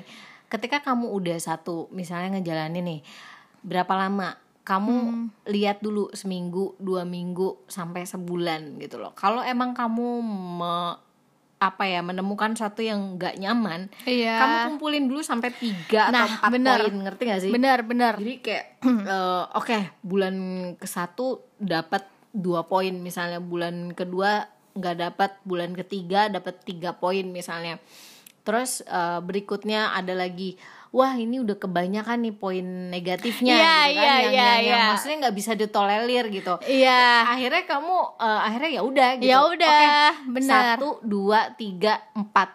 ketika 0.49 0.81
kamu 0.81 1.09
udah 1.09 1.37
satu, 1.37 1.89
misalnya 1.89 2.37
ngejalanin 2.37 2.81
nih, 2.83 3.01
berapa 3.61 3.93
lama? 3.95 4.33
Kamu 4.63 4.93
Hmm. 4.95 5.25
lihat 5.45 5.77
dulu 5.77 6.07
seminggu, 6.11 6.73
dua 6.77 7.03
minggu, 7.03 7.67
sampai 7.67 8.01
sebulan 8.03 8.79
gitu 8.79 8.95
loh. 8.95 9.11
Kalau 9.11 9.41
emang 9.41 9.75
kamu 9.75 10.23
me- 10.57 10.97
apa 11.63 11.87
ya 11.87 12.03
menemukan 12.03 12.51
sesuatu 12.51 12.83
yang 12.83 13.15
nggak 13.15 13.39
nyaman, 13.39 13.87
Iya 14.03 14.35
kamu 14.35 14.55
kumpulin 14.75 15.03
dulu 15.07 15.21
sampai 15.23 15.55
tiga 15.55 16.11
Nah, 16.11 16.27
atau 16.27 16.35
empat 16.43 16.51
bener. 16.51 16.79
poin, 16.83 16.95
ngerti 17.07 17.23
gak 17.23 17.41
sih? 17.47 17.51
Bener 17.55 17.79
bener 17.87 18.13
Jadi 18.19 18.35
kayak 18.43 18.65
eh, 19.15 19.43
oke 19.55 19.77
bulan 20.03 20.35
ke 20.75 20.87
satu 20.87 21.39
dapat 21.55 22.03
dua 22.33 22.67
poin 22.67 22.91
misalnya 22.91 23.39
bulan 23.39 23.95
kedua 23.95 24.49
nggak 24.73 24.95
dapat 24.97 25.31
bulan 25.45 25.77
ketiga 25.77 26.33
dapat 26.33 26.57
tiga 26.65 26.97
poin 26.97 27.29
misalnya 27.29 27.77
terus 28.43 28.79
eh, 28.81 29.19
berikutnya 29.19 29.91
ada 29.91 30.11
lagi 30.13 30.55
wah 30.89 31.09
ini 31.11 31.41
udah 31.41 31.57
kebanyakan 31.57 32.21
nih 32.21 32.35
poin 32.35 32.61
negatifnya 32.87 33.49
Iya, 33.49 33.57
gitu 33.57 33.65
kan 33.65 33.89
iya, 33.89 33.89
yang, 33.89 34.13
iya, 34.13 34.21
yang, 34.29 34.61
yang 34.61 34.61
iya. 34.77 34.89
maksudnya 34.91 35.17
nggak 35.23 35.35
bisa 35.35 35.51
ditolerir 35.53 36.25
gitu 36.29 36.53
Iya. 36.61 37.03
akhirnya 37.25 37.63
kamu 37.65 37.97
eh, 38.19 38.39
akhirnya 38.43 38.69
ya 38.69 38.81
udah 38.83 39.09
gitu 39.17 39.25
Ya 39.25 39.37
udah, 39.41 39.83
Oke, 40.13 40.29
benar. 40.29 40.77
satu 40.77 40.89
dua 41.01 41.39
tiga 41.53 41.97
empat 42.13 42.53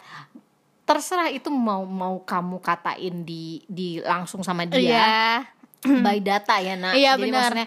terserah 0.84 1.28
itu 1.28 1.50
mau 1.50 1.82
mau 1.82 2.16
kamu 2.18 2.56
katain 2.58 3.20
di 3.20 3.60
di 3.66 4.00
langsung 4.00 4.40
sama 4.40 4.64
dia 4.64 4.80
Iya. 4.80 6.00
by 6.00 6.18
data 6.18 6.56
ya 6.58 6.74
nak 6.74 6.94
Iya, 6.94 7.16
jadi 7.16 7.22
benar. 7.24 7.40
maksudnya 7.52 7.66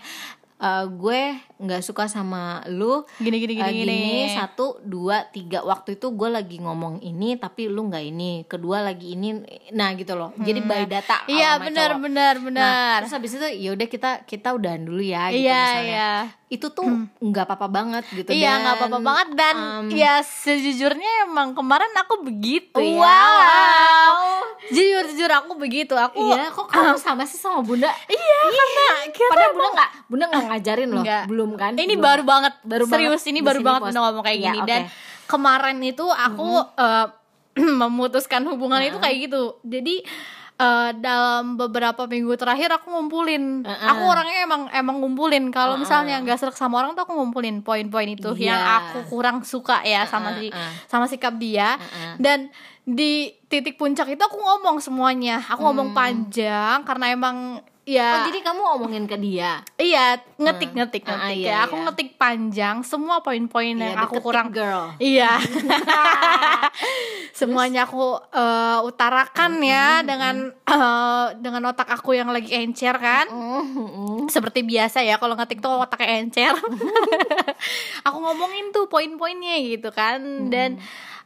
eh, 0.57 0.83
gue 0.87 1.21
nggak 1.61 1.81
suka 1.81 2.05
sama 2.05 2.41
lu 2.67 3.05
Gini 3.15 3.37
gini 3.37 3.53
gini 3.53 3.61
Eh, 3.63 3.73
gini. 3.77 4.01
satu 4.31 4.81
dua 4.81 5.23
tiga 5.25 5.61
waktu 5.61 5.95
itu 5.95 6.09
gue 6.09 6.27
lagi 6.27 6.57
ngomong 6.57 6.99
ini 6.99 7.35
tapi 7.35 7.65
lu 7.65 7.85
nggak 7.85 8.01
ini 8.03 8.31
kedua 8.43 8.81
lagi 8.81 9.13
ini 9.13 9.37
nah 9.69 9.93
gitu 9.93 10.13
loh 10.13 10.33
jadi 10.35 10.59
by 10.59 10.83
data 10.85 11.21
Iya 11.23 11.55
benar 11.57 11.95
benar 11.95 12.33
Nah, 12.33 12.43
benar. 12.43 12.95
terus 12.99 13.13
habis 13.13 13.31
itu 13.31 13.47
ya 13.55 13.69
udah 13.71 13.87
kita 13.87 14.11
kita 14.23 14.51
udahan 14.51 14.81
dulu 14.81 14.99
ya 14.99 15.29
gitu 15.29 15.43
Iya 15.43 15.61
misalnya. 15.61 15.85
iya. 15.85 16.11
Itu 16.49 16.67
tuh 16.69 16.83
nggak 17.17 17.45
apa-apa 17.45 17.67
banget 17.69 18.03
gitu 18.11 18.27
Iya 18.27 18.51
nggak 18.57 18.75
apa-apa 18.75 18.99
banget 18.99 19.27
dan 19.33 19.55
um, 19.55 19.85
ya 19.87 20.19
sejujurnya 20.19 21.09
emang 21.23 21.53
kemarin 21.53 21.93
aku 21.95 22.25
begitu 22.25 22.75
ya. 22.75 22.99
Wow. 22.99 24.43
Jujur 24.67 25.03
jujur 25.05 25.31
aku 25.31 25.55
begitu. 25.55 25.93
Aku 25.93 26.19
Iya, 26.21 26.47
kok 26.49 26.67
kamu 26.67 26.95
sama 26.95 27.23
sih 27.23 27.35
sama 27.35 27.59
bunda? 27.59 27.89
Iya, 28.05 28.37
karena 28.45 28.85
kita 29.09 29.29
Padahal 29.29 29.51
bunda 29.51 29.69
nggak, 29.71 29.89
bunda 30.05 30.25
nggak 30.27 30.43
ngajarin 30.45 30.89
loh, 30.89 31.01
Enggak. 31.01 31.23
belum 31.25 31.49
kan? 31.53 31.73
Ini 31.73 31.87
Belum. 31.91 32.01
baru 32.01 32.23
banget, 32.23 32.53
Baru 32.61 32.83
serius 32.85 33.19
banget 33.19 33.31
ini 33.31 33.39
baru 33.39 33.59
banget 33.59 33.81
post. 33.81 33.91
udah 33.91 34.01
ngomong 34.03 34.23
kayak 34.23 34.37
Iya, 34.37 34.45
gini 34.47 34.59
oke. 34.59 34.67
dan 34.67 34.81
kemarin 35.25 35.77
itu 35.79 36.05
aku 36.05 36.49
eh, 36.75 37.07
memutuskan 37.81 38.43
hubungan 38.45 38.81
itu 38.81 38.97
kayak 38.97 39.17
gitu. 39.25 39.43
Jadi 39.61 40.03
eh, 40.57 40.89
dalam 40.95 41.55
beberapa 41.55 42.05
minggu 42.05 42.35
terakhir 42.35 42.69
aku 42.71 42.87
ngumpulin. 42.89 43.61
Uh-uh. 43.61 43.89
Aku 43.89 44.03
orangnya 44.05 44.39
emang 44.41 44.61
emang 44.69 44.95
ngumpulin. 44.97 45.49
Kalau 45.49 45.75
misalnya 45.75 46.19
nggak 46.19 46.37
serak 46.37 46.53
sama 46.53 46.79
orang 46.79 46.93
tuh 46.93 47.03
aku 47.03 47.13
ngumpulin 47.13 47.59
poin-poin 47.59 48.07
itu 48.07 48.29
Iya. 48.35 48.45
yang 48.47 48.61
aku 48.61 48.97
kurang 49.09 49.41
suka 49.41 49.81
ya 49.81 50.05
sama 50.05 50.35
si 50.35 50.47
Uh-uh. 50.47 50.71
sama 50.85 51.05
sikap 51.05 51.35
dia. 51.35 51.75
Uh-uh. 51.75 52.15
Dan 52.17 52.51
di 52.81 53.29
titik 53.45 53.75
puncak 53.75 54.09
itu 54.09 54.19
aku 54.19 54.37
ngomong 54.37 54.79
semuanya. 54.79 55.37
Aku 55.47 55.61
ngomong 55.63 55.91
panjang 55.91 56.81
karena 56.81 57.09
emang 57.09 57.61
ya 57.91 58.09
Oh, 58.15 58.31
jadi 58.31 58.39
kamu 58.39 58.59
ngomongin 58.63 59.03
ke 59.03 59.17
dia? 59.17 59.59
Iya, 59.75 60.15
ngetik 60.37 60.71
ngetik 60.71 61.03
Ah, 61.03 61.27
ngetik. 61.27 61.37
iya, 61.37 61.49
ya, 61.51 61.57
aku 61.65 61.75
iya. 61.75 61.83
ngetik 61.85 62.09
panjang 62.15 62.75
semua 62.81 63.19
poin-poin 63.19 63.75
yang 63.75 63.91
Iya, 63.91 63.99
aku 63.99 64.15
deketin 64.15 64.23
kurang 64.23 64.47
girl. 64.49 64.83
Iya. 64.95 65.31
Semuanya 67.39 67.83
aku 67.83 68.03
eh, 68.31 68.79
utarakan 68.81 69.51
ya 69.59 69.99
dengan 70.01 70.35
eh, 70.51 71.25
dengan 71.39 71.61
otak 71.67 71.89
aku 71.89 72.15
yang 72.15 72.29
lagi 72.29 72.51
encer 72.51 72.95
kan. 72.95 73.27
Seperti 74.27 74.63
biasa 74.63 75.01
ya 75.01 75.17
kalau 75.17 75.35
ngetik 75.35 75.59
tuh 75.59 75.75
otaknya 75.75 76.21
encer. 76.21 76.53
aku 78.07 78.17
ngomongin 78.17 78.71
tuh 78.71 78.87
poin-poinnya 78.87 79.57
gitu 79.61 79.89
kan 79.91 80.21
dan 80.47 80.79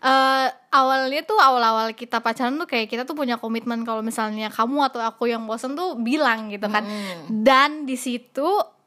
eh, 0.04 0.48
awalnya 0.74 1.22
tuh 1.24 1.40
awal-awal 1.40 1.94
kita 1.96 2.20
pacaran 2.20 2.60
tuh 2.60 2.68
kayak 2.68 2.92
kita 2.92 3.04
tuh 3.08 3.16
punya 3.16 3.40
komitmen 3.40 3.88
kalau 3.88 4.04
misalnya 4.04 4.52
kamu 4.52 4.92
atau 4.92 5.00
aku 5.04 5.32
yang 5.32 5.48
bosen 5.48 5.78
tuh 5.78 5.96
bilang 6.00 6.52
gitu 6.52 6.68
kan. 6.68 6.84
Dan 7.30 7.88
di 7.88 7.96
situ 7.96 8.46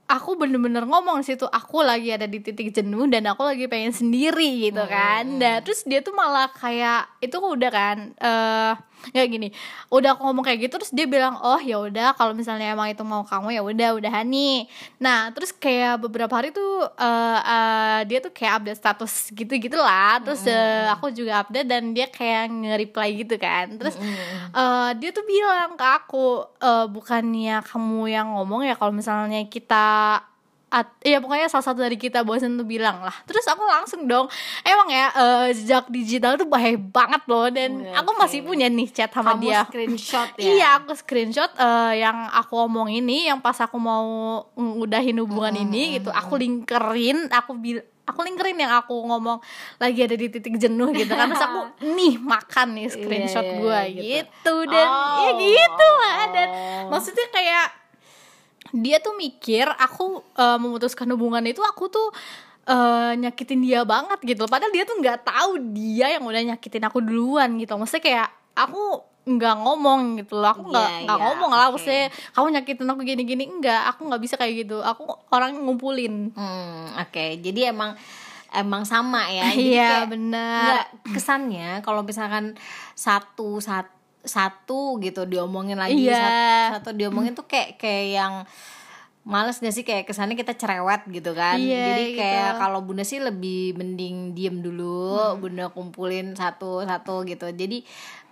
aku 0.09 0.41
bener-bener 0.41 0.89
ngomong 0.89 1.21
situ 1.21 1.45
aku 1.45 1.85
lagi 1.85 2.09
ada 2.09 2.25
di 2.25 2.41
titik 2.41 2.73
jenuh 2.73 3.05
dan 3.13 3.29
aku 3.29 3.45
lagi 3.45 3.69
pengen 3.69 3.93
sendiri 3.93 4.73
gitu 4.73 4.85
kan. 4.89 5.37
Dan 5.37 5.61
terus 5.65 5.85
dia 5.85 6.01
tuh 6.01 6.17
malah 6.17 6.49
kayak 6.53 7.21
itu 7.21 7.37
udah 7.37 7.71
kan 7.71 7.97
eh 8.17 8.73
nggak 9.15 9.27
gini 9.31 9.49
udah 9.89 10.15
aku 10.15 10.23
ngomong 10.29 10.45
kayak 10.45 10.69
gitu 10.69 10.75
terus 10.81 10.93
dia 10.93 11.07
bilang 11.09 11.39
oh 11.41 11.61
ya 11.63 11.81
udah 11.81 12.13
kalau 12.19 12.37
misalnya 12.37 12.75
emang 12.75 12.93
itu 12.93 13.03
mau 13.07 13.25
kamu 13.25 13.57
ya 13.57 13.63
udah 13.65 13.89
udahan 13.97 14.27
nih. 14.29 14.69
Nah 15.01 15.33
terus 15.33 15.55
kayak 15.55 16.03
beberapa 16.03 16.31
hari 16.35 16.53
tuh 16.53 16.85
eh 16.99 17.39
eh, 17.41 18.01
dia 18.09 18.19
tuh 18.21 18.33
kayak 18.35 18.53
update 18.63 18.79
status 18.81 19.13
gitu 19.33 19.53
gitulah 19.57 20.21
terus 20.21 20.45
eh, 20.45 20.87
aku 20.93 21.11
juga 21.15 21.47
update 21.47 21.69
dan 21.69 21.93
dia 21.97 22.07
kayak 22.11 22.53
nge-reply 22.53 23.09
gitu 23.25 23.35
kan. 23.41 23.67
Terus 23.81 23.97
eh, 24.53 24.91
dia 25.01 25.11
tuh 25.15 25.25
bilang 25.25 25.75
ke 25.79 25.87
aku 25.87 26.27
eh, 26.61 26.87
bukannya 26.91 27.65
kamu 27.65 28.03
yang 28.13 28.29
ngomong 28.37 28.67
ya 28.69 28.75
kalau 28.77 28.93
misalnya 28.93 29.41
kita 29.49 30.21
at, 30.69 30.85
ya 31.01 31.17
pokoknya 31.17 31.49
salah 31.49 31.65
satu 31.65 31.81
dari 31.81 31.97
kita 31.97 32.21
bosen 32.21 32.55
tuh 32.55 32.63
bilang 32.63 33.01
lah 33.01 33.17
terus 33.25 33.45
aku 33.45 33.63
langsung 33.63 34.05
dong 34.05 34.29
emang 34.61 34.89
ya 34.89 35.07
eh, 35.11 35.47
jejak 35.51 35.89
digital 35.89 36.35
tuh 36.35 36.45
bahaya 36.45 36.77
banget 36.77 37.25
loh 37.25 37.49
dan 37.49 37.71
Oke, 37.79 37.93
aku 37.95 38.11
masih 38.15 38.41
punya 38.43 38.69
nih 38.69 38.85
chat 38.87 39.09
sama 39.09 39.33
Kamu 39.33 39.43
dia 39.43 39.65
screenshot 39.65 40.29
ya? 40.35 40.45
Iya, 40.45 40.69
aku 40.79 40.93
screenshot 40.95 41.51
eh, 41.51 41.93
yang 41.99 42.29
aku 42.29 42.55
omong 42.61 42.89
ini, 42.91 43.27
yang 43.27 43.39
pas 43.39 43.57
aku 43.57 43.77
mau 43.77 44.05
ngudahin 44.55 45.17
hubungan 45.19 45.57
ini 45.59 45.97
gitu, 45.97 46.11
aku 46.11 46.37
linkerin, 46.37 47.29
aku 47.29 47.53
bil 47.55 47.79
aku 48.05 48.25
linkerin 48.25 48.57
yang 48.57 48.73
aku 48.75 49.05
ngomong 49.05 49.37
lagi 49.77 50.01
ada 50.01 50.17
di 50.17 50.29
titik 50.29 50.57
jenuh 50.57 50.89
gitu 50.93 51.13
kan 51.13 51.29
terus 51.29 51.45
aku 51.45 51.61
nih 51.97 52.17
makan 52.17 52.73
nih 52.73 52.89
screenshot 52.89 53.41
Iya, 53.41 53.53
iya, 53.53 53.61
gue 53.61 53.81
iya, 53.85 54.01
gitu. 54.25 54.55
dan 54.65 54.89
ya 55.19 55.29
Oh. 55.29 55.37
gitu 55.39 55.89
lah 55.95 56.19
dan 56.29 56.49
Oh. 56.49 56.89
maksudnya 56.89 57.29
kayak 57.29 57.67
dia 58.73 59.01
tuh 59.01 59.17
mikir 59.17 59.65
aku 59.67 60.21
eh, 60.37 60.59
memutuskan 60.61 61.09
hubungan 61.15 61.45
itu 61.47 61.61
aku 61.65 61.89
tuh 61.89 62.09
eh, 62.69 63.13
nyakitin 63.17 63.61
dia 63.65 63.83
banget 63.83 64.21
gitu. 64.25 64.45
Padahal 64.45 64.73
dia 64.73 64.85
tuh 64.85 64.97
nggak 65.01 65.25
tahu 65.25 65.51
dia 65.73 66.17
yang 66.19 66.25
udah 66.25 66.55
nyakitin 66.55 66.85
aku 66.85 66.99
duluan 67.01 67.57
gitu. 67.57 67.75
Maksudnya 67.75 68.05
kayak 68.05 68.29
aku 68.59 68.83
nggak 69.29 69.57
ngomong 69.61 70.01
gitu 70.25 70.41
loh. 70.41 70.51
Aku 70.57 70.63
nggak 70.73 71.05
nggak 71.05 71.19
iya, 71.21 71.25
ngomong 71.29 71.51
lah. 71.53 71.69
oke. 71.69 71.73
maksudnya 71.77 72.09
kamu 72.33 72.47
nyakitin 72.57 72.89
aku 72.89 73.01
gini-gini 73.05 73.45
enggak 73.45 73.83
aku 73.93 74.01
nggak 74.09 74.23
bisa 74.25 74.35
kayak 74.41 74.55
gitu. 74.65 74.81
Aku 74.81 75.05
orang 75.33 75.53
ngumpulin. 75.61 76.33
Hmm, 76.33 76.97
oke. 76.97 77.25
Jadi 77.45 77.61
emang 77.69 77.93
emang 78.53 78.83
sama 78.89 79.29
ya. 79.29 79.53
Iya 79.57 79.89
kayak 80.05 80.09
benar. 80.09 80.89
kesannya 81.13 81.85
kalau 81.85 82.01
misalkan 82.01 82.57
satu 82.97 83.61
satu 83.61 83.98
satu 84.29 85.01
gitu 85.01 85.25
diomongin 85.25 85.81
lagi 85.81 86.07
Iya. 86.07 86.21
satu, 86.21 86.37
satu 86.79 86.91
diomongin 86.95 87.33
tuh 87.35 87.49
kayak 87.49 87.81
kayak 87.81 88.07
yang 88.21 88.35
males 89.25 89.61
gak 89.61 89.75
sih? 89.75 89.85
Kayak 89.85 90.09
kesannya 90.09 90.37
kita 90.37 90.55
cerewet 90.55 91.05
gitu 91.09 91.33
kan. 91.33 91.57
Iya, 91.57 91.85
jadi 91.93 92.05
gitu. 92.13 92.19
kayak 92.21 92.51
kalau 92.61 92.81
bunda 92.85 93.03
sih 93.03 93.19
lebih 93.19 93.75
mending 93.75 94.33
diem 94.37 94.61
dulu 94.61 95.37
bunda 95.41 95.69
kumpulin 95.73 96.37
satu 96.37 96.85
satu 96.85 97.25
gitu. 97.25 97.49
Jadi 97.51 97.83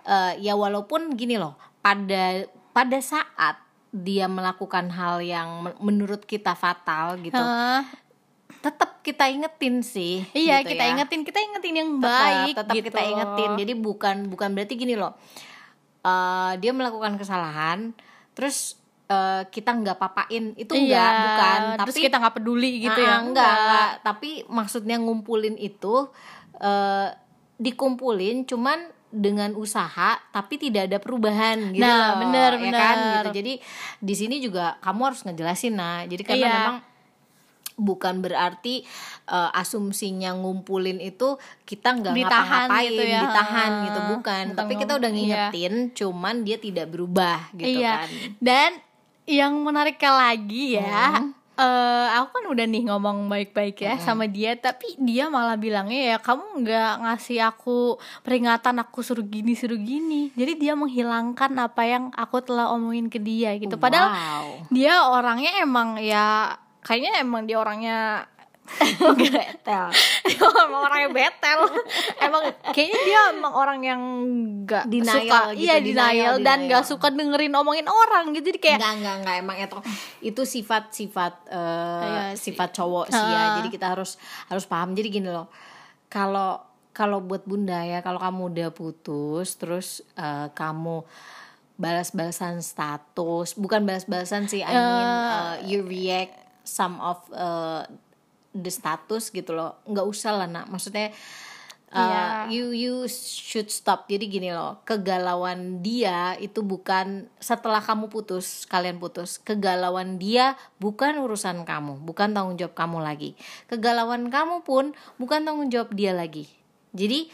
eh, 0.05 0.31
ya 0.39 0.53
walaupun 0.55 1.13
gini 1.13 1.35
loh 1.35 1.53
pada 1.81 2.45
pada 2.71 2.97
saat 3.01 3.57
dia 3.89 4.27
melakukan 4.29 4.91
hal 4.93 5.23
yang 5.23 5.63
men- 5.65 5.79
menurut 5.79 6.21
kita 6.27 6.53
fatal 6.53 7.17
gitu 7.23 7.39
Hah? 7.39 7.81
tetap 8.59 8.99
kita 8.99 9.31
ingetin 9.31 9.79
sih 9.79 10.27
iya 10.35 10.59
gitu 10.59 10.75
kita 10.75 10.83
ya. 10.83 10.91
ingetin 10.97 11.21
kita 11.23 11.39
ingetin 11.39 11.75
yang 11.77 11.89
tetap, 11.97 12.03
baik 12.03 12.55
tetap 12.57 12.75
gitu. 12.75 12.85
kita 12.91 13.01
ingetin. 13.07 13.49
Jadi 13.55 13.73
bukan 13.79 14.15
bukan 14.27 14.49
berarti 14.51 14.73
gini 14.75 14.99
loh 14.99 15.15
eh, 15.99 16.53
dia 16.57 16.71
melakukan 16.71 17.15
kesalahan 17.15 17.93
terus 18.33 18.77
eh, 19.07 19.47
kita 19.47 19.71
nggak 19.71 19.97
papain. 19.97 20.51
Itu 20.53 20.73
iya, 20.73 20.83
enggak 20.83 21.11
bukan. 21.23 21.59
terus 21.79 21.95
tapi 21.95 22.05
kita 22.05 22.15
nggak 22.17 22.35
peduli 22.35 22.71
gitu 22.81 22.99
Ah, 22.99 23.03
ya 23.03 23.15
enggak, 23.19 23.55
enggak. 23.55 23.89
tapi 24.03 24.29
maksudnya 24.47 24.95
ngumpulin 24.97 25.55
itu 25.55 26.09
eh, 26.57 27.07
dikumpulin 27.57 28.45
cuman 28.45 28.79
dengan 29.07 29.55
usaha 29.55 30.19
tapi 30.29 30.59
tidak 30.59 30.91
ada 30.91 30.99
perubahan 30.99 31.71
gitu 31.71 31.79
Nah, 31.79 32.13
loh, 32.13 32.27
bener, 32.27 32.51
ya 32.59 32.71
kan? 32.71 32.95
Bener. 32.95 33.15
gitu 33.23 33.29
jadi 33.33 33.53
di 33.97 34.13
sini 34.13 34.35
juga 34.37 34.75
kamu 34.77 35.01
harus 35.03 35.21
ngejelasin 35.23 35.73
nah. 35.73 36.03
Jadi 36.03 36.21
karena 36.21 36.43
Iya. 36.43 36.55
memang 36.59 36.77
bukan 37.77 38.25
berarti 38.25 38.81
eh, 39.29 39.49
asumsinya 39.53 40.33
ngumpulin 40.33 40.97
itu 40.97 41.37
kita 41.63 41.93
nggak 41.93 42.13
Ditahan 42.17 42.67
ngapa-ngapain 42.67 42.89
gitu 42.91 43.03
ya. 43.05 43.21
ditahan 43.23 43.71
gitu. 43.85 43.99
Bukan, 44.17 44.43
Bukan 44.51 44.57
tapi 44.57 44.73
kita 44.75 44.91
udah 44.97 45.09
iya. 45.13 45.15
ngingetin 45.15 45.73
cuman 45.93 46.35
dia 46.41 46.57
tidak 46.57 46.89
berubah 46.89 47.53
gitu 47.53 47.79
iya. 47.79 48.03
kan. 48.03 48.09
Dan 48.41 48.71
yang 49.27 49.53
menariknya 49.61 50.11
lagi 50.15 50.79
ya 50.79 51.19
Hmm. 51.19 51.35
eh, 51.59 52.07
aku 52.21 52.37
kan 52.37 52.45
udah 52.53 52.65
nih 52.69 52.83
ngomong 52.87 53.27
baik-baik 53.27 53.81
ya 53.81 53.97
sama 53.99 54.29
dia 54.29 54.55
tapi 54.55 54.93
dia 55.01 55.27
malah 55.27 55.57
bilangnya 55.59 56.15
ya 56.15 56.17
kamu 56.21 56.63
nggak 56.63 56.93
ngasih 57.03 57.43
aku 57.43 57.97
peringatan 58.23 58.77
aku 58.77 59.01
suruh 59.03 59.25
gini 59.25 59.57
suruh 59.57 59.75
gini 59.75 60.29
jadi 60.37 60.53
dia 60.55 60.73
menghilangkan 60.77 61.51
apa 61.57 61.81
yang 61.83 62.03
aku 62.15 62.45
telah 62.45 62.71
omongin 62.71 63.09
ke 63.11 63.19
dia 63.19 63.57
gitu. 63.59 63.75
Padahal 63.75 64.13
wow. 64.13 64.45
dia 64.71 65.01
orangnya 65.09 65.51
emang 65.59 65.97
ya 65.99 66.55
kayaknya 66.87 67.19
emang 67.19 67.43
dia 67.43 67.59
orangnya 67.59 67.97
Betel. 68.99 69.87
emang 70.67 70.81
orangnya 70.83 71.09
betel 71.15 71.59
emang 72.19 72.43
kayaknya 72.75 73.01
dia 73.07 73.21
emang 73.31 73.53
orang 73.55 73.79
yang 73.79 74.01
nggak 74.67 74.91
Denial 74.91 75.23
suka 75.23 75.39
gitu, 75.55 75.63
iya 75.63 75.75
denial, 75.79 76.35
denial, 76.35 76.35
dan 76.43 76.57
nggak 76.67 76.83
suka 76.83 77.07
dengerin 77.07 77.55
omongin 77.55 77.87
orang 77.87 78.35
gitu 78.35 78.51
jadi 78.51 78.59
kayak 78.59 78.79
Enggak, 78.83 78.93
enggak, 78.99 79.15
enggak 79.23 79.35
emang 79.39 79.57
itu 79.63 79.77
itu 80.19 80.41
sifat-sifat 80.43 81.33
eh, 81.47 82.03
Iya 82.03 82.23
sih. 82.35 82.51
sifat 82.51 82.69
cowok 82.75 83.05
sih 83.07 83.23
ya. 83.23 83.43
Jadi 83.63 83.67
kita 83.71 83.87
harus 83.95 84.19
harus 84.51 84.65
paham. 84.67 84.91
Jadi 84.91 85.07
gini 85.07 85.29
loh. 85.31 85.47
Kalau 86.11 86.59
kalau 86.91 87.23
buat 87.23 87.47
Bunda 87.47 87.79
ya, 87.87 88.03
kalau 88.03 88.19
kamu 88.19 88.51
udah 88.51 88.69
putus 88.75 89.55
terus 89.55 90.03
eh, 90.19 90.51
kamu 90.51 91.07
balas-balasan 91.77 92.65
status 92.65 93.53
bukan 93.53 93.85
balas-balasan 93.85 94.49
sih 94.49 94.65
I 94.65 94.73
mean 94.73 95.05
uh, 95.05 95.55
you 95.61 95.85
react 95.85 96.46
some 96.67 96.99
of 96.99 97.23
uh, 97.31 97.87
the 98.51 98.67
status 98.67 99.31
gitu 99.31 99.55
loh. 99.55 99.79
Nggak 99.87 100.05
usah 100.05 100.35
lah 100.35 100.47
nak. 100.51 100.67
Maksudnya 100.67 101.15
uh, 101.91 101.95
Iya. 101.95 102.23
you 102.51 102.65
you 102.75 102.93
should 103.07 103.71
stop. 103.71 104.11
Jadi 104.11 104.27
gini 104.27 104.49
loh 104.51 104.83
kegalauan 104.83 105.79
dia 105.79 106.35
itu 106.39 106.59
bukan 106.63 107.31
setelah 107.39 107.79
kamu 107.79 108.11
putus 108.11 108.67
kalian 108.67 108.99
putus 108.99 109.39
kegalauan 109.39 110.19
dia 110.19 110.59
bukan 110.83 111.15
urusan 111.23 111.63
kamu 111.63 112.03
bukan 112.03 112.35
tanggung 112.35 112.59
jawab 112.59 112.75
kamu 112.75 112.97
lagi. 112.99 113.39
Kegalauan 113.71 114.27
kamu 114.27 114.67
pun 114.67 114.91
bukan 115.15 115.47
tanggung 115.47 115.71
jawab 115.71 115.95
dia 115.95 116.11
lagi. 116.11 116.49
Jadi 116.91 117.31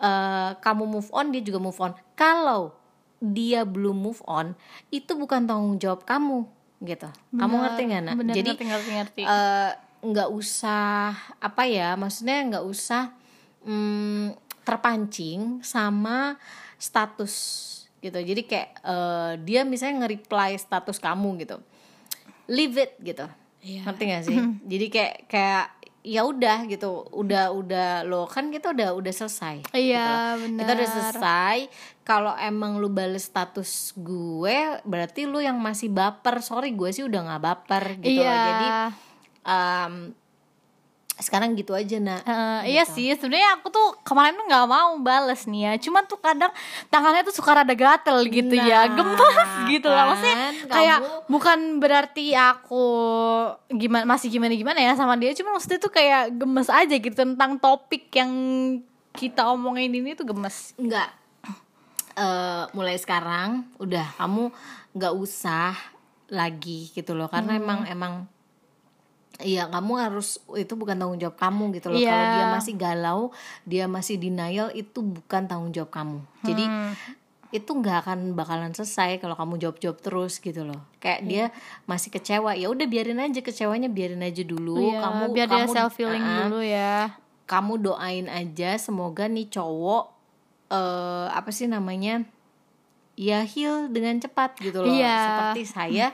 eh, 0.00 0.50
kamu 0.58 0.84
move 0.84 1.10
on 1.14 1.32
dia 1.32 1.40
juga 1.40 1.58
move 1.62 1.78
on. 1.80 1.92
Kalau 2.18 2.76
dia 3.24 3.64
belum 3.64 3.96
move 4.04 4.20
on 4.28 4.52
itu 4.92 5.16
bukan 5.16 5.48
tanggung 5.48 5.80
jawab 5.80 6.04
kamu 6.04 6.44
gitu. 6.84 7.08
Kamu 7.34 7.54
ngerti 7.64 7.82
nggak 7.88 8.02
nak? 8.04 8.14
Bener, 8.20 8.34
jadi 8.36 8.48
ngerti, 8.54 8.64
ngerti, 8.68 8.90
ngerti. 8.94 9.22
eh, 9.24 9.72
nggak 10.04 10.28
usah 10.30 11.16
apa 11.40 11.62
ya 11.64 11.96
maksudnya 11.96 12.44
nggak 12.44 12.64
usah 12.68 13.16
mm, 13.64 14.36
terpancing 14.64 15.64
sama 15.64 16.36
status 16.76 17.34
gitu. 18.04 18.20
Jadi 18.20 18.42
kayak 18.44 18.70
eh, 18.84 19.32
dia 19.42 19.64
misalnya 19.64 20.04
nge-reply 20.04 20.60
status 20.60 21.00
kamu 21.00 21.40
gitu. 21.44 21.56
Leave 22.48 22.76
it 22.76 22.92
gitu. 23.00 23.24
Iya. 23.64 23.80
ngerti 23.88 24.02
gak 24.12 24.24
sih? 24.28 24.36
Jadi 24.76 24.86
kayak 24.92 25.14
kayak 25.24 25.66
ya 26.04 26.20
udah 26.22 26.68
gitu 26.68 27.08
udah 27.10 27.48
udah 27.50 28.04
lo 28.04 28.28
kan 28.28 28.52
kita 28.52 28.70
udah 28.70 28.92
udah 28.92 29.08
selesai 29.10 29.72
Iya, 29.72 30.36
gitu. 30.36 30.60
kita 30.60 30.70
udah 30.70 30.84
benar. 30.84 30.96
selesai 31.00 31.56
kalau 32.02 32.36
emang 32.36 32.76
lu 32.76 32.86
bales 32.86 33.24
status 33.24 33.96
gue 33.96 34.56
berarti 34.82 35.24
lu 35.24 35.40
yang 35.40 35.56
masih 35.56 35.88
baper 35.88 36.38
sorry 36.38 36.70
gue 36.70 36.92
sih 36.92 37.02
udah 37.02 37.20
nggak 37.24 37.42
baper 37.42 37.84
gitu 37.98 38.20
loh 38.20 38.28
Iya. 38.28 38.36
jadi 38.44 38.66
um, 39.42 39.94
sekarang 41.16 41.54
gitu 41.54 41.70
aja 41.70 41.96
nak. 41.96 42.22
Eh, 42.22 42.72
iya 42.72 42.82
sih 42.82 43.06
sebenarnya 43.12 43.56
aku 43.56 43.70
tuh 43.70 44.02
kemarin 44.02 44.34
tuh 44.34 44.44
nggak 44.44 44.66
mau 44.66 44.98
bales 44.98 45.44
nih 45.44 45.62
ya. 45.64 45.72
Cuman 45.78 46.02
tuh 46.04 46.18
kadang 46.18 46.50
tangannya 46.88 47.22
tuh 47.22 47.30
suka 47.32 47.54
rada 47.54 47.70
gatel 47.70 48.18
gitu 48.26 48.50
ya. 48.52 48.84
Nah, 48.84 48.94
gemes 48.94 49.50
gitu 49.72 49.86
lah. 49.86 50.10
Maksudnya 50.10 50.34
kan, 50.34 50.54
kayak 50.66 50.98
kamu- 50.98 51.22
bukan 51.28 51.58
berarti 51.78 52.26
aku 52.32 52.84
gimana 53.70 54.02
masih 54.04 54.26
gimana 54.28 54.52
gimana 54.52 54.80
ya 54.80 54.92
sama 54.92 55.14
dia. 55.14 55.30
Cuma 55.32 55.54
maksudnya 55.54 55.78
tuh 55.78 55.88
kayak 55.88 56.34
gemes 56.34 56.66
aja 56.66 56.94
gitu 56.94 57.14
tentang 57.14 57.56
topik 57.56 58.10
yang 58.10 58.30
kita 59.12 59.46
omongin 59.46 59.94
ini 59.94 60.12
tuh 60.12 60.26
gemes. 60.26 60.74
Enggak. 60.74 61.14
Eh, 62.14 62.64
mulai 62.70 62.94
sekarang 62.94 63.66
udah 63.76 64.06
kamu 64.16 64.50
nggak 64.92 65.14
usah 65.14 65.74
lagi 66.26 66.90
gitu 66.90 67.10
loh. 67.10 67.26
Karena 67.26 67.54
Hmm. 67.54 67.62
emang 67.62 67.80
emang 67.86 68.12
Iya 69.36 69.66
kamu 69.66 69.92
harus 69.98 70.38
itu 70.54 70.72
bukan 70.72 70.94
tanggung 70.94 71.18
jawab 71.18 71.34
kamu 71.34 71.74
gitu 71.74 71.90
loh. 71.90 71.98
Iya. 71.98 72.06
kalau 72.08 72.26
dia 72.30 72.46
masih 72.50 72.74
galau 72.74 73.20
dia 73.64 73.84
masih 73.86 74.14
denial 74.14 74.70
itu 74.70 74.98
bukan 75.00 75.42
tanggung 75.44 75.70
jawab 75.70 75.90
kamu. 75.90 76.18
Jadi 76.42 76.64
Hmm. 76.64 76.94
itu 77.50 77.70
nggak 77.70 77.98
akan 78.02 78.18
bakalan 78.34 78.70
selesai 78.70 79.18
kalau 79.18 79.34
kamu 79.34 79.58
jawab 79.58 79.78
jawab 79.78 79.98
terus 79.98 80.38
gitu 80.38 80.62
loh. 80.62 80.82
Kayak 80.98 81.20
dia 81.24 81.44
masih 81.84 82.10
kecewa 82.10 82.50
ya 82.52 82.66
udah 82.66 82.82
biarin 82.84 83.18
aja 83.18 83.38
kecewanya 83.38 83.86
biarin 83.86 84.22
aja 84.22 84.42
dulu. 84.42 84.78
Iya, 84.80 84.98
kamu 85.00 85.24
biar 85.30 85.46
dia 85.46 85.62
kamu 85.62 85.70
self 85.72 85.92
feeling 85.94 86.18
Ah, 86.20 86.34
dulu 86.42 86.60
ya. 86.60 86.94
Kamu 87.44 87.72
doain 87.78 88.26
aja 88.26 88.74
semoga 88.76 89.26
nih 89.26 89.46
cowok 89.48 90.04
eh 90.68 91.26
apa 91.28 91.50
sih 91.50 91.66
namanya 91.66 92.22
ya 93.14 93.42
heal 93.42 93.86
dengan 93.88 94.18
cepat 94.18 94.58
gitu 94.58 94.82
loh. 94.82 94.90
Iya. 94.90 95.18
seperti 95.54 95.62
saya 95.64 96.06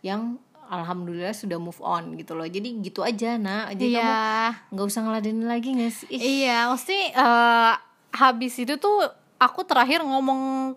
yang 0.00 0.40
alhamdulillah 0.68 1.32
sudah 1.32 1.58
move 1.58 1.78
on 1.80 2.14
gitu 2.18 2.34
loh. 2.36 2.46
Jadi 2.46 2.82
gitu 2.82 3.00
aja 3.02 3.38
nak. 3.40 3.74
Jadi 3.74 3.96
kamu 3.96 4.02
iya 4.02 4.54
nggak 4.70 4.86
usah 4.86 5.00
ngeladenin 5.06 5.46
lagi 5.46 5.68
nggak 5.74 5.92
sih? 5.92 6.08
Ih, 6.10 6.20
Iya, 6.46 6.68
mesti 6.70 6.98
eh, 7.14 7.72
habis 8.16 8.54
itu 8.58 8.74
tuh 8.76 9.06
aku 9.38 9.64
terakhir 9.64 10.04
ngomong 10.04 10.74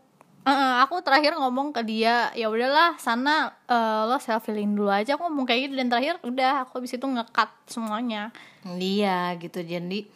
eh, 0.48 0.76
aku 0.82 1.04
terakhir 1.04 1.36
ngomong 1.36 1.76
ke 1.76 1.82
dia 1.84 2.32
ya 2.34 2.48
udahlah 2.48 2.96
sana 3.02 3.54
eh, 3.68 4.02
lo 4.08 4.18
self 4.18 4.48
healing 4.48 4.74
dulu 4.74 4.90
aja. 4.90 5.20
Aku 5.20 5.28
ngomong 5.28 5.46
kayak 5.46 5.70
gitu 5.70 5.76
dan 5.78 5.88
terakhir 5.92 6.16
udah 6.24 6.64
aku 6.64 6.82
habis 6.82 6.96
itu 6.96 7.06
ngekat 7.06 7.50
semuanya. 7.68 8.32
Iya 8.64 9.36
gitu. 9.38 9.60
Jadi 9.66 10.08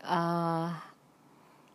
eh 0.00 0.89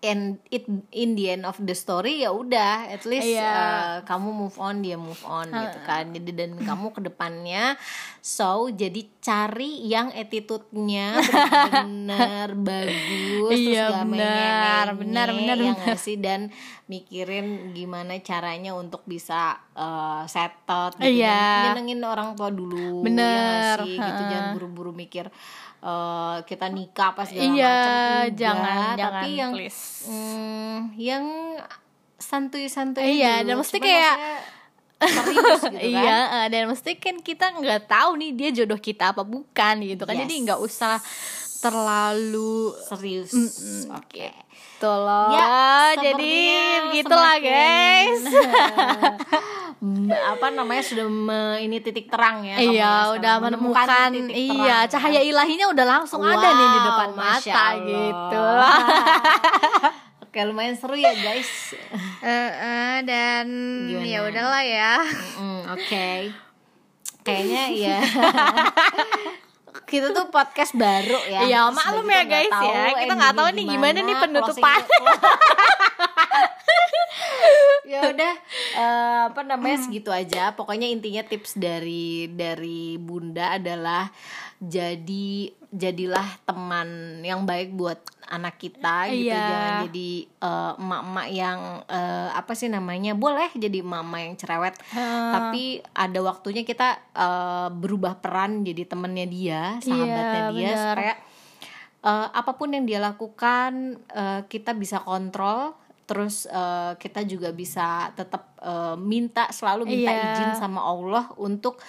and 0.05 0.21
it 0.47 0.63
in 0.91 1.13
the 1.13 1.29
end 1.29 1.43
of 1.43 1.57
the 1.59 1.73
story 1.73 2.21
ya 2.21 2.29
udah 2.29 2.87
at 2.87 3.03
least 3.03 3.25
Iya. 3.27 3.41
eh, 3.41 3.95
kamu 4.03 4.29
move 4.29 4.57
on 4.57 4.79
dia 4.79 4.95
move 4.95 5.19
on 5.21 5.49
gitu 5.49 5.79
kan 5.81 6.09
jadi 6.09 6.31
dan 6.31 6.51
kamu 6.57 6.89
ke 6.89 7.01
depannya 7.01 7.73
so 8.19 8.67
jadi 8.67 9.01
cari 9.19 9.83
yang 9.83 10.09
attitude-nya 10.11 11.17
benar 11.75 12.53
bagus 12.67 13.51
Iya, 13.51 13.89
terus 13.89 13.95
gak 13.95 14.05
benar, 14.07 14.85
benar, 14.93 15.27
benar, 15.31 15.57
ya 15.57 15.63
benar. 15.65 15.75
nggak 15.75 15.97
sih 15.97 16.15
dan 16.15 16.49
mikirin 16.85 17.45
gimana 17.71 18.17
caranya 18.19 18.73
untuk 18.73 19.01
bisa 19.03 19.57
eh, 19.71 20.23
settle 20.25 20.93
gitu 20.95 21.17
Iya. 21.17 21.41
dan 21.65 21.75
nyenengin 21.75 22.01
orang 22.01 22.33
tua 22.33 22.49
dulu 22.49 22.77
ya 22.77 22.85
nggak 23.01 23.03
Bener, 23.03 23.77
sih 23.81 23.95
gitu 23.95 24.21
jangan 24.23 24.53
buru-buru 24.53 24.91
mikir 24.91 25.25
eh, 25.81 26.37
kita 26.43 26.65
nikah 26.67 27.07
apa 27.11 27.23
segala 27.23 27.45
Iya, 27.47 27.65
macam 27.65 27.93
Enggak, 27.95 28.25
jangan, 28.35 28.93
tapi 28.95 28.99
jangan, 28.99 29.25
yang 29.35 29.51
please. 29.53 29.79
Mm, 30.05 30.77
yang 30.95 31.25
santuy-santuy 32.15 33.19
Iya, 33.19 33.41
dulu. 33.41 33.47
dan 33.47 33.55
mesti 33.59 33.77
kayak- 33.77 34.19
serius 34.95 35.59
gitu 35.59 35.67
kan. 35.75 35.81
Iya 35.83 36.17
eh, 36.33 36.47
dan 36.49 36.63
mesti 36.65 36.91
kan 36.95 37.19
kita 37.19 37.51
nggak 37.53 37.81
tahu 37.85 38.15
nih 38.15 38.31
dia 38.31 38.49
jodoh 38.53 38.79
kita 38.79 39.11
apa 39.11 39.21
bukan 39.21 39.75
gitu 39.83 40.01
kan. 40.01 40.15
Yes. 40.15 40.21
jadi 40.23 40.33
nggak 40.41 40.59
usah 40.59 40.95
terlalu 41.59 42.55
serius. 42.81 43.31
Oke. 43.89 44.31
Tolong 44.75 45.31
Ya, 45.31 45.95
jadi 45.95 46.35
gitulah 46.93 47.37
guys 47.37 48.21
apa 50.09 50.47
namanya 50.49 50.81
sudah 50.81 51.05
me- 51.05 51.59
ini 51.59 51.77
titik 51.77 52.07
terang 52.07 52.41
ya 52.41 52.55
ya 52.55 52.59
Iya, 52.59 52.71
sekarang. 53.05 53.15
udah 53.15 53.33
menemukan, 53.39 54.09
titik 54.09 54.33
iya 54.33 54.77
terang, 54.81 54.91
cahaya 54.91 55.19
kan? 55.19 55.29
ilahinya 55.29 55.65
udah 55.69 55.85
langsung 55.85 56.21
ada 56.21 56.47
nih 56.47 56.65
di 56.65 56.75
Wow, 56.75 56.87
depan 56.87 57.09
mata 57.13 57.37
Allah. 57.45 57.73
gitu 57.83 58.45
oke 60.25 60.39
lumayan 60.43 60.75
seru 60.75 60.95
ya 60.95 61.13
guys 61.13 61.51
dan 63.01 63.47
Gimana? 63.85 64.03
ya 64.05 64.19
udahlah 64.23 64.63
ya. 64.63 64.93
Mm, 65.37 65.61
oke 65.69 66.07
kayaknya 67.21 67.63
ya 67.71 67.97
kita 69.85 70.09
tuh 70.09 70.27
podcast 70.29 70.73
baru 70.73 71.19
ya 71.25 71.45
Iya, 71.45 71.61
maklum 71.69 72.07
ya, 72.07 72.23
guys, 72.23 72.49
ya. 72.49 72.95
Kita 72.95 73.13
nggak 73.13 73.33
tahu 73.33 73.47
nih 73.51 73.65
gimana 73.67 73.97
nih 73.99 74.15
penutupan. 74.17 74.81
ya 77.85 78.01
udah 78.13 78.33
eh, 78.75 79.21
apa 79.29 79.41
namanya 79.41 79.77
segitu 79.79 80.09
aja. 80.09 80.51
Pokoknya 80.53 80.89
intinya 80.89 81.21
tips 81.21 81.55
dari 81.55 82.27
dari 82.27 82.97
bunda 82.97 83.55
adalah 83.55 84.09
jadi 84.57 85.51
jadilah 85.69 86.23
teman 86.47 87.19
yang 87.19 87.43
baik 87.43 87.75
buat 87.75 87.99
anak 88.25 88.55
kita 88.57 89.11
gitu. 89.11 89.29
Iya. 89.29 89.37
jangan 89.37 89.73
jadi 89.85 90.09
eh, 90.25 90.71
emak-emak 90.79 91.27
yang 91.29 91.59
eh, 91.85 92.29
apa 92.31 92.51
sih 92.55 92.71
namanya 92.71 93.13
boleh 93.13 93.51
jadi 93.53 93.83
emak-emak 93.83 94.21
yang 94.23 94.35
cerewet. 94.35 94.75
Tapi 95.31 95.63
ada 95.91 96.19
waktunya 96.23 96.63
kita 96.63 96.97
eh, 97.13 97.67
berubah 97.69 98.17
peran 98.17 98.63
jadi 98.63 98.87
temennya 98.87 99.27
dia 99.27 99.61
sahabatnya 99.83 100.41
Iya, 100.41 100.53
dia 100.55 100.69
benar. 100.71 100.79
supaya 100.95 101.13
eh, 102.01 102.27
apa 102.33 102.51
pun 102.55 102.69
yang 102.71 102.85
dia 102.87 102.99
lakukan 103.03 103.71
eh, 104.09 104.41
kita 104.47 104.71
bisa 104.73 105.03
kontrol 105.03 105.75
terus 106.05 106.45
eh, 106.45 106.93
kita 106.97 107.25
juga 107.25 107.49
bisa 107.49 108.13
tetap 108.13 108.53
eh, 108.61 108.95
minta 108.97 109.49
selalu 109.49 109.83
minta 109.89 110.11
Iya. 110.13 110.25
izin 110.33 110.53
sama 110.57 110.81
Allah 110.81 111.29
untuk 111.35 111.81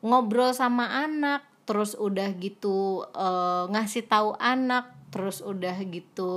ngobrol 0.00 0.54
sama 0.54 1.04
anak 1.04 1.44
terus 1.66 1.94
udah 1.94 2.30
gitu 2.38 3.04
eh, 3.10 3.64
ngasih 3.70 4.06
tahu 4.06 4.34
anak 4.38 4.99
terus 5.10 5.42
udah 5.42 5.74
gitu 5.82 6.30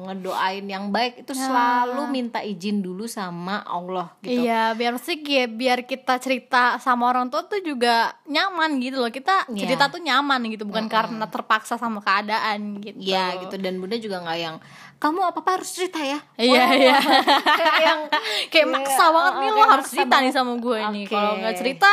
ngedoain 0.00 0.62
yang 0.62 0.88
baik 0.88 1.20
itu 1.20 1.34
selalu 1.34 2.06
minta 2.06 2.38
izin 2.38 2.78
dulu 2.78 3.04
sama 3.04 3.58
Allah 3.60 4.14
gitu 4.22 4.46
Iya, 4.46 4.70
biar 4.72 4.94
sih 4.96 5.18
biar 5.46 5.82
kita 5.82 6.14
cerita 6.16 6.78
sama 6.78 7.06
orang 7.06 7.26
tua 7.26 7.42
tuh 7.42 7.58
juga 7.58 8.14
nyaman 8.24 8.78
gitu 8.78 8.96
loh. 8.96 9.10
Kita 9.10 9.50
Iya. 9.50 9.66
cerita 9.66 9.90
tuh 9.90 9.98
nyaman 9.98 10.46
gitu, 10.48 10.62
bukan 10.62 10.86
karena 10.86 11.26
terpaksa 11.26 11.74
sama 11.74 11.98
keadaan 11.98 12.78
gitu. 12.78 13.02
Ya 13.02 13.34
gitu 13.36 13.58
dan 13.58 13.76
bunda 13.76 13.98
juga 13.98 14.22
nggak 14.22 14.38
yang 14.38 14.56
kamu 14.96 15.20
apa 15.26 15.38
apa 15.40 15.50
harus 15.56 15.70
cerita 15.72 15.98
ya 15.98 16.22
Iya, 16.36 16.60
Wah, 16.60 16.70
iya. 16.72 16.96
kayak 17.58 17.76
yang 17.82 18.00
kayak 18.46 18.62
Iya, 18.62 18.72
maksa 18.72 19.04
banget 19.10 19.34
nih 19.34 19.48
uh, 19.48 19.52
lo 19.52 19.62
harus 19.66 19.86
cerita 19.88 20.06
nih 20.14 20.22
banget. 20.22 20.38
sama 20.38 20.52
gue 20.54 20.78
nih. 20.86 21.04
Oke. 21.04 21.10
Kalau 21.10 21.32
nggak 21.34 21.54
cerita 21.58 21.92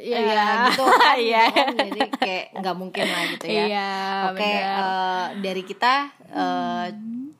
Iya. 0.00 0.18
ya 0.18 0.44
gitu 0.66 0.82
kan, 0.90 1.14
Iya. 1.14 1.42
gitu 1.44 1.54
kan. 1.54 1.68
jadi 1.78 2.00
kayak 2.16 2.44
nggak 2.56 2.74
mungkin 2.74 3.04
lah 3.04 3.22
gitu 3.28 3.44
ya 3.46 3.64
Iya, 3.66 3.90
oke 4.26 4.40
benar. 4.40 4.80
eh, 4.80 5.26
dari 5.40 5.62
kita 5.62 5.92
eh, 6.26 6.86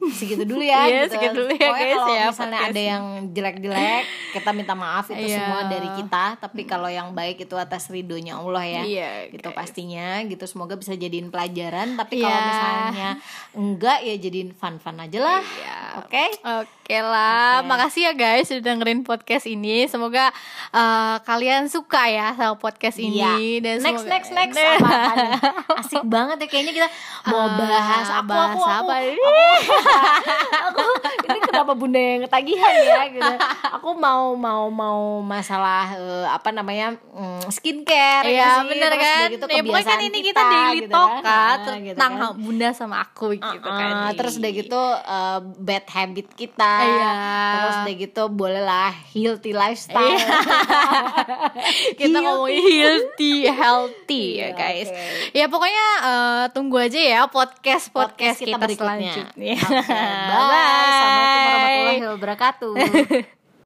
segitu 0.03 0.45
dulu 0.45 0.61
ya 0.61 0.81
Iya, 0.83 1.01
gitu. 1.05 1.13
segitu 1.15 1.37
dulu 1.39 1.53
ya, 1.53 1.61
Pokoknya 1.67 1.85
guys, 1.87 1.97
kalau 1.99 2.09
ya, 2.11 2.25
misalnya 2.27 2.57
podcast. 2.57 2.71
ada 2.71 2.81
yang 2.83 3.05
jelek-jelek 3.31 4.05
kita 4.31 4.51
minta 4.51 4.75
maaf 4.75 5.07
itu 5.09 5.23
Iya. 5.23 5.37
semua 5.37 5.61
dari 5.67 5.89
kita 5.91 6.25
tapi 6.37 6.61
kalau 6.65 6.89
yang 6.89 7.09
baik 7.11 7.37
itu 7.39 7.55
atas 7.55 7.83
ridhonya 7.87 8.35
Allah 8.35 8.65
ya 8.65 8.83
Iya, 8.83 9.11
gitu 9.31 9.45
guys. 9.47 9.57
pastinya 9.57 10.09
gitu 10.23 10.45
semoga 10.45 10.75
bisa 10.75 10.93
jadiin 10.95 11.29
pelajaran 11.29 11.95
tapi 11.95 12.17
kalau 12.19 12.33
Iya. 12.33 12.47
misalnya 12.47 13.11
enggak 13.53 13.99
ya 14.01 14.15
jadiin 14.19 14.51
fun-fun 14.51 14.97
aja 14.99 15.19
lah 15.19 15.41
Iya. 15.43 15.77
oke 15.99 16.25
Oke 16.91 17.07
lah, 17.07 17.63
Oke. 17.63 17.71
makasih 17.71 18.03
ya 18.03 18.13
guys 18.13 18.51
sudah 18.51 18.67
dengerin 18.67 19.07
podcast 19.07 19.47
ini. 19.47 19.87
Semoga 19.87 20.35
eh, 20.71 21.17
kalian 21.23 21.71
suka 21.71 22.03
ya 22.05 22.35
sama 22.35 22.59
podcast 22.59 22.99
ini 22.99 23.23
Iya. 23.23 23.63
dan 23.63 23.77
next 23.79 23.87
semoga- 24.03 24.11
next 24.11 24.31
next 24.33 24.57
apa, 24.59 24.91
apa 24.91 25.13
nih? 25.15 25.31
asik 25.79 26.03
banget 26.05 26.37
ya 26.37 26.47
kayaknya 26.49 26.73
kita 26.75 26.89
mau 27.25 27.47
Ah, 27.47 27.55
bahas 27.57 28.07
aku 28.11 28.27
bahas 28.29 28.43
aku 28.49 28.59
aku, 28.59 28.67
apa 28.67 28.95
aku, 28.97 29.07
ini? 29.07 29.47
aku 30.61 30.81
ini 31.25 31.39
kenapa 31.41 31.73
bunda 31.75 32.01
yang 32.01 32.21
ketagihan 32.27 32.75
ya 32.77 33.01
gitu 33.09 33.35
aku 33.71 33.89
mau 33.97 34.35
mau 34.35 34.67
mau 34.69 35.01
masalah 35.21 35.95
eh, 35.95 36.27
apa 36.27 36.51
namanya 36.51 36.99
mm, 37.07 37.47
skincare 37.51 38.27
ya 38.27 38.35
Iya 38.59 38.67
bener 38.67 38.91
Terus 38.91 39.05
kan 39.07 39.27
gitu 39.31 39.45
Ya 39.49 39.63
pokoknya 39.63 39.87
kan 39.87 40.01
ini 40.01 40.19
kita, 40.21 40.43
daily 40.45 40.79
gitu 40.81 40.91
talk 40.93 41.11
kan. 41.13 41.23
kan 41.23 41.59
Ah, 41.71 41.79
gitu 41.79 41.95
Tentang 41.95 42.13
kan. 42.17 42.31
bunda 42.35 42.69
sama 42.73 42.97
aku 43.01 43.27
gitu 43.33 43.59
kan 43.63 43.91
Ah, 43.97 44.11
terus 44.13 44.35
udah 44.37 44.51
gitu 44.51 44.83
eh, 44.99 45.39
bad 45.61 45.87
habit 45.89 46.27
kita 46.35 46.73
Iya. 46.83 47.13
terus 47.51 47.77
udah 47.81 47.95
gitu 47.97 48.23
bolehlah 48.29 48.93
healthy 49.11 49.53
lifestyle 49.53 50.01
Iya. 50.11 50.29
Kita 51.99 52.19
ngomongin 52.19 52.63
healthy 52.63 53.35
Healthy 53.45 54.25
ya 54.35 54.47
Iya, 54.47 54.49
guys 54.53 54.89
oke. 54.89 55.05
Ya 55.33 55.47
pokoknya 55.47 55.87
eh, 56.01 56.45
tunggu 56.51 56.77
aja 56.79 56.97
ya 56.99 57.21
podcast-podcast 57.25 57.91
Podcast 57.91 58.39
kita, 58.39 58.49
kita 58.51 58.59
berikutnya. 58.61 59.13
selanjutnya 59.13 59.55
Oke, 59.61 59.93
bye. 60.31 60.57
Assalamualaikum 60.81 61.45
warahmatullahi 61.51 62.05
wabarakatuh. 62.09 62.75